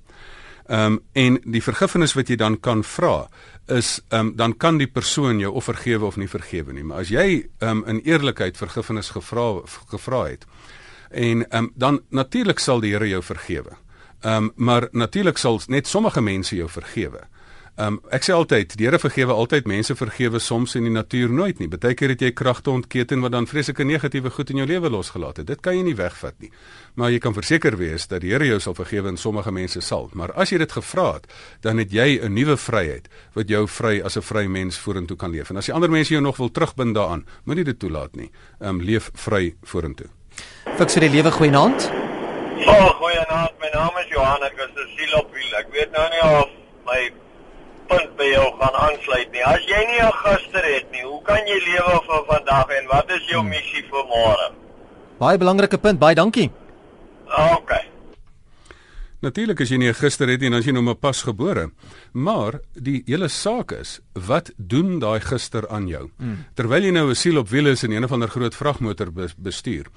Ehm 0.67 0.93
um, 0.93 0.99
en 1.13 1.39
die 1.43 1.63
vergifnis 1.63 2.13
wat 2.13 2.29
jy 2.29 2.35
dan 2.35 2.59
kan 2.59 2.83
vra 2.83 3.27
is 3.67 4.01
ehm 4.09 4.19
um, 4.27 4.35
dan 4.35 4.57
kan 4.57 4.77
die 4.77 4.87
persoon 4.87 5.39
jou 5.39 5.53
of 5.53 5.63
vergewe 5.63 6.05
of 6.05 6.17
nie 6.17 6.27
vergewe 6.27 6.73
nie. 6.73 6.83
Maar 6.83 6.99
as 6.99 7.09
jy 7.09 7.47
ehm 7.59 7.69
um, 7.69 7.83
in 7.85 8.01
eerlikheid 8.03 8.57
vergifnis 8.57 9.09
gevra 9.09 9.61
gevra 9.89 10.23
het 10.27 10.45
en 11.17 11.43
ehm 11.49 11.63
um, 11.63 11.71
dan 11.75 12.01
natuurlik 12.09 12.59
sal 12.59 12.79
die 12.83 12.93
Here 12.93 13.09
jou 13.09 13.23
vergewe. 13.23 13.73
Ehm 14.21 14.43
um, 14.43 14.51
maar 14.55 14.87
natuurlik 14.91 15.37
sal 15.37 15.61
net 15.67 15.87
sommige 15.87 16.21
mense 16.21 16.55
jou 16.55 16.69
vergewe. 16.69 17.25
Um 17.77 17.99
ek 18.09 18.23
sê 18.25 18.33
altyd, 18.33 18.71
die 18.73 18.87
Here 18.87 18.97
vergewe 18.97 19.35
altyd, 19.37 19.67
mense 19.69 19.93
vergewe 19.93 20.39
soms 20.41 20.73
en 20.79 20.87
die 20.87 20.93
natuur 20.93 21.29
nooit 21.29 21.59
nie. 21.61 21.67
Partykeer 21.69 22.15
het 22.15 22.23
jy 22.25 22.31
kragte 22.33 22.73
ontketen 22.73 23.21
wat 23.21 23.35
dan 23.35 23.45
vreeslike 23.45 23.85
negatiewe 23.85 24.31
goed 24.33 24.49
in 24.49 24.63
jou 24.63 24.65
lewe 24.71 24.89
losgelaat 24.89 25.43
het. 25.43 25.47
Dit 25.51 25.61
kan 25.61 25.77
jy 25.77 25.83
nie 25.85 25.93
wegvat 25.99 26.33
nie. 26.41 26.49
Maar 26.97 27.13
jy 27.13 27.21
kan 27.21 27.37
verseker 27.37 27.77
wees 27.77 28.09
dat 28.09 28.25
die 28.25 28.33
Here 28.33 28.49
jou 28.49 28.57
sal 28.65 28.73
vergewe 28.73 29.13
en 29.13 29.21
sommige 29.21 29.53
mense 29.53 29.81
sal. 29.85 30.09
Maar 30.17 30.33
as 30.33 30.49
jy 30.49 30.57
dit 30.65 30.73
gevra 30.73 31.11
het, 31.19 31.29
dan 31.61 31.77
het 31.77 31.93
jy 31.93 32.17
'n 32.17 32.33
nuwe 32.33 32.57
vryheid 32.57 33.09
wat 33.37 33.47
jou 33.49 33.67
vry 33.67 34.01
as 34.01 34.17
'n 34.17 34.25
vry 34.25 34.47
mens 34.47 34.77
vorentoe 34.77 35.17
kan 35.17 35.31
leef. 35.31 35.51
En 35.51 35.57
as 35.57 35.65
die 35.65 35.73
ander 35.73 35.91
mense 35.91 36.13
jou 36.13 36.21
nog 36.21 36.37
wil 36.37 36.49
terugbind 36.49 36.95
daaraan, 36.95 37.25
moenie 37.45 37.63
dit 37.63 37.79
toelaat 37.79 38.15
nie. 38.15 38.31
Um 38.59 38.81
leef 38.81 39.11
vry 39.13 39.55
vorentoe. 39.61 40.16
Fiks 40.77 40.93
vir 40.93 41.07
die 41.07 41.15
lewe 41.15 41.31
goeienaand. 41.33 41.87
Oh, 42.69 42.89
goeienaand. 42.99 43.53
My 43.57 43.69
naam 43.73 43.95
is 43.97 44.11
Johan. 44.13 44.43
Ek 44.45 44.59
is 44.61 44.69
'n 44.77 44.89
sielopwiel. 44.93 45.55
Ek 45.57 45.71
weet 45.73 45.89
nou 45.91 46.05
nie 46.13 46.21
of 46.21 46.49
my 46.85 46.99
punt 47.89 48.11
by 48.19 48.27
jou 48.29 48.45
gaan 48.59 48.77
aansluit 48.85 49.31
nie. 49.31 49.41
As 49.41 49.65
jy 49.65 49.81
nie 49.89 50.01
'n 50.05 50.13
gister 50.21 50.63
het 50.75 50.91
nie, 50.91 51.01
hoe 51.01 51.21
kan 51.23 51.41
jy 51.47 51.57
lewe 51.65 51.97
vir 52.05 52.23
vandag 52.29 52.69
en 52.77 52.87
wat 52.93 53.09
is 53.09 53.25
jou 53.25 53.43
missie 53.43 53.83
vir 53.89 54.05
môre? 54.05 54.53
Baie 55.17 55.37
belangrike 55.37 55.77
punt, 55.77 55.99
baie 55.99 56.15
dankie. 56.15 56.51
OK. 57.25 57.71
Natuurlik 59.19 59.61
as 59.61 59.69
jy 59.69 59.77
nie 59.77 59.93
gister 59.93 60.29
het 60.29 60.41
nie, 60.41 60.49
dan 60.49 60.59
is 60.59 60.65
jy 60.65 60.73
nog 60.73 60.83
maar 60.83 61.01
pas 61.01 61.23
gebore. 61.25 61.71
Maar 62.13 62.59
die 62.73 63.01
hele 63.07 63.27
saak 63.27 63.71
is, 63.71 63.99
wat 64.13 64.51
doen 64.57 64.99
daai 64.99 65.19
gister 65.19 65.67
aan 65.69 65.87
jou? 65.87 66.11
Hmm. 66.17 66.45
Terwyl 66.53 66.83
jy 66.83 66.91
nou 66.91 67.09
'n 67.09 67.15
siel 67.15 67.39
op 67.39 67.49
wiele 67.49 67.71
is 67.71 67.83
in 67.83 67.97
'n 67.97 68.03
of 68.03 68.11
ander 68.11 68.29
groot 68.29 68.53
vragmotor 68.55 69.11
bestuur. 69.37 69.87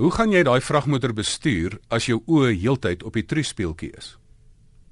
Hoe 0.00 0.10
gaan 0.16 0.32
jy 0.32 0.40
daai 0.42 0.60
vragmotor 0.64 1.12
bestuur 1.12 1.76
as 1.92 2.06
jou 2.08 2.22
oë 2.24 2.54
heeltyd 2.56 3.02
op 3.04 3.18
die 3.18 3.26
truuspeeltjie 3.28 3.90
is? 3.98 4.14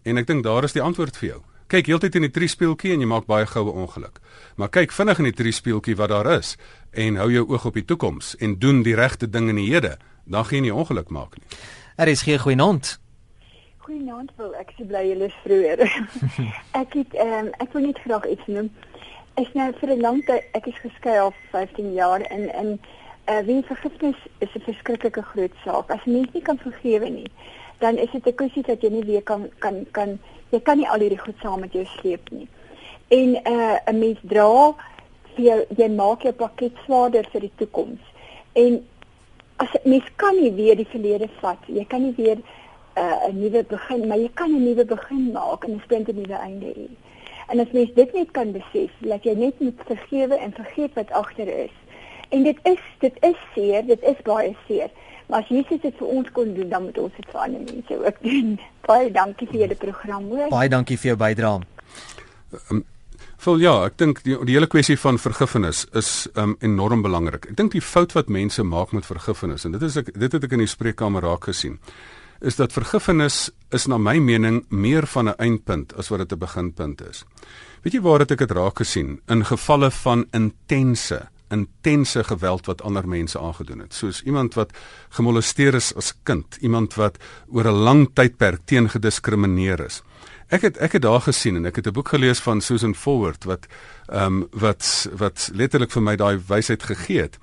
En 0.05 0.21
ek 0.21 0.27
dink 0.29 0.45
daar 0.45 0.65
is 0.69 0.77
die 0.77 0.85
antwoord 0.85 1.17
vir 1.17 1.29
jou 1.29 1.41
kyk 1.69 1.89
heeltyd 1.91 2.15
in 2.17 2.25
die 2.25 2.33
triespieeltjie 2.33 2.95
en 2.95 3.03
jy 3.05 3.09
maak 3.11 3.27
baie 3.29 3.47
goue 3.49 3.73
ongeluk. 3.83 4.23
Maar 4.57 4.71
kyk 4.73 4.95
vinnig 4.97 5.19
in 5.21 5.29
die 5.29 5.37
triespieeltjie 5.37 5.97
wat 6.01 6.13
daar 6.15 6.31
is 6.39 6.55
en 6.97 7.19
hou 7.21 7.29
jou 7.29 7.45
oog 7.45 7.67
op 7.69 7.77
die 7.77 7.85
toekoms 7.85 8.33
en 8.41 8.57
doen 8.63 8.81
die 8.87 8.97
regte 8.97 9.29
ding 9.29 9.51
in 9.53 9.61
die 9.61 9.69
hede, 9.69 9.99
dan 10.25 10.49
gaan 10.49 10.63
jy 10.63 10.71
nie 10.71 10.79
ongeluk 10.81 11.13
maak 11.13 11.37
nie. 11.37 11.45
Er 12.01 12.09
is 12.09 12.25
geen 12.25 12.41
goeienaand. 12.41 12.95
Goeienaand 13.85 14.33
wil 14.41 14.55
ek 14.57 14.73
sê 14.79 14.87
bly 14.89 15.05
julle 15.11 15.29
vroeër. 15.43 15.85
ek 16.83 16.97
het 17.03 17.19
ehm 17.21 17.51
um, 17.51 17.51
ek 17.61 17.77
wil 17.77 17.85
net 17.91 18.01
graag 18.07 18.31
iets 18.33 18.49
noem. 18.49 18.73
Ek 19.37 19.53
nou 19.55 19.69
vir 19.81 19.93
'n 19.93 20.01
lang 20.01 20.25
tyd 20.25 20.49
ek 20.57 20.73
is 20.73 20.81
geskei 20.81 21.19
al 21.21 21.35
15 21.53 21.93
jaar 21.93 22.25
en 22.33 22.49
en 22.49 22.79
uh, 23.29 23.41
wie 23.47 23.63
vergifnis 23.63 24.17
is 24.39 24.49
'n 24.55 24.61
verskriklike 24.61 25.23
groot 25.23 25.55
saak. 25.65 25.91
As 25.91 26.05
mens 26.05 26.33
nie 26.33 26.43
kan 26.43 26.59
vergewe 26.59 27.09
nie, 27.09 27.31
dan 27.79 27.97
is 27.97 28.11
dit 28.11 28.27
'n 28.27 28.35
kwessie 28.35 28.63
dat 28.63 28.81
jy 28.81 28.91
nie 28.91 29.05
weer 29.05 29.23
kan 29.23 29.51
kan 29.59 29.87
kan 29.91 30.19
jy 30.51 30.61
kan 30.61 30.77
nie 30.77 30.89
al 30.89 31.01
hierdie 31.01 31.19
goed 31.19 31.39
saam 31.43 31.61
met 31.61 31.73
jou 31.73 31.85
sleep 31.85 32.31
nie. 32.31 32.49
En 33.09 33.29
'n 33.33 33.53
uh, 33.53 33.77
'n 33.87 33.99
mens 33.99 34.19
dra 34.23 34.75
vir 35.35 35.45
jou, 35.45 35.65
jy 35.77 35.89
maak 35.89 36.23
jou 36.23 36.33
pakket 36.33 36.73
swaarder 36.85 37.29
vir 37.33 37.41
die 37.41 37.53
toekoms. 37.57 38.01
En 38.53 38.87
as 39.57 39.69
mens 39.85 40.05
kan 40.17 40.41
nie 40.41 40.53
weer 40.53 40.77
die 40.77 40.89
verlede 40.91 41.29
vat. 41.41 41.59
Jy 41.67 41.85
kan 41.85 42.03
nie 42.03 42.15
weer 42.17 42.37
'n 42.37 42.45
uh, 42.99 43.33
nuwe 43.33 43.65
begin, 43.65 44.07
maar 44.07 44.19
jy 44.19 44.31
kan 44.35 44.51
'n 44.51 44.65
nuwe 44.65 44.85
begin 44.85 45.33
maak 45.33 45.65
en 45.65 45.75
'n 45.75 45.81
splinte 45.85 46.13
nuwe 46.13 46.35
einde 46.35 46.67
hê. 46.67 46.89
En 47.49 47.61
as 47.61 47.71
mens 47.73 47.93
dit 47.95 48.13
net 48.13 48.31
kan 48.31 48.53
besef, 48.53 48.91
dat 48.99 49.25
jy 49.25 49.35
net 49.35 49.61
moet 49.61 49.81
vergewe 49.87 50.35
en 50.35 50.53
vergeet 50.53 50.95
wat 50.95 51.11
agter 51.11 51.49
is. 51.49 51.77
En 52.29 52.43
dit 52.43 52.59
is 52.63 52.83
dit 52.99 53.15
is 53.21 53.39
seer, 53.55 53.87
dit 53.87 54.03
is 54.03 54.21
baie 54.25 54.57
seer. 54.67 54.91
Maar 55.29 55.45
as 55.45 55.49
Jesus 55.49 55.81
dit 55.81 55.97
vir 55.99 56.09
ons 56.09 56.29
kon 56.33 56.55
doen, 56.55 56.69
dan 56.69 56.83
moet 56.83 56.99
ons 56.99 57.17
dit 57.17 57.33
vir 57.33 57.41
ander 57.41 57.61
mense 57.61 57.97
ook 58.05 58.21
doen. 58.25 58.55
Baie 58.89 59.11
dankie 59.13 59.49
vir 59.51 59.61
julle 59.61 59.77
program, 59.77 60.31
hoor. 60.33 60.47
Baie 60.49 60.71
dankie 60.73 60.97
vir 60.97 61.11
jou 61.13 61.19
bydrae. 61.21 61.59
Um, 62.71 62.87
Vol 63.39 63.61
ja, 63.63 63.73
ek 63.87 63.99
dink 64.01 64.25
die, 64.27 64.35
die 64.49 64.57
hele 64.57 64.67
kwessie 64.67 64.97
van 64.99 65.21
vergifnis 65.23 65.85
is 65.97 66.27
um 66.35 66.57
enorm 66.65 67.05
belangrik. 67.05 67.45
Ek 67.53 67.59
dink 67.61 67.77
die 67.77 67.85
fout 67.85 68.17
wat 68.17 68.33
mense 68.35 68.65
maak 68.67 68.91
met 68.97 69.07
vergifnis 69.07 69.67
en 69.69 69.77
dit 69.77 69.85
is 69.87 69.99
ek 70.01 70.11
dit 70.11 70.33
het 70.35 70.47
ek 70.49 70.57
in 70.57 70.65
die 70.65 70.71
spreekkamer 70.71 71.23
raak 71.23 71.47
gesien 71.47 71.77
is 72.41 72.59
dat 72.59 72.75
vergifnis 72.75 73.49
is 73.75 73.87
na 73.91 73.99
my 73.99 74.19
mening 74.23 74.65
meer 74.71 75.07
van 75.07 75.29
'n 75.29 75.39
eindpunt 75.39 75.95
as 75.95 76.09
wat 76.09 76.19
dit 76.19 76.33
'n 76.33 76.39
beginpunt 76.39 77.01
is. 77.01 77.25
Weet 77.83 77.95
jy 77.95 78.01
waar 78.01 78.21
het 78.21 78.31
ek 78.31 78.39
dit 78.39 78.51
raak 78.51 78.79
gesien 78.79 79.21
in 79.29 79.45
gevalle 79.45 79.91
van 79.91 80.27
intense 80.33 81.29
intense 81.49 82.25
geweld 82.25 82.67
wat 82.67 82.83
ander 82.83 83.09
mense 83.09 83.39
aangedoen 83.41 83.79
het. 83.79 83.95
Soos 83.95 84.23
iemand 84.23 84.55
wat 84.55 84.73
gemolesteer 85.09 85.75
is 85.75 85.95
as 85.95 86.15
kind, 86.23 86.57
iemand 86.61 86.95
wat 86.95 87.17
oor 87.49 87.67
'n 87.67 87.83
lang 87.89 88.09
tydperk 88.15 88.61
teen 88.65 88.89
gediskrimineer 88.89 89.81
is. 89.85 90.03
Ek 90.49 90.63
het 90.63 90.79
ek 90.81 90.93
het 90.93 91.03
daar 91.03 91.21
gesien 91.21 91.57
en 91.57 91.67
ek 91.67 91.77
het 91.77 91.87
'n 91.87 91.93
boek 91.93 92.09
gelees 92.09 92.41
van 92.41 92.61
Susan 92.61 92.95
Forward 92.95 93.45
wat 93.45 93.67
ehm 94.09 94.43
um, 94.43 94.49
wat 94.53 95.09
wat 95.13 95.51
letterlik 95.53 95.91
vir 95.91 96.03
my 96.03 96.17
daai 96.17 96.39
wysheid 96.49 96.83
gegee 96.83 97.23
het 97.23 97.39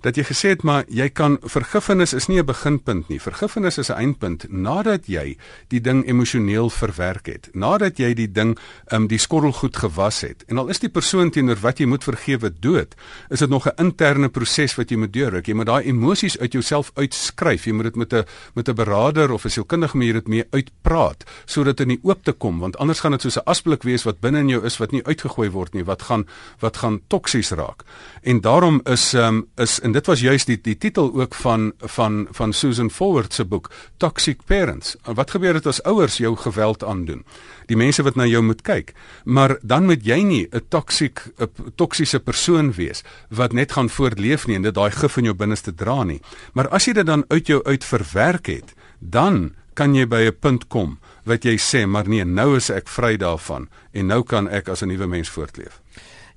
dat 0.00 0.16
jy 0.16 0.24
gesê 0.24 0.52
het 0.54 0.62
maar 0.64 0.86
jy 0.88 1.08
kan 1.12 1.36
vergifnis 1.44 2.14
is 2.16 2.26
nie 2.28 2.38
'n 2.40 2.46
beginpunt 2.46 3.08
nie. 3.08 3.20
Vergifnis 3.20 3.78
is 3.78 3.90
'n 3.90 3.96
eindpunt 3.96 4.46
nadat 4.48 5.06
jy 5.06 5.36
die 5.68 5.80
ding 5.80 6.06
emosioneel 6.08 6.70
verwerk 6.70 7.26
het. 7.26 7.48
Nadat 7.52 7.98
jy 7.98 8.14
die 8.14 8.32
ding 8.32 8.58
um 8.92 9.06
die 9.06 9.18
skorrel 9.18 9.52
goed 9.52 9.76
gewas 9.76 10.20
het. 10.20 10.44
En 10.48 10.58
al 10.58 10.68
is 10.68 10.78
die 10.78 10.88
persoon 10.88 11.30
teenoor 11.30 11.56
wat 11.60 11.78
jy 11.78 11.86
moet 11.86 12.04
vergewe 12.04 12.52
dood, 12.60 12.94
is 13.28 13.38
dit 13.38 13.48
nog 13.48 13.66
'n 13.66 13.72
interne 13.76 14.28
proses 14.28 14.74
wat 14.74 14.90
jy 14.90 14.96
moet 14.96 15.12
deurwerk. 15.12 15.46
Jy 15.46 15.54
moet 15.54 15.66
daai 15.66 15.84
emosies 15.84 16.38
uit 16.38 16.52
jouself 16.52 16.90
uitskryf. 16.94 17.64
Jy 17.64 17.72
moet 17.72 17.84
dit 17.84 17.96
met 17.96 18.12
'n 18.12 18.24
met 18.54 18.68
'n 18.68 18.74
beraader 18.74 19.30
of 19.32 19.44
'n 19.44 19.50
sielkundige 19.50 19.96
manier 19.96 20.12
dit 20.12 20.28
mee 20.28 20.44
uitpraat 20.50 21.24
sodat 21.44 21.76
dit 21.76 21.88
in 21.88 21.94
die 21.94 22.00
oop 22.02 22.24
te 22.24 22.32
kom 22.32 22.58
want 22.58 22.78
anders 22.78 23.00
gaan 23.00 23.10
dit 23.10 23.20
soos 23.20 23.36
'n 23.36 23.44
asblik 23.44 23.82
wees 23.82 24.02
wat 24.02 24.20
binne 24.20 24.38
in 24.38 24.48
jou 24.48 24.64
is 24.64 24.78
wat 24.78 24.90
nie 24.90 25.04
uitgegooi 25.04 25.50
word 25.50 25.74
nie 25.74 25.84
wat 25.84 26.02
gaan 26.10 26.26
wat 26.60 26.80
gaan 26.82 27.00
toksies 27.06 27.52
raak. 27.56 27.84
En 28.22 28.40
daarom 28.44 28.80
is 28.84 29.14
um 29.14 29.44
is 29.56 29.78
en 29.80 29.92
dit 29.92 30.06
was 30.06 30.20
juist 30.20 30.50
die 30.50 30.58
die 30.60 30.76
titel 30.78 31.12
ook 31.14 31.34
van 31.34 31.72
van 31.96 32.26
van 32.30 32.52
Susan 32.52 32.90
Forward 32.90 33.34
se 33.34 33.44
boek 33.44 33.70
Toxic 33.96 34.44
Parents. 34.44 34.96
Wat 35.04 35.30
gebeur 35.30 35.58
dit 35.58 35.66
as 35.66 35.82
ouers 35.82 36.18
jou 36.20 36.36
geweld 36.36 36.84
aandoen? 36.84 37.24
Die 37.66 37.76
mense 37.78 38.02
wat 38.02 38.18
na 38.18 38.26
jou 38.26 38.42
moet 38.42 38.62
kyk. 38.66 38.94
Maar 39.24 39.58
dan 39.62 39.86
moet 39.86 40.04
jy 40.06 40.20
nie 40.22 40.48
'n 40.50 40.66
toksiek 40.68 41.22
'n 41.38 41.72
toksiese 41.76 42.20
persoon 42.20 42.72
wees 42.72 43.02
wat 43.28 43.52
net 43.52 43.72
gaan 43.72 43.88
voortleef 43.90 44.46
nie 44.46 44.56
en 44.56 44.62
dit 44.62 44.74
daai 44.74 44.90
gif 44.90 45.16
in 45.16 45.24
jou 45.24 45.34
binneste 45.34 45.74
dra 45.74 46.04
nie. 46.04 46.20
Maar 46.52 46.68
as 46.68 46.84
jy 46.84 46.92
dit 46.92 47.06
dan 47.06 47.24
uit 47.28 47.46
jou 47.46 47.62
uit 47.64 47.84
verwerk 47.84 48.46
het, 48.46 48.74
dan 48.98 49.54
kan 49.74 49.94
jy 49.94 50.06
by 50.06 50.26
'n 50.28 50.38
punt 50.40 50.66
kom 50.68 50.98
wat 51.24 51.44
jy 51.44 51.56
sê 51.58 51.86
maar 51.86 52.08
nee, 52.08 52.24
nou 52.24 52.56
is 52.56 52.70
ek 52.70 52.88
vry 52.88 53.16
daarvan 53.16 53.68
en 53.92 54.06
nou 54.06 54.22
kan 54.22 54.48
ek 54.48 54.68
as 54.68 54.82
'n 54.82 54.88
nuwe 54.88 55.06
mens 55.06 55.28
voortleef. 55.28 55.80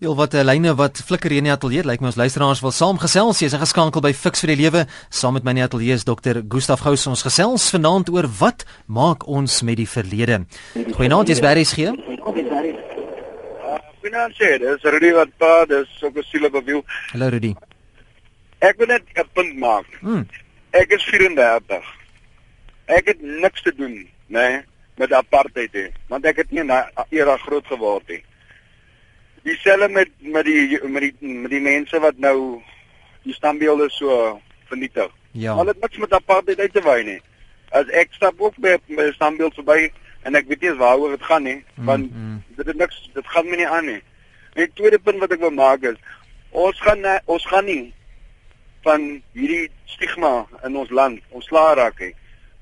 Heel 0.03 0.15
wat 0.15 0.33
'n 0.33 0.37
eh, 0.37 0.43
lyne 0.43 0.75
wat 0.75 1.01
flikker 1.05 1.29
hier 1.29 1.37
in 1.37 1.43
die 1.43 1.51
ateljee. 1.51 1.83
Lyk 1.85 2.01
my 2.01 2.07
ons 2.07 2.15
luisteraars 2.15 2.59
wil 2.61 2.71
saamgesels. 2.71 3.39
Jy's 3.39 3.53
geskakel 3.53 4.01
by 4.01 4.13
Fix 4.13 4.39
vir 4.39 4.47
die 4.47 4.61
Lewe. 4.63 4.85
Saam 5.09 5.33
met 5.33 5.43
my 5.43 5.49
in 5.51 5.55
die 5.55 5.63
ateljee 5.63 5.93
is 5.93 6.03
dokter 6.03 6.43
Gustaf 6.49 6.79
Gous. 6.79 7.07
Ons 7.07 7.21
gesels 7.21 7.69
vanaand 7.69 8.09
oor 8.09 8.27
wat 8.39 8.65
maak 8.85 9.27
ons 9.27 9.61
met 9.61 9.77
die 9.77 9.87
verlede. 9.87 10.45
Goeienaand, 10.73 11.27
jy's 11.27 11.39
by 11.39 11.53
RSG. 11.53 11.77
Goeienaand, 14.01 14.35
sê, 14.35 14.59
dis 14.59 14.83
Rudy 14.83 15.13
wat 15.13 15.29
pa, 15.37 15.65
dis 15.65 16.03
ook 16.03 16.17
'n 16.17 16.23
siele 16.23 16.49
bewiel. 16.49 16.83
Hallo 17.11 17.29
Rudy. 17.29 17.55
Ek 18.59 18.77
wil 18.77 18.87
net 18.87 19.03
'n 19.15 19.27
punt 19.33 19.57
maak. 19.57 19.85
Hmm. 20.01 20.27
Ek 20.71 20.91
is 20.91 21.03
34. 21.03 21.83
Ek 22.85 23.05
het 23.05 23.21
niks 23.21 23.61
te 23.61 23.73
doen, 23.75 24.09
nê, 24.27 24.39
nee, 24.39 24.63
met 24.97 25.13
apartheid 25.13 25.73
nie, 25.73 25.89
want 26.07 26.25
ek 26.25 26.43
het 26.43 26.51
nie 26.51 26.61
in 26.61 26.69
daai 26.69 26.85
era 27.09 27.37
groot 27.41 27.65
geword 27.67 28.07
nie 28.09 28.21
dieselfde 29.43 29.89
met 29.89 30.09
met 30.19 30.45
die 30.45 30.79
met 30.87 31.01
die 31.01 31.27
met 31.27 31.51
die 31.51 31.61
mense 31.61 31.99
wat 31.99 32.17
nou 32.17 32.61
die 33.23 33.33
standbeelde 33.33 33.89
so 33.89 34.39
vernietig. 34.65 35.11
Ja. 35.31 35.53
Al 35.53 35.67
het 35.67 35.81
niks 35.81 35.97
met 35.97 36.13
apartheid 36.13 36.59
uit 36.59 36.73
te 36.73 36.81
wy 36.81 37.01
nie. 37.03 37.19
As 37.71 37.87
ek 37.87 38.13
stap 38.13 38.41
ook 38.41 38.55
by 38.63 38.77
my 38.87 39.09
standbeeld 39.15 39.55
verby 39.59 39.91
en 40.23 40.35
ek 40.39 40.47
weet 40.47 40.63
nie 40.63 40.75
waaroor 40.79 41.15
dit 41.15 41.25
gaan 41.27 41.43
nie, 41.43 41.59
mm, 41.75 41.85
want 41.85 42.11
mm. 42.11 42.37
dit 42.57 42.67
het 42.71 42.79
niks 42.79 43.09
dit 43.13 43.27
gaan 43.35 43.49
my 43.49 43.59
nie 43.59 43.67
aan 43.67 43.85
nie. 43.85 44.01
En 44.53 44.63
die 44.63 44.71
tweede 44.73 44.99
punt 44.99 45.19
wat 45.19 45.35
ek 45.35 45.43
wil 45.43 45.55
maak 45.55 45.83
is 45.91 45.99
ons 46.51 46.79
gaan 46.85 47.03
ons 47.25 47.45
gaan 47.49 47.65
nie 47.65 47.93
van 48.83 49.07
hierdie 49.33 49.71
stigma 49.89 50.45
in 50.63 50.77
ons 50.77 50.91
land 50.91 51.19
ontslaa 51.29 51.73
raak 51.79 51.99
nie. 51.99 52.13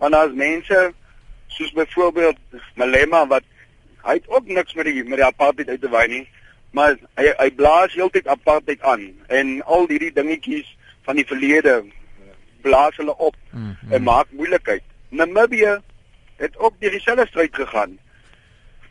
Want 0.02 0.18
as 0.18 0.34
mense 0.34 0.94
soos 1.56 1.72
byvoorbeeld 1.78 2.38
Malema 2.80 3.26
wat 3.28 3.48
hy 4.02 4.18
het 4.18 4.30
ook 4.30 4.48
niks 4.48 4.74
met 4.74 4.90
die 4.90 5.04
met 5.04 5.20
die 5.22 5.28
apartheid 5.28 5.70
uit 5.70 5.82
te 5.82 5.90
wy 5.92 6.06
nie 6.10 6.26
maar 6.72 6.96
hy 7.20 7.32
hy 7.38 7.50
blaas 7.56 7.94
heeltyd 7.94 8.28
apartheid 8.32 8.82
aan 8.88 9.10
en 9.28 9.58
al 9.64 9.88
hierdie 9.92 10.14
dingetjies 10.16 10.70
van 11.08 11.20
die 11.20 11.28
verlede 11.28 11.82
blaas 12.62 12.96
hulle 12.96 13.18
op 13.18 13.36
mm 13.50 13.76
-hmm. 13.82 13.92
en 13.94 14.04
maak 14.04 14.28
moeilikheid. 14.30 14.84
Namibië 15.10 15.80
het 16.36 16.58
ook 16.58 16.74
deur 16.80 16.92
dieselfde 16.92 17.28
stryd 17.28 17.56
gegaan. 17.56 17.98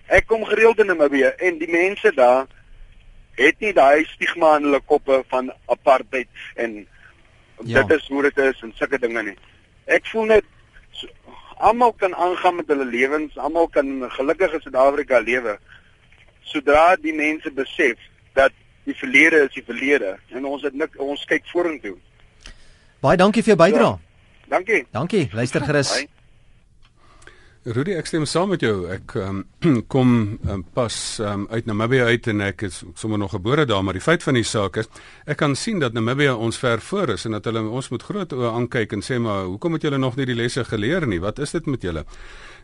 Ek 0.06 0.26
kom 0.26 0.44
gereeld 0.44 0.78
in 0.78 0.86
Namibië 0.86 1.32
en 1.36 1.58
die 1.58 1.70
mense 1.70 2.12
daar 2.14 2.46
het 3.34 3.58
nie 3.58 3.72
daai 3.72 4.04
stigma 4.04 4.56
in 4.56 4.62
hulle 4.62 4.80
koppe 4.80 5.24
van 5.28 5.52
apartheid 5.66 6.28
en 6.54 6.86
ja. 7.64 7.82
dit 7.82 7.98
is 7.98 8.08
hoe 8.08 8.22
dit 8.22 8.38
is 8.38 8.62
en 8.62 8.72
sulke 8.74 8.98
dinge 8.98 9.22
nie. 9.22 9.36
Ek 9.84 10.06
voel 10.06 10.24
net 10.24 10.44
almal 11.60 11.92
kan 11.92 12.14
aangaan 12.14 12.56
met 12.56 12.68
hulle 12.72 12.84
lewens, 12.88 13.36
almal 13.38 13.68
kan 13.68 14.10
gelukkig 14.16 14.52
in 14.56 14.64
Suid-Afrika 14.64 15.20
lewe. 15.20 15.58
sodra 16.50 16.96
die 16.98 17.14
mense 17.14 17.50
besef 17.54 17.98
dat 18.38 18.54
die 18.88 18.96
verlede 18.96 19.44
is 19.46 19.54
die 19.54 19.64
verlede 19.66 20.16
en 20.34 20.46
ons 20.48 20.64
het 20.66 20.74
nik 20.74 20.96
ons 21.02 21.26
kyk 21.30 21.46
vorentoe. 21.52 21.96
Baie 23.04 23.20
dankie 23.20 23.44
vir 23.44 23.54
jou 23.54 23.60
bydrae. 23.60 23.92
Ja, 23.96 24.56
dankie. 24.56 24.86
Dankie. 24.92 25.28
Luister 25.32 25.64
gerus. 25.64 25.94
Bye. 25.96 26.19
Rudy, 27.60 27.92
ek 27.92 28.06
stem 28.08 28.22
saam 28.24 28.54
met 28.54 28.62
jou. 28.64 28.86
Ek 28.88 29.12
um, 29.20 29.42
kom 29.92 30.12
um, 30.48 30.62
pas 30.72 30.94
um, 31.20 31.42
uit 31.52 31.66
Namibië 31.68 32.06
uit 32.08 32.28
en 32.32 32.40
ek 32.46 32.62
is 32.70 32.78
sommer 32.96 33.20
nog 33.20 33.34
gebore 33.34 33.66
daar, 33.68 33.82
maar 33.84 33.98
die 33.98 34.00
feit 34.00 34.24
van 34.24 34.38
die 34.38 34.46
saak 34.48 34.78
is 34.80 34.88
ek 35.28 35.42
kan 35.42 35.52
sien 35.52 35.82
dat 35.82 35.92
Namibië 35.92 36.32
ons 36.32 36.56
ver 36.56 36.80
voor 36.80 37.12
is 37.18 37.26
en 37.28 37.36
dat 37.36 37.50
hulle 37.50 37.66
ons 37.68 37.90
moet 37.92 38.06
groot 38.08 38.32
oë 38.32 38.54
aankyk 38.54 38.96
en 38.96 39.04
sê 39.04 39.18
maar 39.20 39.44
hoekom 39.50 39.76
het 39.76 39.84
julle 39.84 40.00
nog 40.00 40.16
nie 40.16 40.30
die 40.30 40.38
lesse 40.38 40.64
geleer 40.64 41.04
nie? 41.04 41.20
Wat 41.20 41.36
is 41.44 41.52
dit 41.52 41.68
met 41.68 41.84
julle? 41.84 42.06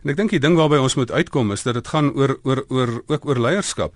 En 0.01 0.15
ek 0.15 0.17
dink 0.17 0.33
die 0.33 0.41
ding 0.41 0.57
waarby 0.57 0.81
ons 0.81 0.97
moet 0.97 1.13
uitkom 1.13 1.53
is 1.53 1.67
dat 1.67 1.77
dit 1.77 1.93
gaan 1.93 2.09
oor 2.17 2.39
oor 2.41 2.63
oor 2.65 2.97
ook 3.05 3.29
oor 3.29 3.43
leierskap. 3.45 3.93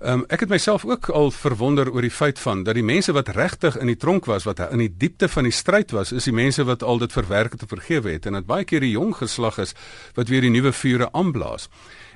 Um, 0.00 0.22
ek 0.32 0.46
het 0.46 0.48
myself 0.48 0.86
ook 0.88 1.10
al 1.12 1.28
verwonder 1.30 1.90
oor 1.92 2.00
die 2.00 2.10
feit 2.10 2.38
van 2.40 2.62
dat 2.64 2.78
die 2.78 2.84
mense 2.84 3.12
wat 3.12 3.28
regtig 3.36 3.74
in 3.76 3.90
die 3.90 3.98
tronk 4.00 4.24
was, 4.24 4.46
wat 4.48 4.62
in 4.70 4.80
die 4.80 4.92
diepte 4.96 5.28
van 5.28 5.44
die 5.44 5.52
stryd 5.52 5.92
was, 5.92 6.12
is 6.16 6.24
die 6.24 6.32
mense 6.32 6.64
wat 6.64 6.80
al 6.82 7.02
dit 7.02 7.12
verwerk 7.12 7.52
het 7.52 7.66
en 7.66 7.68
vergewe 7.68 8.14
het 8.14 8.24
en 8.26 8.38
dat 8.38 8.48
baie 8.48 8.64
keer 8.64 8.80
die 8.80 8.94
jong 8.94 9.12
geslag 9.18 9.58
is 9.60 9.74
wat 10.16 10.32
weer 10.32 10.40
die 10.40 10.52
nuwe 10.54 10.72
vure 10.72 11.10
aanblaas. 11.12 11.68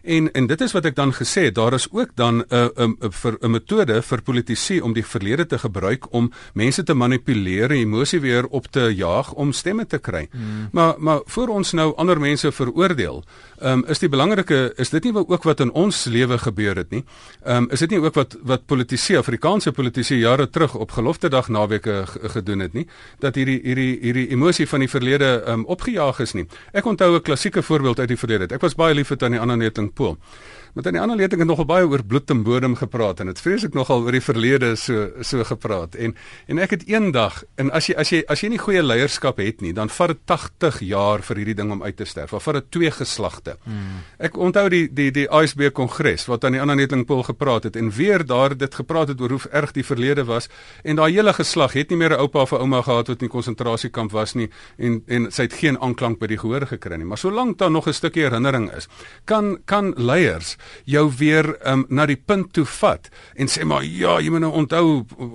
En 0.04 0.32
en 0.32 0.46
dit 0.46 0.60
is 0.60 0.72
wat 0.76 0.84
ek 0.84 0.96
dan 0.96 1.12
gesê 1.16 1.46
het, 1.48 1.54
daar 1.56 1.72
is 1.72 1.86
ook 1.90 2.10
dan 2.14 2.44
'n 2.48 2.70
'n 2.76 2.96
'n 3.00 3.36
'n 3.40 3.50
metode 3.50 4.02
vir 4.02 4.22
politici 4.22 4.80
om 4.80 4.92
die 4.92 5.06
verlede 5.06 5.46
te 5.46 5.58
gebruik 5.58 6.12
om 6.12 6.32
mense 6.52 6.82
te 6.82 6.94
manipuleer 6.94 7.70
en 7.70 7.76
emosie 7.76 8.20
weer 8.20 8.46
op 8.46 8.66
te 8.66 8.94
jaag 8.94 9.32
om 9.32 9.52
stemme 9.52 9.86
te 9.86 9.98
kry. 9.98 10.28
Hmm. 10.30 10.68
Maar 10.72 10.94
maar 10.98 11.20
voor 11.24 11.48
ons 11.48 11.72
nou 11.72 11.96
ander 11.96 12.20
mense 12.20 12.52
veroordeel, 12.52 13.24
um, 13.62 13.84
is 13.88 13.98
die 13.98 14.08
belangrike 14.08 14.72
is 14.76 14.90
dit 14.90 15.04
nie 15.04 15.14
ook 15.14 15.42
wat 15.42 15.60
in 15.60 15.72
ons 15.72 16.04
lewe 16.04 16.38
gebeur 16.38 16.76
het 16.76 16.90
nie. 16.90 17.04
Ehm 17.44 17.56
um, 17.56 17.70
is 17.70 17.78
dit 17.78 17.90
nie 17.90 18.00
ook 18.00 18.14
wat 18.14 18.36
wat 18.42 18.66
politici, 18.66 19.16
Afrikaanse 19.16 19.72
politici 19.72 20.18
jare 20.18 20.50
terug 20.50 20.74
op 20.74 20.90
gelofte 20.90 21.28
dag 21.28 21.48
naweke 21.48 22.04
gedoen 22.06 22.58
het 22.58 22.72
nie, 22.72 22.86
dat 23.18 23.34
hierdie 23.34 23.60
hierdie 23.62 23.98
hierdie 24.00 24.28
emosie 24.28 24.68
van 24.68 24.78
die 24.78 24.88
verlede 24.88 25.42
ehm 25.46 25.58
um, 25.58 25.64
opgejaag 25.64 26.20
is 26.20 26.32
nie. 26.32 26.46
Ek 26.72 26.84
onthou 26.84 27.14
'n 27.14 27.22
klassieke 27.22 27.62
voorbeeld 27.62 27.98
uit 27.98 28.08
die 28.08 28.18
verlede. 28.18 28.54
Ek 28.54 28.60
was 28.60 28.74
baie 28.74 28.94
lief 28.94 29.06
vir 29.06 29.16
tannie 29.16 29.40
Anna 29.40 29.54
Neting 29.54 29.93
Liverpool. 29.98 30.18
Met 30.74 30.86
aan 30.86 30.96
die 30.96 31.00
ander 31.00 31.16
leiding 31.16 31.38
het 31.38 31.46
nogal 31.46 31.68
baie 31.70 31.86
oor 31.86 32.02
bloed 32.02 32.30
en 32.34 32.40
bodem 32.42 32.72
gepraat 32.74 33.20
en 33.22 33.28
dit 33.30 33.38
vreeslik 33.40 33.76
nogal 33.78 34.00
oor 34.02 34.16
die 34.16 34.22
verlede 34.24 34.72
so 34.74 35.04
so 35.22 35.44
gepraat. 35.46 35.94
En 35.94 36.16
en 36.50 36.58
ek 36.58 36.72
het 36.74 36.86
eendag 36.90 37.44
en 37.62 37.68
as 37.70 37.86
jy 37.86 37.94
as 38.02 38.10
jy 38.10 38.18
as 38.26 38.40
jy 38.42 38.48
nie 38.50 38.58
goeie 38.58 38.82
leierskap 38.82 39.38
het 39.38 39.62
nie, 39.62 39.70
dan 39.72 39.92
vat 39.94 40.10
dit 40.10 40.24
80 40.26 40.80
jaar 40.82 41.22
vir 41.22 41.40
hierdie 41.40 41.54
ding 41.60 41.70
om 41.70 41.84
uit 41.84 41.94
te 41.96 42.06
sterf. 42.10 42.34
Of 42.34 42.42
vat 42.48 42.58
dit 42.58 42.66
twee 42.74 42.90
geslagte. 42.90 43.54
Hmm. 43.62 44.00
Ek 44.18 44.34
onthou 44.34 44.64
die 44.74 44.88
die 44.90 45.12
die 45.14 45.28
ISB 45.30 45.68
kongres 45.78 46.26
wat 46.26 46.42
aan 46.44 46.58
die 46.58 46.62
ander 46.64 46.76
netlingpool 46.80 47.22
gepraat 47.30 47.70
het 47.70 47.78
en 47.78 47.92
weer 47.94 48.26
daar 48.26 48.56
dit 48.58 48.74
gepraat 48.74 49.14
het 49.14 49.22
oor 49.22 49.36
hoe 49.36 49.40
erg 49.52 49.76
die 49.78 49.86
verlede 49.86 50.26
was 50.26 50.50
en 50.82 50.98
daai 50.98 51.12
hele 51.12 51.36
geslag 51.38 51.78
het 51.78 51.94
nie 51.94 52.00
meer 52.02 52.18
'n 52.18 52.26
oupa 52.26 52.42
of 52.42 52.52
'n 52.52 52.66
ouma 52.66 52.82
gehad 52.82 53.14
wat 53.14 53.22
in 53.22 53.28
konsentrasiekamp 53.28 54.10
was 54.10 54.34
nie 54.34 54.50
en 54.76 55.02
en 55.06 55.30
sy 55.30 55.42
het 55.42 55.54
geen 55.54 55.78
aanklank 55.78 56.18
by 56.18 56.26
die 56.26 56.38
gehoor 56.38 56.66
gekry 56.66 56.96
nie. 56.96 57.06
Maar 57.06 57.18
solank 57.18 57.58
daar 57.58 57.70
nog 57.70 57.86
'n 57.86 57.92
stukkie 57.92 58.22
herinnering 58.22 58.74
is, 58.74 58.88
kan 59.24 59.58
kan 59.64 59.94
leiers 59.96 60.56
jou 60.84 61.06
weer 61.18 61.50
um, 61.68 61.86
na 61.88 62.06
die 62.06 62.16
punt 62.16 62.52
toe 62.52 62.64
vat 62.78 63.10
en 63.34 63.50
sê 63.50 63.64
maar 63.64 63.84
ja, 63.84 64.18
jy 64.20 64.30
moet 64.30 64.44
nou 64.46 64.52
onthou 64.52 64.86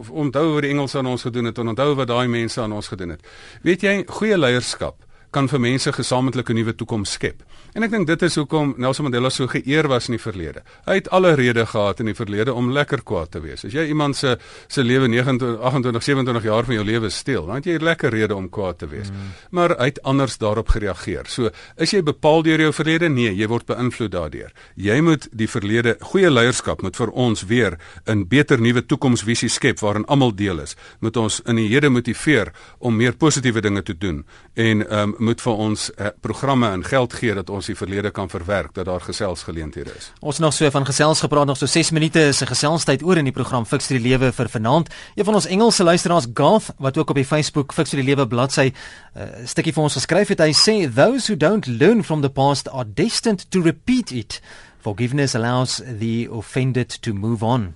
onthou 0.09 0.47
wat 0.53 0.65
die 0.65 0.73
Engelse 0.73 0.99
aan 1.01 1.11
ons 1.11 1.27
gedoen 1.27 1.51
het 1.51 1.57
en 1.57 1.73
onthou 1.73 1.93
wat 1.99 2.09
daai 2.11 2.27
mense 2.27 2.61
aan 2.61 2.73
ons 2.73 2.87
gedoen 2.87 3.15
het. 3.15 3.23
Weet 3.63 3.85
jy, 3.85 4.03
goeie 4.07 4.37
leierskap 4.37 5.05
kan 5.35 5.49
vir 5.49 5.61
mense 5.61 5.91
gesamentlike 5.93 6.53
nuwe 6.57 6.73
toekoms 6.73 7.11
skep. 7.17 7.43
En 7.79 7.85
ek 7.85 7.93
dink 7.93 8.09
dit 8.09 8.23
is 8.27 8.35
hoekom 8.35 8.73
Nelson 8.83 9.05
Mandela 9.07 9.29
so 9.31 9.47
geëer 9.47 9.87
was 9.87 10.09
in 10.09 10.17
die 10.17 10.19
verlede. 10.19 10.65
Hy 10.83 10.97
het 10.97 11.05
alle 11.15 11.29
redes 11.39 11.69
gehad 11.71 12.01
in 12.03 12.09
die 12.09 12.15
verlede 12.17 12.51
om 12.51 12.73
lekker 12.75 13.05
kwaad 13.07 13.29
te 13.31 13.39
wees. 13.39 13.61
As 13.63 13.71
jy 13.71 13.85
iemand 13.87 14.17
se 14.19 14.33
se 14.67 14.83
lewe 14.83 15.07
29 15.07 15.61
28 15.63 16.03
27 16.03 16.43
jaar 16.49 16.67
van 16.67 16.75
jou 16.75 16.83
lewe 16.83 17.09
steel, 17.09 17.45
dan 17.47 17.61
het 17.61 17.69
jy 17.69 17.77
'n 17.79 17.83
lekker 17.87 18.11
rede 18.11 18.35
om 18.35 18.49
kwaad 18.49 18.79
te 18.79 18.87
wees. 18.87 19.07
Mm. 19.09 19.31
Maar 19.51 19.77
hy 19.77 19.85
het 19.85 20.01
anders 20.03 20.37
daarop 20.37 20.67
gereageer. 20.67 21.23
So, 21.27 21.49
is 21.77 21.91
jy 21.91 22.03
bepaal 22.03 22.43
deur 22.43 22.59
jou 22.59 22.73
verlede? 22.73 23.09
Nee, 23.09 23.33
jy 23.35 23.47
word 23.47 23.65
beïnvloed 23.65 24.11
daardeur. 24.11 24.51
Jy 24.75 25.01
moet 25.01 25.29
die 25.31 25.47
verlede, 25.47 25.95
goeie 25.99 26.29
leierskap 26.29 26.81
moet 26.81 26.95
vir 26.95 27.09
ons 27.09 27.45
weer 27.45 27.77
'n 28.05 28.27
beter 28.27 28.59
nuwe 28.59 28.85
toekomsvisie 28.85 29.49
skep 29.49 29.79
waarin 29.79 30.05
almal 30.05 30.35
deel 30.35 30.59
is. 30.59 30.75
Moet 30.99 31.17
ons 31.17 31.41
in 31.45 31.55
die 31.55 31.69
hede 31.69 31.89
motiveer 31.89 32.51
om 32.79 32.95
meer 32.95 33.15
positiewe 33.15 33.61
dinge 33.61 33.83
te 33.83 33.97
doen 33.97 34.25
en 34.53 34.99
um, 34.99 35.15
moet 35.17 35.41
vir 35.41 35.53
ons 35.53 35.91
uh, 35.97 36.07
programme 36.19 36.67
en 36.67 36.83
geld 36.83 37.13
gee 37.13 37.33
dat 37.33 37.49
ons 37.49 37.68
die 37.69 37.77
verlede 37.77 38.11
kan 38.11 38.29
verwerk 38.29 38.73
dat 38.73 38.87
daar 38.89 39.01
geselsgeleenthede 39.01 39.93
is. 39.97 40.11
Ons 40.19 40.41
nog 40.41 40.53
so 40.53 40.69
van 40.73 40.85
gesels 40.85 41.21
gepraat 41.23 41.45
nog 41.49 41.57
so 41.57 41.69
6 41.69 41.91
minute 41.91 42.19
is 42.31 42.41
'n 42.41 42.51
geselstyd 42.51 43.03
oor 43.03 43.17
in 43.17 43.29
die 43.29 43.35
program 43.35 43.65
Fix 43.65 43.87
die 43.87 43.99
Lewe 43.99 44.31
vir 44.31 44.49
vanaand. 44.49 44.89
Een 45.15 45.25
van 45.25 45.35
ons 45.35 45.45
Engelse 45.45 45.83
luisteraars 45.83 46.27
Garth 46.33 46.73
wat 46.77 46.97
ook 46.97 47.09
op 47.09 47.15
die 47.15 47.25
Facebook 47.25 47.73
Fix 47.73 47.89
die 47.89 48.03
Lewe 48.03 48.27
bladsy 48.27 48.71
'n 48.71 48.73
uh, 49.17 49.23
eh, 49.23 49.45
stukkie 49.45 49.73
vir 49.73 49.83
ons 49.83 49.93
geskryf 49.93 50.27
het, 50.27 50.39
hy 50.39 50.53
sê 50.53 50.93
those 50.93 51.27
who 51.27 51.37
don't 51.37 51.65
learn 51.65 52.03
from 52.03 52.21
the 52.21 52.29
past 52.29 52.69
are 52.69 52.87
destined 52.93 53.51
to 53.51 53.61
repeat 53.61 54.11
it. 54.11 54.41
Forgiveness 54.81 55.35
allows 55.35 55.81
the 55.99 56.27
offended 56.31 57.01
to 57.01 57.13
move 57.13 57.43
on. 57.45 57.75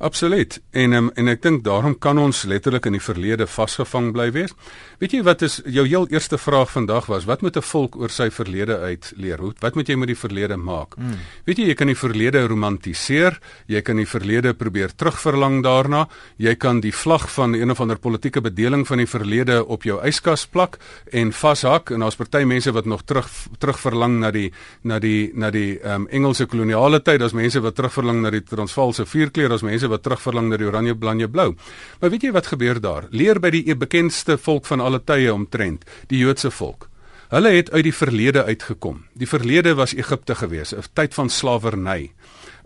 Absoluut. 0.00 0.60
En 0.70 0.92
um, 0.96 1.08
en 1.14 1.28
ek 1.28 1.42
dink 1.44 1.60
daarom 1.64 1.92
kan 2.00 2.16
ons 2.18 2.38
letterlik 2.48 2.86
in 2.88 2.94
die 2.96 3.02
verlede 3.04 3.44
vasgevang 3.44 4.06
bly 4.16 4.30
wees. 4.32 4.54
Weet 5.00 5.12
jy 5.12 5.18
wat 5.26 5.42
is 5.44 5.58
jou 5.68 5.84
heel 5.84 6.06
eerste 6.08 6.38
vraag 6.40 6.70
vandag 6.72 7.10
was? 7.12 7.26
Wat 7.28 7.42
moet 7.44 7.56
'n 7.56 7.62
volk 7.62 7.96
oor 8.00 8.08
sy 8.08 8.30
verlede 8.30 8.78
uit 8.80 9.12
leer? 9.16 9.40
Wat 9.60 9.74
moet 9.74 9.88
jy 9.88 9.96
met 9.96 10.08
die 10.08 10.16
verlede 10.16 10.56
maak? 10.56 10.94
Hmm. 10.96 11.20
Weet 11.44 11.58
jy 11.58 11.66
jy 11.68 11.74
kan 11.74 11.86
die 11.86 11.96
verlede 11.96 12.46
romantiseer, 12.46 13.38
jy 13.66 13.80
kan 13.82 13.96
die 13.96 14.06
verlede 14.06 14.54
probeer 14.54 14.88
terugverlang 14.96 15.62
daarna, 15.62 16.08
jy 16.38 16.54
kan 16.54 16.80
die 16.80 16.92
vlag 16.92 17.30
van 17.30 17.54
een 17.54 17.70
of 17.70 17.80
ander 17.80 17.98
politieke 17.98 18.40
bedeling 18.40 18.86
van 18.86 18.98
die 18.98 19.06
verlede 19.06 19.64
op 19.64 19.82
jou 19.82 20.00
yskas 20.06 20.46
plak 20.46 20.78
en 21.12 21.32
vashak 21.32 21.90
en 21.90 22.00
daar's 22.00 22.16
party 22.16 22.44
mense 22.44 22.72
wat 22.72 22.86
nog 22.86 23.02
terug 23.04 23.28
terugverlang 23.58 24.18
na 24.20 24.30
die 24.30 24.50
na 24.82 24.98
die 24.98 25.30
na 25.34 25.50
die 25.50 25.78
um, 25.84 26.08
Engelse 26.08 26.46
koloniale 26.46 27.02
tyd, 27.02 27.20
daar's 27.20 27.32
mense 27.32 27.60
wat 27.60 27.74
terugverlang 27.74 28.22
na 28.22 28.30
die 28.30 28.42
Transvaalse 28.42 29.06
vierkleur, 29.06 29.48
daar's 29.48 29.62
mense 29.62 29.89
wat 29.90 30.04
terugverlang 30.06 30.48
na 30.50 30.58
die 30.60 30.68
oranje 30.68 30.94
blanje 30.96 31.28
blou. 31.28 31.54
Maar 32.00 32.10
weet 32.10 32.28
jy 32.28 32.32
wat 32.32 32.50
gebeur 32.52 32.80
daar? 32.80 33.08
Leer 33.10 33.40
by 33.40 33.50
die 33.50 33.76
bekendste 33.76 34.38
volk 34.38 34.66
van 34.70 34.80
alle 34.80 35.02
tye 35.04 35.32
omtrent, 35.34 35.84
die 36.08 36.22
Joodse 36.22 36.50
volk. 36.50 36.88
Hulle 37.30 37.50
het 37.54 37.70
uit 37.70 37.84
die 37.86 37.94
verlede 37.94 38.44
uitgekom. 38.44 39.04
Die 39.14 39.28
verlede 39.28 39.74
was 39.78 39.94
Egipte 39.94 40.34
gewees, 40.34 40.74
'n 40.74 40.82
tyd 40.94 41.14
van 41.14 41.28
slawerny. 41.28 42.12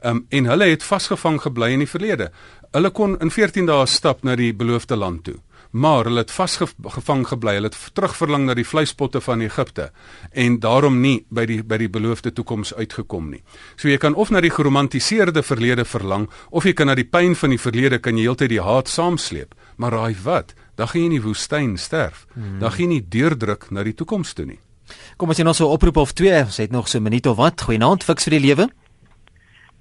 Um, 0.05 0.27
en 0.29 0.45
hulle 0.45 0.64
het 0.64 0.83
vasgevang 0.83 1.41
gebly 1.41 1.72
in 1.72 1.79
die 1.79 1.89
verlede. 1.89 2.31
Hulle 2.72 2.91
kon 2.91 3.20
in 3.20 3.31
14 3.31 3.66
dae 3.66 3.87
stap 3.87 4.22
na 4.22 4.37
die 4.37 4.53
beloofde 4.55 4.97
land 4.97 5.25
toe 5.25 5.43
maar 5.75 6.07
hulle 6.07 6.22
het 6.22 6.31
vasgevang 6.31 7.25
gebly. 7.27 7.57
Hulle 7.59 7.66
het 7.66 7.79
terugverlang 7.99 8.47
na 8.47 8.55
die 8.55 8.66
vleispotte 8.66 9.20
van 9.20 9.41
Egipte 9.43 9.89
en 10.31 10.61
daarom 10.62 11.01
nie 11.03 11.25
by 11.35 11.45
die 11.51 11.61
by 11.66 11.81
die 11.83 11.91
beloofde 11.91 12.31
toekoms 12.33 12.70
uitgekom 12.75 13.33
nie. 13.33 13.43
So 13.77 13.91
jy 13.91 13.99
kan 13.99 14.14
of 14.14 14.31
na 14.31 14.41
die 14.45 14.53
geromantiseerde 14.55 15.43
verlede 15.43 15.85
verlang 15.85 16.29
of 16.51 16.64
jy 16.64 16.77
kan 16.79 16.87
na 16.87 16.95
die 16.95 17.09
pyn 17.09 17.35
van 17.35 17.51
die 17.51 17.59
verlede 17.59 17.99
kan 17.99 18.14
jy 18.14 18.29
heeltyd 18.29 18.55
die 18.55 18.62
haat 18.62 18.89
saamsleep. 18.89 19.55
Maar 19.77 19.99
raai 19.99 20.16
wat? 20.22 20.55
Dan 20.79 20.89
gaan 20.89 21.01
jy 21.01 21.11
in 21.11 21.16
die 21.18 21.27
woestyn 21.27 21.77
sterf. 21.79 22.27
Hmm. 22.35 22.61
Dan 22.62 22.70
gaan 22.70 22.85
jy 22.85 22.91
nie 22.95 23.09
deurdruk 23.09 23.70
na 23.70 23.83
die 23.83 23.99
toekoms 23.99 24.33
toe 24.39 24.47
nie. 24.47 24.61
Kom 25.18 25.31
as 25.31 25.39
jy 25.39 25.45
nog 25.45 25.57
so 25.57 25.66
'n 25.66 25.75
oproep 25.75 25.97
of 25.97 26.12
twee, 26.12 26.39
ons 26.39 26.57
het 26.57 26.70
nog 26.70 26.89
so 26.89 26.99
'n 26.99 27.03
minuut 27.03 27.27
of 27.27 27.37
wat. 27.37 27.61
Goeienaand, 27.61 28.05
fiks 28.05 28.25
vir 28.25 28.39
die 28.39 28.47
lewe. 28.47 28.62
'n 28.62 28.70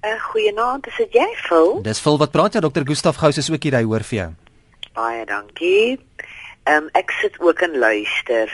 uh, 0.06 0.20
Goeienaand, 0.30 0.86
is 0.86 0.96
dit 0.96 1.12
jy, 1.12 1.28
Phil? 1.36 1.82
Dis 1.82 2.00
Phil 2.00 2.18
wat 2.18 2.30
praat 2.30 2.54
jy, 2.54 2.60
Dr. 2.60 2.82
Gustaf 2.84 3.16
Gous 3.16 3.38
is 3.38 3.50
ook 3.50 3.62
hier, 3.62 3.74
hy 3.74 3.84
hoor 3.84 4.02
vir 4.02 4.18
jou. 4.18 4.34
Baie 4.94 5.24
dankie. 5.26 5.98
Ehm 6.64 6.84
um, 6.84 6.88
ek 6.94 7.10
sit 7.20 7.40
ook 7.40 7.60
en 7.66 7.78
luister. 7.78 8.50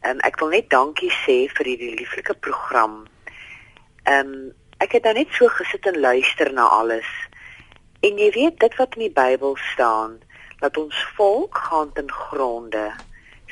Ehm 0.00 0.18
um, 0.18 0.18
ek 0.28 0.36
wil 0.40 0.52
net 0.52 0.68
dankie 0.70 1.10
sê 1.24 1.36
vir 1.56 1.70
hierdie 1.72 1.94
lieflike 1.96 2.34
program. 2.44 3.06
Ehm 4.04 4.32
um, 4.32 4.50
ek 4.84 4.98
het 4.98 5.08
nou 5.08 5.14
net 5.16 5.32
so 5.36 5.48
gesit 5.48 5.86
en 5.88 5.96
luister 6.00 6.52
na 6.52 6.66
alles. 6.68 7.08
En 8.04 8.18
jy 8.20 8.28
weet 8.36 8.60
dit 8.60 8.76
wat 8.76 8.96
in 8.96 9.06
die 9.06 9.16
Bybel 9.16 9.56
staan, 9.72 10.18
dat 10.60 10.76
ons 10.76 10.96
volk 11.16 11.56
gaan 11.68 11.92
ten 11.96 12.12
gronde 12.12 12.92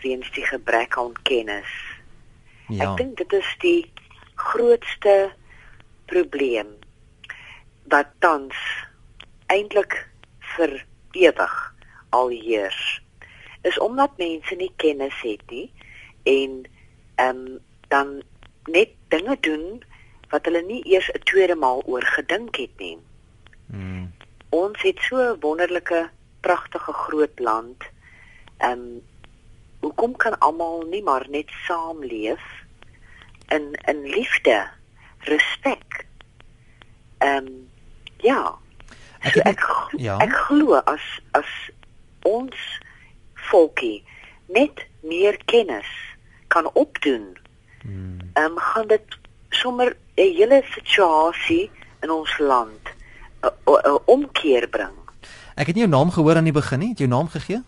weens 0.02 0.28
die 0.36 0.44
gebrek 0.44 0.96
aan 0.96 1.16
kennis. 1.22 1.72
Ja. 2.68 2.90
Ek 2.90 2.96
dink 3.00 3.16
dit 3.16 3.32
is 3.32 3.48
die 3.64 3.90
grootste 4.36 5.32
probleem 6.12 6.76
wat 7.88 8.12
tans 8.20 8.56
eintlik 9.48 9.96
vir 10.56 10.76
ewig 11.16 11.56
al 12.10 12.28
heers 12.28 13.02
is 13.62 13.78
omdat 13.78 14.16
mense 14.16 14.54
nie 14.54 14.72
kennis 14.76 15.20
het 15.22 15.42
nie 15.50 15.72
en 16.22 16.64
ehm 17.14 17.36
um, 17.36 17.58
dan 17.88 18.22
net 18.64 18.90
dinge 19.08 19.36
doen 19.40 19.82
wat 20.28 20.44
hulle 20.44 20.62
nie 20.62 20.82
eers 20.84 21.10
'n 21.12 21.22
tweede 21.24 21.54
maal 21.54 21.82
oor 21.86 22.04
gedink 22.04 22.56
het 22.56 22.78
nie. 22.78 22.98
Hmm. 23.66 24.12
Ons 24.48 24.82
het 24.82 24.98
so 25.00 25.16
'n 25.16 25.40
wonderlike, 25.40 26.10
pragtige 26.40 26.92
groot 26.92 27.38
land. 27.38 27.84
Ehm 28.58 28.72
um, 28.72 29.02
hoekom 29.80 30.16
kan 30.16 30.38
almal 30.38 30.82
nie 30.90 31.02
maar 31.02 31.26
net 31.28 31.50
saamleef 31.66 32.44
in 33.48 33.72
in 33.86 34.02
liefde, 34.02 34.68
respek 35.18 36.08
Ehm 37.18 37.46
um, 37.46 37.68
ja. 38.16 38.54
Ek 39.18 39.32
so 39.34 39.40
ek 39.40 39.64
ja. 39.98 40.16
ek 40.22 40.34
glo 40.46 40.78
as 40.86 41.02
as 41.34 41.48
ons 42.28 42.60
volkie 43.50 44.04
net 44.52 44.84
meer 45.00 45.38
kennis 45.44 45.88
kan 46.52 46.68
opdoen. 46.74 47.36
Hmm. 47.82 48.18
Ehm 48.34 48.52
um, 48.52 48.58
gaan 48.58 48.88
dit 48.88 49.18
sommer 49.50 49.96
'n 50.16 50.34
hele 50.36 50.62
situasie 50.74 51.70
in 52.02 52.10
ons 52.10 52.38
land 52.38 52.84
'n 53.42 54.00
omkeer 54.04 54.68
bring. 54.68 54.96
Ek 55.54 55.66
het 55.66 55.74
nie 55.74 55.84
jou 55.86 55.90
naam 55.90 56.10
gehoor 56.10 56.36
aan 56.36 56.44
die 56.44 56.52
begin 56.52 56.78
nie. 56.78 56.88
Het 56.88 56.98
jou 56.98 57.10
naam 57.10 57.28
gegee? 57.28 57.62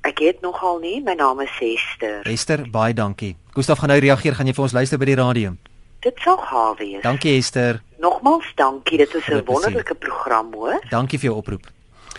Ek 0.00 0.18
het 0.18 0.40
nogal 0.40 0.78
nie. 0.78 1.00
My 1.02 1.14
naam 1.14 1.40
is 1.40 1.50
Esther. 1.60 2.26
Esther, 2.26 2.70
baie 2.70 2.94
dankie. 2.94 3.36
Gustaf 3.54 3.78
gaan 3.78 3.88
nou 3.88 4.00
reageer. 4.00 4.34
Gaan 4.34 4.46
jy 4.46 4.54
vir 4.54 4.62
ons 4.62 4.72
luister 4.72 4.98
by 4.98 5.04
die 5.04 5.14
radio? 5.14 5.56
Dit 6.02 6.18
sou 6.18 6.36
gaaf 6.38 6.78
wees. 6.78 7.02
Dankie 7.02 7.36
Esther. 7.38 7.82
Nogmaals 7.98 8.52
dankie. 8.54 8.98
Dit 8.98 9.14
is 9.14 9.26
'n 9.26 9.44
wonderlike 9.44 9.94
program, 9.94 10.52
hoor. 10.54 10.80
Dankie 10.90 11.18
vir 11.18 11.30
jou 11.30 11.36
oproep. 11.38 11.66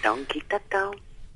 Dankie, 0.02 0.44
tata. 0.48 0.92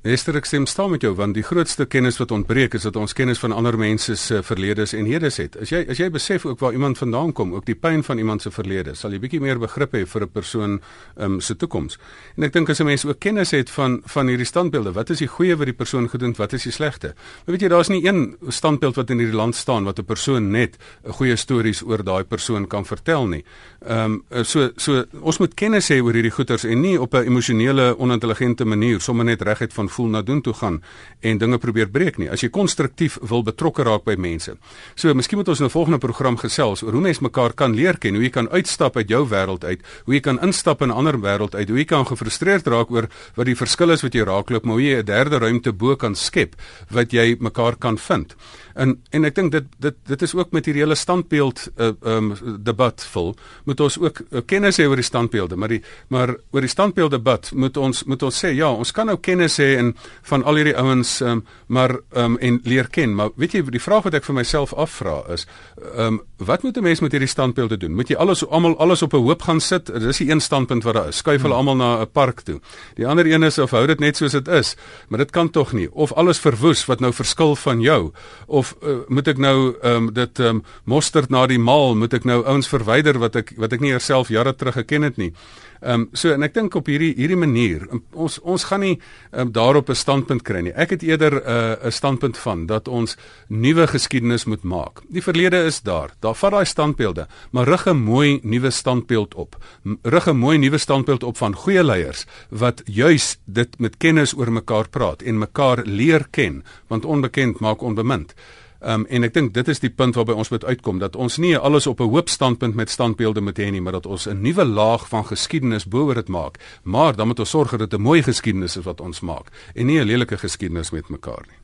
Esther 0.07 0.37
ek 0.39 0.45
stem 0.47 0.63
saam 0.69 0.93
met 0.93 1.03
jou 1.03 1.09
want 1.17 1.35
die 1.35 1.43
grootste 1.43 1.83
kennis 1.89 2.15
wat 2.21 2.31
ontbreek 2.31 2.77
is 2.77 2.85
dat 2.87 2.95
ons 2.95 3.11
kennis 3.17 3.41
van 3.43 3.51
ander 3.51 3.75
mense 3.75 4.13
se 4.15 4.37
verledes 4.45 4.93
en 4.95 5.07
hedes 5.09 5.35
het. 5.41 5.57
As 5.59 5.73
jy 5.73 5.81
as 5.91 5.99
jy 5.99 6.07
besef 6.13 6.45
ook 6.47 6.61
waar 6.63 6.75
iemand 6.77 6.99
vandaan 7.01 7.33
kom, 7.35 7.51
ook 7.51 7.65
die 7.67 7.75
pyn 7.75 8.05
van 8.07 8.21
iemand 8.21 8.45
se 8.45 8.51
verlede, 8.55 8.93
sal 8.95 9.11
jy 9.11 9.19
bietjie 9.19 9.41
meer 9.43 9.59
begrip 9.59 9.97
hê 9.97 10.05
vir 10.07 10.23
'n 10.23 10.31
persoon 10.31 10.79
um, 11.17 11.41
se 11.41 11.55
toekoms. 11.55 11.97
En 12.37 12.43
ek 12.43 12.53
dink 12.53 12.69
as 12.69 12.79
'n 12.79 12.85
mens 12.85 13.05
ook 13.05 13.19
kennis 13.19 13.51
het 13.51 13.69
van 13.69 14.01
van 14.05 14.27
hierdie 14.27 14.45
standbeelde, 14.45 14.93
wat 14.93 15.09
is 15.09 15.19
die 15.19 15.27
goeie 15.27 15.57
wat 15.57 15.65
die 15.65 15.75
persoon 15.75 16.07
gedoen 16.09 16.29
het, 16.29 16.37
wat 16.37 16.53
is 16.53 16.63
die 16.63 16.71
slegte? 16.71 17.13
Maar 17.45 17.57
weet 17.57 17.61
jy, 17.61 17.67
daar's 17.67 17.89
nie 17.89 18.05
een 18.05 18.37
standbeeld 18.47 18.95
wat 18.95 19.09
in 19.09 19.19
hierdie 19.19 19.35
land 19.35 19.55
staan 19.55 19.83
wat 19.83 19.99
'n 19.99 20.05
persoon 20.05 20.51
net 20.51 20.77
'n 21.03 21.11
goeie 21.11 21.35
stories 21.35 21.83
oor 21.83 22.03
daai 22.03 22.23
persoon 22.23 22.67
kan 22.67 22.85
vertel 22.85 23.27
nie. 23.27 23.43
Ehm 23.85 24.21
um, 24.31 24.43
so 24.43 24.71
so 24.77 25.03
ons 25.21 25.39
moet 25.39 25.53
kennis 25.53 25.89
hê 25.89 26.01
oor 26.01 26.13
hierdie 26.13 26.31
goeters 26.31 26.63
en 26.63 26.81
nie 26.81 27.01
op 27.01 27.13
'n 27.13 27.27
emosionele 27.27 27.97
onintelligente 27.99 28.65
manier 28.65 29.01
sommer 29.01 29.25
net 29.25 29.41
reguit 29.41 29.73
van 29.73 29.89
voel 29.97 30.13
na 30.13 30.21
doen 30.25 30.41
toe 30.45 30.53
gaan 30.57 30.81
en 31.25 31.41
dinge 31.41 31.57
probeer 31.61 31.89
breek 31.91 32.19
nie. 32.21 32.29
As 32.29 32.43
jy 32.45 32.49
konstruktief 32.53 33.17
wil 33.25 33.43
betrokke 33.47 33.85
raak 33.87 34.05
by 34.07 34.15
mense. 34.19 34.53
So, 34.95 35.13
miskien 35.17 35.41
moet 35.41 35.49
ons 35.49 35.61
'n 35.61 35.69
volgende 35.69 35.99
program 35.99 36.37
gesels 36.37 36.83
oor 36.83 36.93
hoe 36.93 37.01
mense 37.01 37.23
mekaar 37.23 37.53
kan 37.53 37.75
leer 37.75 37.97
ken, 37.97 38.15
hoe 38.15 38.23
jy 38.23 38.29
kan 38.29 38.49
uitstap 38.49 38.97
uit 38.97 39.09
jou 39.09 39.25
wêreld 39.27 39.63
uit, 39.63 39.81
hoe 40.05 40.13
jy 40.13 40.21
kan 40.21 40.39
instap 40.41 40.81
in 40.81 40.89
'n 40.89 40.97
ander 40.97 41.17
wêreld 41.19 41.55
uit, 41.55 41.69
hoe 41.69 41.77
jy 41.77 41.85
kan 41.85 42.05
gefrustreerd 42.05 42.67
raak 42.67 42.91
oor 42.91 43.09
wat 43.35 43.45
die 43.45 43.55
verskil 43.55 43.91
is 43.91 44.01
wat 44.01 44.13
jy 44.13 44.23
raakloop, 44.23 44.65
maar 44.65 44.75
hoe 44.75 44.83
jy 44.83 44.99
'n 44.99 45.05
derde 45.05 45.37
ruimte 45.37 45.73
bo 45.73 45.95
kan 45.95 46.15
skep 46.15 46.55
wat 46.89 47.11
jy 47.11 47.35
mekaar 47.39 47.75
kan 47.77 47.97
vind. 47.97 48.35
En 48.75 49.01
en 49.11 49.25
ek 49.25 49.35
dink 49.35 49.51
dit 49.51 49.65
dit 49.79 49.95
dit 50.05 50.21
is 50.21 50.35
ook 50.35 50.51
met 50.51 50.65
hierdie 50.65 50.83
hele 50.83 50.95
standbeeld 50.95 51.67
uh, 51.77 51.91
um 52.01 52.33
debat 52.63 53.03
vol. 53.13 53.35
Moet 53.65 53.79
ons 53.79 53.97
ook 53.99 54.21
uh, 54.21 54.41
kennis 54.45 54.77
hê 54.77 54.85
oor 54.87 54.95
die 54.95 55.07
standbeelde, 55.07 55.55
maar 55.55 55.73
die 55.73 55.81
maar 56.13 56.35
oor 56.51 56.61
die 56.61 56.69
standbeeld 56.69 57.11
debat 57.11 57.51
moet 57.53 57.77
ons 57.77 58.03
moet 58.03 58.23
ons 58.23 58.43
sê 58.45 58.53
ja, 58.53 58.69
ons 58.69 58.91
kan 58.91 59.09
nou 59.09 59.17
kennis 59.17 59.57
hê 59.57 59.75
en 59.77 59.86
van 60.21 60.43
al 60.43 60.55
hierdie 60.55 60.75
ouens 60.77 61.21
um, 61.21 61.45
maar 61.67 61.97
um, 62.15 62.37
en 62.37 62.59
leer 62.63 62.87
ken. 62.89 63.15
Maar 63.15 63.29
weet 63.35 63.51
jy 63.51 63.61
die 63.69 63.81
vraag 63.81 64.03
wat 64.03 64.13
ek 64.13 64.25
vir 64.27 64.35
myself 64.35 64.73
afvra 64.73 65.23
is 65.33 65.47
um, 65.95 66.21
wat 66.37 66.63
moet 66.63 66.77
'n 66.77 66.83
mens 66.83 66.99
met 66.99 67.11
hierdie 67.11 67.29
standbeelde 67.29 67.77
doen? 67.77 67.95
Moet 67.95 68.09
jy 68.09 68.15
alles 68.15 68.45
almal 68.47 68.77
alles 68.77 69.01
op 69.01 69.13
'n 69.13 69.23
hoop 69.23 69.41
gaan 69.41 69.59
sit? 69.59 69.85
Dis 69.85 70.17
die 70.17 70.29
een 70.29 70.41
standpunt 70.41 70.83
wat 70.83 70.93
daar 70.93 71.07
is. 71.07 71.17
Skuif 71.17 71.41
hulle 71.41 71.55
hmm. 71.55 71.67
almal 71.67 71.75
na 71.75 72.01
'n 72.01 72.11
park 72.11 72.41
toe. 72.41 72.59
Die 72.95 73.07
ander 73.07 73.25
een 73.25 73.43
is 73.43 73.57
of 73.57 73.71
hou 73.71 73.87
dit 73.87 73.99
net 73.99 74.17
soos 74.17 74.31
dit 74.31 74.47
is 74.47 74.75
maar 75.07 75.19
dit 75.19 75.31
kan 75.31 75.49
tog 75.49 75.73
nie. 75.73 75.91
Of 75.91 76.13
alles 76.13 76.39
verwoes 76.39 76.85
wat 76.85 76.99
nou 76.99 77.13
verskil 77.13 77.55
van 77.55 77.81
jou. 77.81 78.11
Of 78.45 78.75
uh, 78.83 78.89
moet 79.07 79.27
ek 79.27 79.37
nou 79.37 79.75
um, 79.83 80.13
dit 80.13 80.39
um, 80.39 80.63
mosterd 80.83 81.29
na 81.29 81.47
die 81.47 81.59
maal 81.59 81.95
moet 81.95 82.13
ek 82.13 82.23
nou 82.23 82.43
ouens 82.45 82.67
verwyder 82.67 83.19
wat 83.19 83.35
ek 83.35 83.53
wat 83.57 83.73
ek 83.73 83.83
nie 83.83 83.99
self 83.99 84.29
jare 84.29 84.55
terug 84.55 84.73
geken 84.73 85.01
het 85.01 85.17
nie 85.17 85.33
Ehm 85.81 86.01
um, 86.01 86.09
so 86.13 86.31
en 86.33 86.43
ek 86.43 86.53
dink 86.53 86.75
op 86.75 86.87
hierdie 86.89 87.13
hierdie 87.17 87.37
manier 87.37 87.85
ons 88.13 88.39
ons 88.39 88.63
gaan 88.63 88.81
nie 88.81 88.99
um, 89.31 89.51
daarop 89.51 89.89
'n 89.89 89.95
standpunt 89.95 90.41
kry 90.41 90.61
nie. 90.61 90.73
Ek 90.73 90.89
het 90.89 91.03
eerder 91.03 91.33
'n 91.33 91.45
uh, 91.45 91.85
'n 91.85 91.91
standpunt 91.91 92.37
van 92.37 92.65
dat 92.65 92.87
ons 92.87 93.17
nuwe 93.47 93.87
geskiedenis 93.87 94.45
moet 94.45 94.63
maak. 94.63 95.01
Die 95.09 95.21
verlede 95.21 95.63
is 95.65 95.81
daar. 95.81 96.13
Daar 96.19 96.35
vat 96.35 96.51
daai 96.51 96.65
standbeelde, 96.65 97.27
maar 97.51 97.67
rig 97.67 97.87
'n 97.87 97.97
mooi 97.97 98.39
nuwe 98.43 98.71
standbeeld 98.71 99.35
op. 99.35 99.55
Rig 100.03 100.27
'n 100.27 100.37
mooi 100.37 100.57
nuwe 100.57 100.77
standbeeld 100.77 101.23
op 101.23 101.37
van 101.37 101.55
goeie 101.55 101.83
leiers 101.83 102.25
wat 102.49 102.81
juis 102.85 103.37
dit 103.45 103.79
met 103.79 103.97
kennis 103.97 104.33
oor 104.37 104.51
mekaar 104.51 104.89
praat 104.89 105.21
en 105.21 105.37
mekaar 105.37 105.81
leer 105.85 106.27
ken, 106.31 106.63
want 106.87 107.05
onbekend 107.05 107.59
maak 107.59 107.81
onbemind. 107.81 108.33
Um, 108.79 109.05
en 109.09 109.23
ek 109.23 109.33
dink 109.33 109.53
dit 109.53 109.67
is 109.67 109.79
die 109.79 109.89
punt 109.89 110.15
waarby 110.15 110.35
ons 110.37 110.49
moet 110.53 110.65
uitkom 110.65 110.99
dat 111.01 111.15
ons 111.15 111.37
nie 111.41 111.57
alles 111.57 111.87
op 111.87 111.99
'n 111.99 112.09
hoop 112.13 112.29
standpunt 112.29 112.75
met 112.75 112.89
standbeelde 112.89 113.41
moet 113.41 113.57
hê 113.57 113.71
nie, 113.71 113.81
maar 113.81 113.97
dat 113.97 114.05
ons 114.05 114.27
'n 114.27 114.41
nuwe 114.41 114.65
laag 114.65 115.07
van 115.07 115.25
geskiedenis 115.25 115.85
bo-oor 115.85 116.13
dit 116.13 116.27
maak. 116.27 116.57
Maar 116.83 117.15
dan 117.15 117.27
moet 117.27 117.39
ons 117.39 117.49
sorg 117.49 117.69
dat 117.69 117.79
dit 117.79 117.99
'n 117.99 118.01
mooi 118.01 118.23
geskiedenis 118.23 118.77
is 118.77 118.83
wat 118.83 119.01
ons 119.01 119.19
maak 119.21 119.49
en 119.73 119.85
nie 119.85 119.99
'n 119.99 120.05
lelike 120.05 120.37
geskiedenis 120.37 120.91
met 120.91 121.09
mekaar 121.09 121.45
nie. 121.47 121.57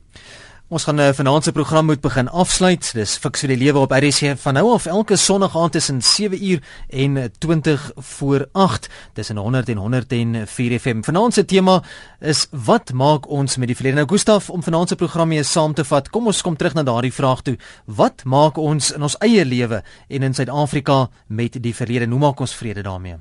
Ons 0.72 0.86
gaan 0.88 1.00
uh, 1.00 1.10
vanaand 1.12 1.44
se 1.44 1.52
program 1.52 1.86
moet 1.86 2.02
begin 2.02 2.30
afsluit. 2.30 2.86
Dis 2.96 3.18
fiks 3.20 3.44
vir 3.44 3.52
die 3.52 3.58
lewe 3.66 3.82
op 3.84 3.92
RC 3.92 4.38
van 4.40 4.56
nou 4.56 4.70
af 4.72 4.86
elke 4.88 5.18
Sondag 5.20 5.58
aand 5.60 5.76
tussen 5.76 6.00
7 6.02 6.40
uur 6.40 6.64
en 6.88 7.20
20 7.38 7.92
voor 7.96 8.48
8 8.52 8.88
tussen 9.14 9.38
100 9.38 9.70
en 9.70 9.78
104 9.78 10.80
FM. 10.80 11.04
Vanaand 11.04 11.34
se 11.34 11.46
tema 11.46 11.82
is 12.20 12.48
wat 12.52 12.94
maak 12.94 13.28
ons 13.28 13.58
met 13.58 13.68
die 13.68 13.76
verlede? 13.76 14.00
Nou 14.00 14.08
Gustaf 14.08 14.50
om 14.50 14.64
vanaand 14.64 14.90
se 14.90 14.96
program 14.96 15.28
mee 15.28 15.44
saam 15.44 15.74
te 15.74 15.84
vat. 15.84 16.10
Kom 16.10 16.32
ons 16.32 16.42
kom 16.42 16.56
terug 16.56 16.74
na 16.74 16.88
daardie 16.88 17.14
vraag 17.14 17.44
toe. 17.44 17.58
Wat 17.86 18.24
maak 18.24 18.58
ons 18.58 18.94
in 18.96 19.04
ons 19.04 19.20
eie 19.20 19.46
lewe 19.46 19.84
en 20.08 20.24
in 20.24 20.34
Suid-Afrika 20.34 21.10
met 21.28 21.60
die 21.60 21.76
verlede? 21.76 22.08
Hoe 22.08 22.24
maak 22.24 22.40
ons 22.40 22.56
vrede 22.56 22.82
daarmee? 22.88 23.20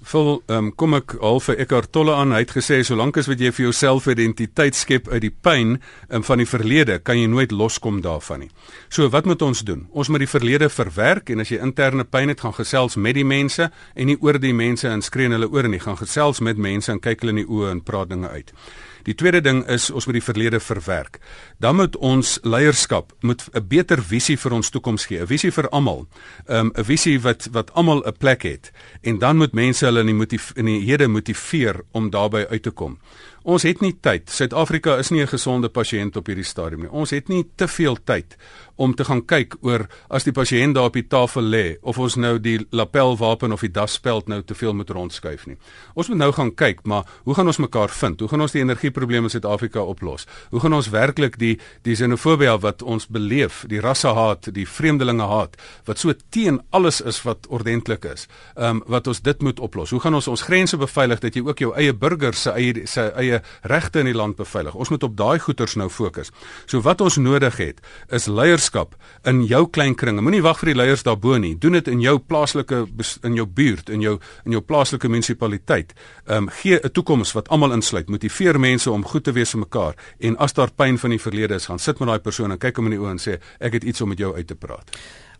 Ehm 0.00 0.40
um, 0.48 0.70
kom 0.72 0.94
ek 0.96 1.12
al 1.20 1.40
vir 1.44 1.58
Eckhart 1.60 1.90
Tolle 1.92 2.14
aan. 2.16 2.32
Hy 2.32 2.40
het 2.40 2.54
gesê 2.56 2.80
solank 2.82 3.18
as 3.20 3.28
wat 3.28 3.40
jy 3.40 3.50
vir 3.52 3.66
jouself 3.66 4.06
identiteit 4.08 4.74
skep 4.74 5.08
uit 5.12 5.20
die 5.22 5.30
pyn 5.30 5.76
um, 6.08 6.22
van 6.24 6.40
die 6.40 6.48
verlede, 6.48 6.98
kan 7.04 7.18
jy 7.20 7.26
nooit 7.28 7.52
loskom 7.52 8.00
daarvan 8.00 8.46
nie. 8.46 8.50
So 8.88 9.10
wat 9.12 9.28
moet 9.28 9.42
ons 9.42 9.60
doen? 9.60 9.86
Ons 9.92 10.08
moet 10.08 10.24
die 10.24 10.30
verlede 10.30 10.70
verwerk 10.72 11.30
en 11.30 11.44
as 11.44 11.52
jy 11.52 11.60
interne 11.60 12.04
pyn 12.08 12.32
het, 12.32 12.40
gaan 12.40 12.56
gesels 12.56 12.96
met 12.96 13.14
die 13.14 13.26
mense 13.28 13.68
en 13.94 14.08
nie 14.08 14.16
oor 14.20 14.40
die 14.40 14.54
mense 14.56 14.88
en 14.88 15.04
skree 15.04 15.28
hulle 15.28 15.50
oor 15.52 15.68
nie. 15.68 15.82
Gaan 15.82 16.00
gesels 16.00 16.40
met 16.40 16.56
mense 16.56 16.90
en 16.92 17.00
kyk 17.00 17.20
hulle 17.20 17.36
in 17.36 17.42
die 17.44 17.50
oë 17.50 17.74
en 17.76 17.84
praat 17.84 18.08
dinge 18.10 18.32
uit. 18.32 18.54
Die 19.02 19.14
tweede 19.14 19.40
ding 19.40 19.66
is 19.68 19.90
ons 19.90 20.06
moet 20.06 20.18
die 20.18 20.24
verlede 20.24 20.60
verwerk. 20.60 21.18
Dan 21.58 21.76
moet 21.76 21.96
ons 21.96 22.38
leierskap 22.42 23.12
moet 23.20 23.48
'n 23.52 23.68
beter 23.68 24.02
visie 24.02 24.36
vir 24.36 24.52
ons 24.52 24.70
toekoms 24.70 25.06
gee, 25.06 25.20
'n 25.20 25.26
visie 25.26 25.52
vir 25.52 25.68
almal. 25.68 26.06
'n 26.48 26.54
um, 26.54 26.72
visie 26.74 27.20
wat 27.20 27.48
wat 27.52 27.70
almal 27.74 28.02
'n 28.06 28.12
plek 28.18 28.42
het 28.42 28.72
en 29.02 29.18
dan 29.18 29.36
moet 29.36 29.52
mense 29.52 29.84
hulle 29.84 30.00
in 30.00 30.06
die 30.06 30.14
motief 30.14 30.52
in 30.56 30.66
die 30.66 30.80
hede 30.80 31.08
motiveer 31.08 31.80
om 31.92 32.10
daarbey 32.10 32.46
uit 32.48 32.62
te 32.62 32.70
kom. 32.70 32.98
Ons 33.42 33.62
het 33.62 33.80
nie 33.80 33.94
tyd. 34.00 34.30
Suid-Afrika 34.30 34.98
is 34.98 35.10
nie 35.10 35.22
'n 35.22 35.26
gesonde 35.26 35.68
pasiënt 35.68 36.16
op 36.16 36.26
hierdie 36.26 36.44
stadium 36.44 36.80
nie. 36.80 36.90
Ons 36.90 37.10
het 37.10 37.28
nie 37.28 37.46
te 37.56 37.68
veel 37.68 37.96
tyd 38.04 38.36
om 38.80 38.94
te 38.96 39.04
gaan 39.04 39.20
kyk 39.28 39.58
oor 39.66 39.84
as 40.08 40.24
die 40.24 40.32
pasiënt 40.32 40.76
daar 40.78 40.88
op 40.88 40.96
die 40.96 41.04
tafel 41.04 41.44
lê 41.52 41.64
of 41.82 41.98
ons 42.00 42.16
nou 42.16 42.38
die 42.40 42.56
lapelwapen 42.72 43.52
of 43.52 43.64
die 43.64 43.72
daspeld 43.72 44.30
nou 44.32 44.40
te 44.42 44.56
veel 44.56 44.72
moet 44.76 44.90
rondskuif 44.96 45.46
nie. 45.50 45.58
Ons 45.94 46.08
moet 46.08 46.20
nou 46.22 46.30
gaan 46.36 46.52
kyk, 46.56 46.80
maar 46.88 47.08
hoe 47.28 47.36
gaan 47.36 47.50
ons 47.52 47.60
mekaar 47.60 47.92
vind? 47.92 48.20
Hoe 48.20 48.28
gaan 48.32 48.44
ons 48.46 48.54
die 48.56 48.62
energieprobleme 48.62 49.28
in 49.28 49.34
Suid-Afrika 49.34 49.84
oplos? 49.84 50.26
Hoe 50.50 50.62
gaan 50.64 50.76
ons 50.76 50.90
werklik 50.94 51.36
die 51.40 51.58
die 51.84 51.96
xenofobie 51.98 52.50
wat 52.60 52.82
ons 52.82 53.06
beleef, 53.12 53.64
die 53.68 53.82
rassehaat, 53.84 54.48
die 54.56 54.66
vreemdelingehaat 54.66 55.58
wat 55.86 56.00
so 56.00 56.14
teen 56.32 56.60
alles 56.70 57.00
is 57.04 57.20
wat 57.26 57.46
ordentlik 57.52 58.08
is, 58.08 58.26
ehm 58.56 58.80
um, 58.80 58.82
wat 58.90 59.06
ons 59.06 59.20
dit 59.20 59.42
moet 59.42 59.60
oplos? 59.60 59.92
Hoe 59.92 60.00
gaan 60.00 60.16
ons 60.16 60.28
ons 60.28 60.42
grense 60.48 60.76
beveilig 60.80 61.20
dat 61.20 61.36
jy 61.36 61.44
ook 61.44 61.60
jou 61.60 61.74
eie 61.76 61.92
burgers 61.92 62.46
se 62.46 62.54
eie 62.56 62.86
se 62.88 63.10
eie 63.20 63.42
regte 63.62 64.00
in 64.00 64.08
die 64.10 64.16
land 64.16 64.38
beveilig. 64.38 64.74
Ons 64.74 64.90
moet 64.92 65.04
op 65.06 65.16
daai 65.16 65.38
goeters 65.38 65.76
nou 65.76 65.88
fokus. 65.92 66.32
So 66.66 66.80
wat 66.86 67.00
ons 67.04 67.18
nodig 67.20 67.56
het 67.60 67.80
is 68.08 68.26
leierskap 68.70 68.94
in 69.24 69.44
jou 69.46 69.68
klein 69.70 69.94
kringe. 69.94 70.22
Moenie 70.22 70.42
wag 70.42 70.58
vir 70.60 70.72
die 70.72 70.76
leiers 70.76 71.02
daarbo 71.02 71.38
nie. 71.38 71.56
Doen 71.58 71.72
dit 71.72 71.88
in 71.88 72.00
jou 72.00 72.18
plaaslike 72.18 72.86
in 73.24 73.34
jou 73.34 73.46
buurt, 73.46 73.90
in 73.90 74.00
jou 74.00 74.18
in 74.44 74.52
jou 74.52 74.60
plaaslike 74.60 75.08
munisipaliteit. 75.08 75.94
Ehm 76.26 76.44
um, 76.44 76.48
gee 76.48 76.78
'n 76.82 76.90
toekoms 76.90 77.32
wat 77.32 77.48
almal 77.48 77.72
insluit. 77.72 78.08
Motiveer 78.08 78.58
mense 78.58 78.90
om 78.90 79.04
goed 79.04 79.24
te 79.24 79.32
wees 79.32 79.50
vir 79.50 79.60
mekaar 79.60 79.94
en 80.20 80.36
as 80.38 80.52
daar 80.52 80.70
pyn 80.70 80.98
van 80.98 81.10
die 81.10 81.20
verlede 81.20 81.54
is, 81.54 81.66
gaan 81.66 81.78
sit 81.78 81.98
met 81.98 82.08
daai 82.08 82.20
persoon 82.20 82.50
en 82.50 82.58
kyk 82.58 82.76
hom 82.76 82.86
in 82.86 82.90
die 82.90 83.00
oë 83.00 83.10
en 83.10 83.18
sê 83.18 83.40
ek 83.60 83.72
het 83.72 83.84
iets 83.84 84.00
om 84.00 84.08
met 84.08 84.18
jou 84.18 84.34
uit 84.34 84.46
te 84.46 84.54
praat. 84.54 84.90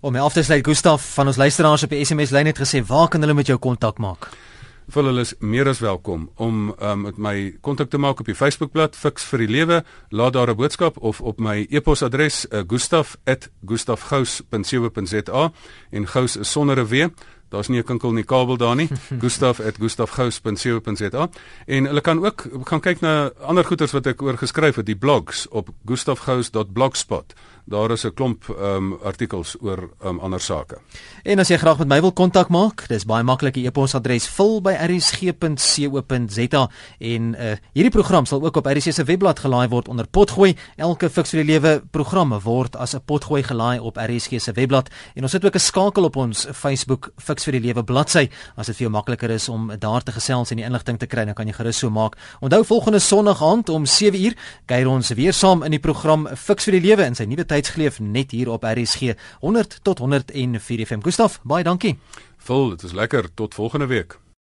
Om 0.00 0.12
my 0.12 0.20
af 0.20 0.32
te 0.32 0.42
sluit, 0.42 0.64
Gustaf 0.64 1.14
van 1.14 1.26
ons 1.26 1.36
luisteraars 1.36 1.82
op 1.82 1.90
die 1.90 2.04
SMS 2.04 2.30
lyn 2.30 2.46
het 2.46 2.58
gesê, 2.58 2.86
"Waar 2.86 3.08
kan 3.08 3.20
hulle 3.20 3.34
met 3.34 3.46
jou 3.46 3.58
kontak 3.58 3.98
maak?" 3.98 4.28
Vir 4.90 5.06
hulle 5.06 5.22
is 5.22 5.30
meer 5.38 5.70
as 5.70 5.78
welkom 5.82 6.30
om 6.42 6.74
um, 6.74 7.00
met 7.06 7.18
my 7.18 7.54
kontak 7.62 7.90
te 7.90 7.98
maak 7.98 8.20
op 8.20 8.26
die 8.26 8.34
Facebookblad 8.34 8.96
Fix 8.98 9.24
vir 9.30 9.38
die 9.44 9.50
Lewe, 9.50 9.84
laat 10.10 10.32
daar 10.34 10.50
'n 10.50 10.56
boodskap 10.56 10.96
of 10.98 11.20
op 11.20 11.38
my 11.38 11.66
e-posadres 11.70 12.46
uh, 12.50 12.60
gustaf@gustafgous.co.za 12.66 15.52
en 15.90 16.06
gous 16.06 16.36
is 16.36 16.50
sonder 16.50 16.78
'n 16.78 16.86
w. 16.86 17.08
Daar's 17.50 17.68
nie 17.68 17.78
'n 17.78 17.84
kinkel 17.84 18.12
nie 18.12 18.24
kabel 18.24 18.56
daar 18.56 18.76
nie. 18.76 18.88
gustaf@gustafgous.co.za 19.22 21.28
en 21.66 21.84
hulle 21.84 22.00
kan 22.00 22.24
ook 22.24 22.46
kan 22.64 22.80
kyk 22.80 23.00
na 23.00 23.30
ander 23.40 23.64
goeters 23.64 23.92
wat 23.92 24.06
ek 24.06 24.22
oor 24.22 24.36
geskryf 24.36 24.76
het, 24.76 24.86
die 24.86 24.96
blogs 24.96 25.48
op 25.48 25.68
gustafgous.blogspot 25.84 27.34
daar 27.70 27.90
is 27.90 28.04
'n 28.04 28.14
klomp 28.14 28.44
ehm 28.48 28.76
um, 28.76 28.98
artikels 29.02 29.56
oor 29.60 29.78
ehm 29.78 30.08
um, 30.08 30.18
ander 30.18 30.40
sake. 30.40 30.78
En 31.22 31.38
as 31.38 31.48
jy 31.48 31.56
graag 31.56 31.78
met 31.78 31.88
my 31.88 32.00
wil 32.00 32.12
kontak 32.12 32.48
maak, 32.48 32.88
dis 32.88 33.04
baie 33.04 33.22
maklik. 33.22 33.54
Die 33.54 33.66
e-posadres 33.66 34.28
vul 34.28 34.60
by 34.60 34.72
rsg.co.za 34.72 36.68
en 36.98 37.34
uh, 37.34 37.52
hierdie 37.72 37.90
program 37.90 38.26
sal 38.26 38.42
ook 38.42 38.56
op 38.56 38.66
RSG 38.66 38.92
se 38.92 39.04
webblad 39.04 39.38
gelaai 39.38 39.68
word 39.68 39.88
onder 39.88 40.06
potgooi. 40.06 40.56
Elke 40.76 41.10
fiks 41.10 41.30
vir 41.30 41.44
die 41.44 41.52
lewe 41.52 41.82
programme 41.90 42.40
word 42.40 42.76
as 42.76 42.94
'n 42.94 43.00
potgooi 43.04 43.42
gelaai 43.42 43.78
op 43.78 43.96
RSG 43.96 44.40
se 44.40 44.52
webblad 44.52 44.88
en 45.14 45.22
ons 45.22 45.32
het 45.32 45.44
ook 45.44 45.54
'n 45.54 45.58
skakel 45.58 46.04
op 46.04 46.16
ons 46.16 46.46
Facebook 46.52 47.12
fiks 47.16 47.44
vir 47.44 47.52
die 47.52 47.60
lewe 47.60 47.84
bladsy. 47.84 48.28
As 48.56 48.66
dit 48.66 48.76
vir 48.76 48.82
jou 48.84 48.90
makliker 48.90 49.30
is 49.30 49.48
om 49.48 49.70
daar 49.78 50.02
te 50.02 50.12
gesels 50.12 50.50
en 50.50 50.56
die 50.56 50.66
inligting 50.66 50.98
te 50.98 51.06
kry, 51.06 51.24
dan 51.24 51.34
kan 51.34 51.46
jy 51.46 51.52
gerus 51.52 51.78
so 51.78 51.90
maak. 51.90 52.16
Onthou 52.40 52.64
volgende 52.64 52.98
Sondag 52.98 53.42
aand 53.42 53.68
om 53.68 53.84
7uur 53.84 54.34
kuier 54.66 54.88
ons 54.88 55.08
weer 55.08 55.32
saam 55.32 55.62
in 55.62 55.70
die 55.70 55.80
program 55.80 56.28
Fiks 56.36 56.64
vir 56.64 56.72
die 56.72 56.88
Lewe 56.88 57.04
in 57.04 57.14
sy 57.14 57.24
nuwe 57.24 57.44
tydsgeleef 57.60 58.00
net 58.00 58.30
hier 58.30 58.48
op 58.48 58.64
RSG 58.64 59.12
100 59.40 59.78
tot 59.82 59.98
104 59.98 60.86
FM. 60.86 61.00
Gustaf, 61.02 61.40
baie 61.42 61.64
dankie. 61.64 61.98
Vol, 62.36 62.70
dit 62.70 62.82
is 62.82 62.92
lekker 62.92 63.28
tot 63.34 63.54
volgende 63.54 63.86
week. 63.86 64.18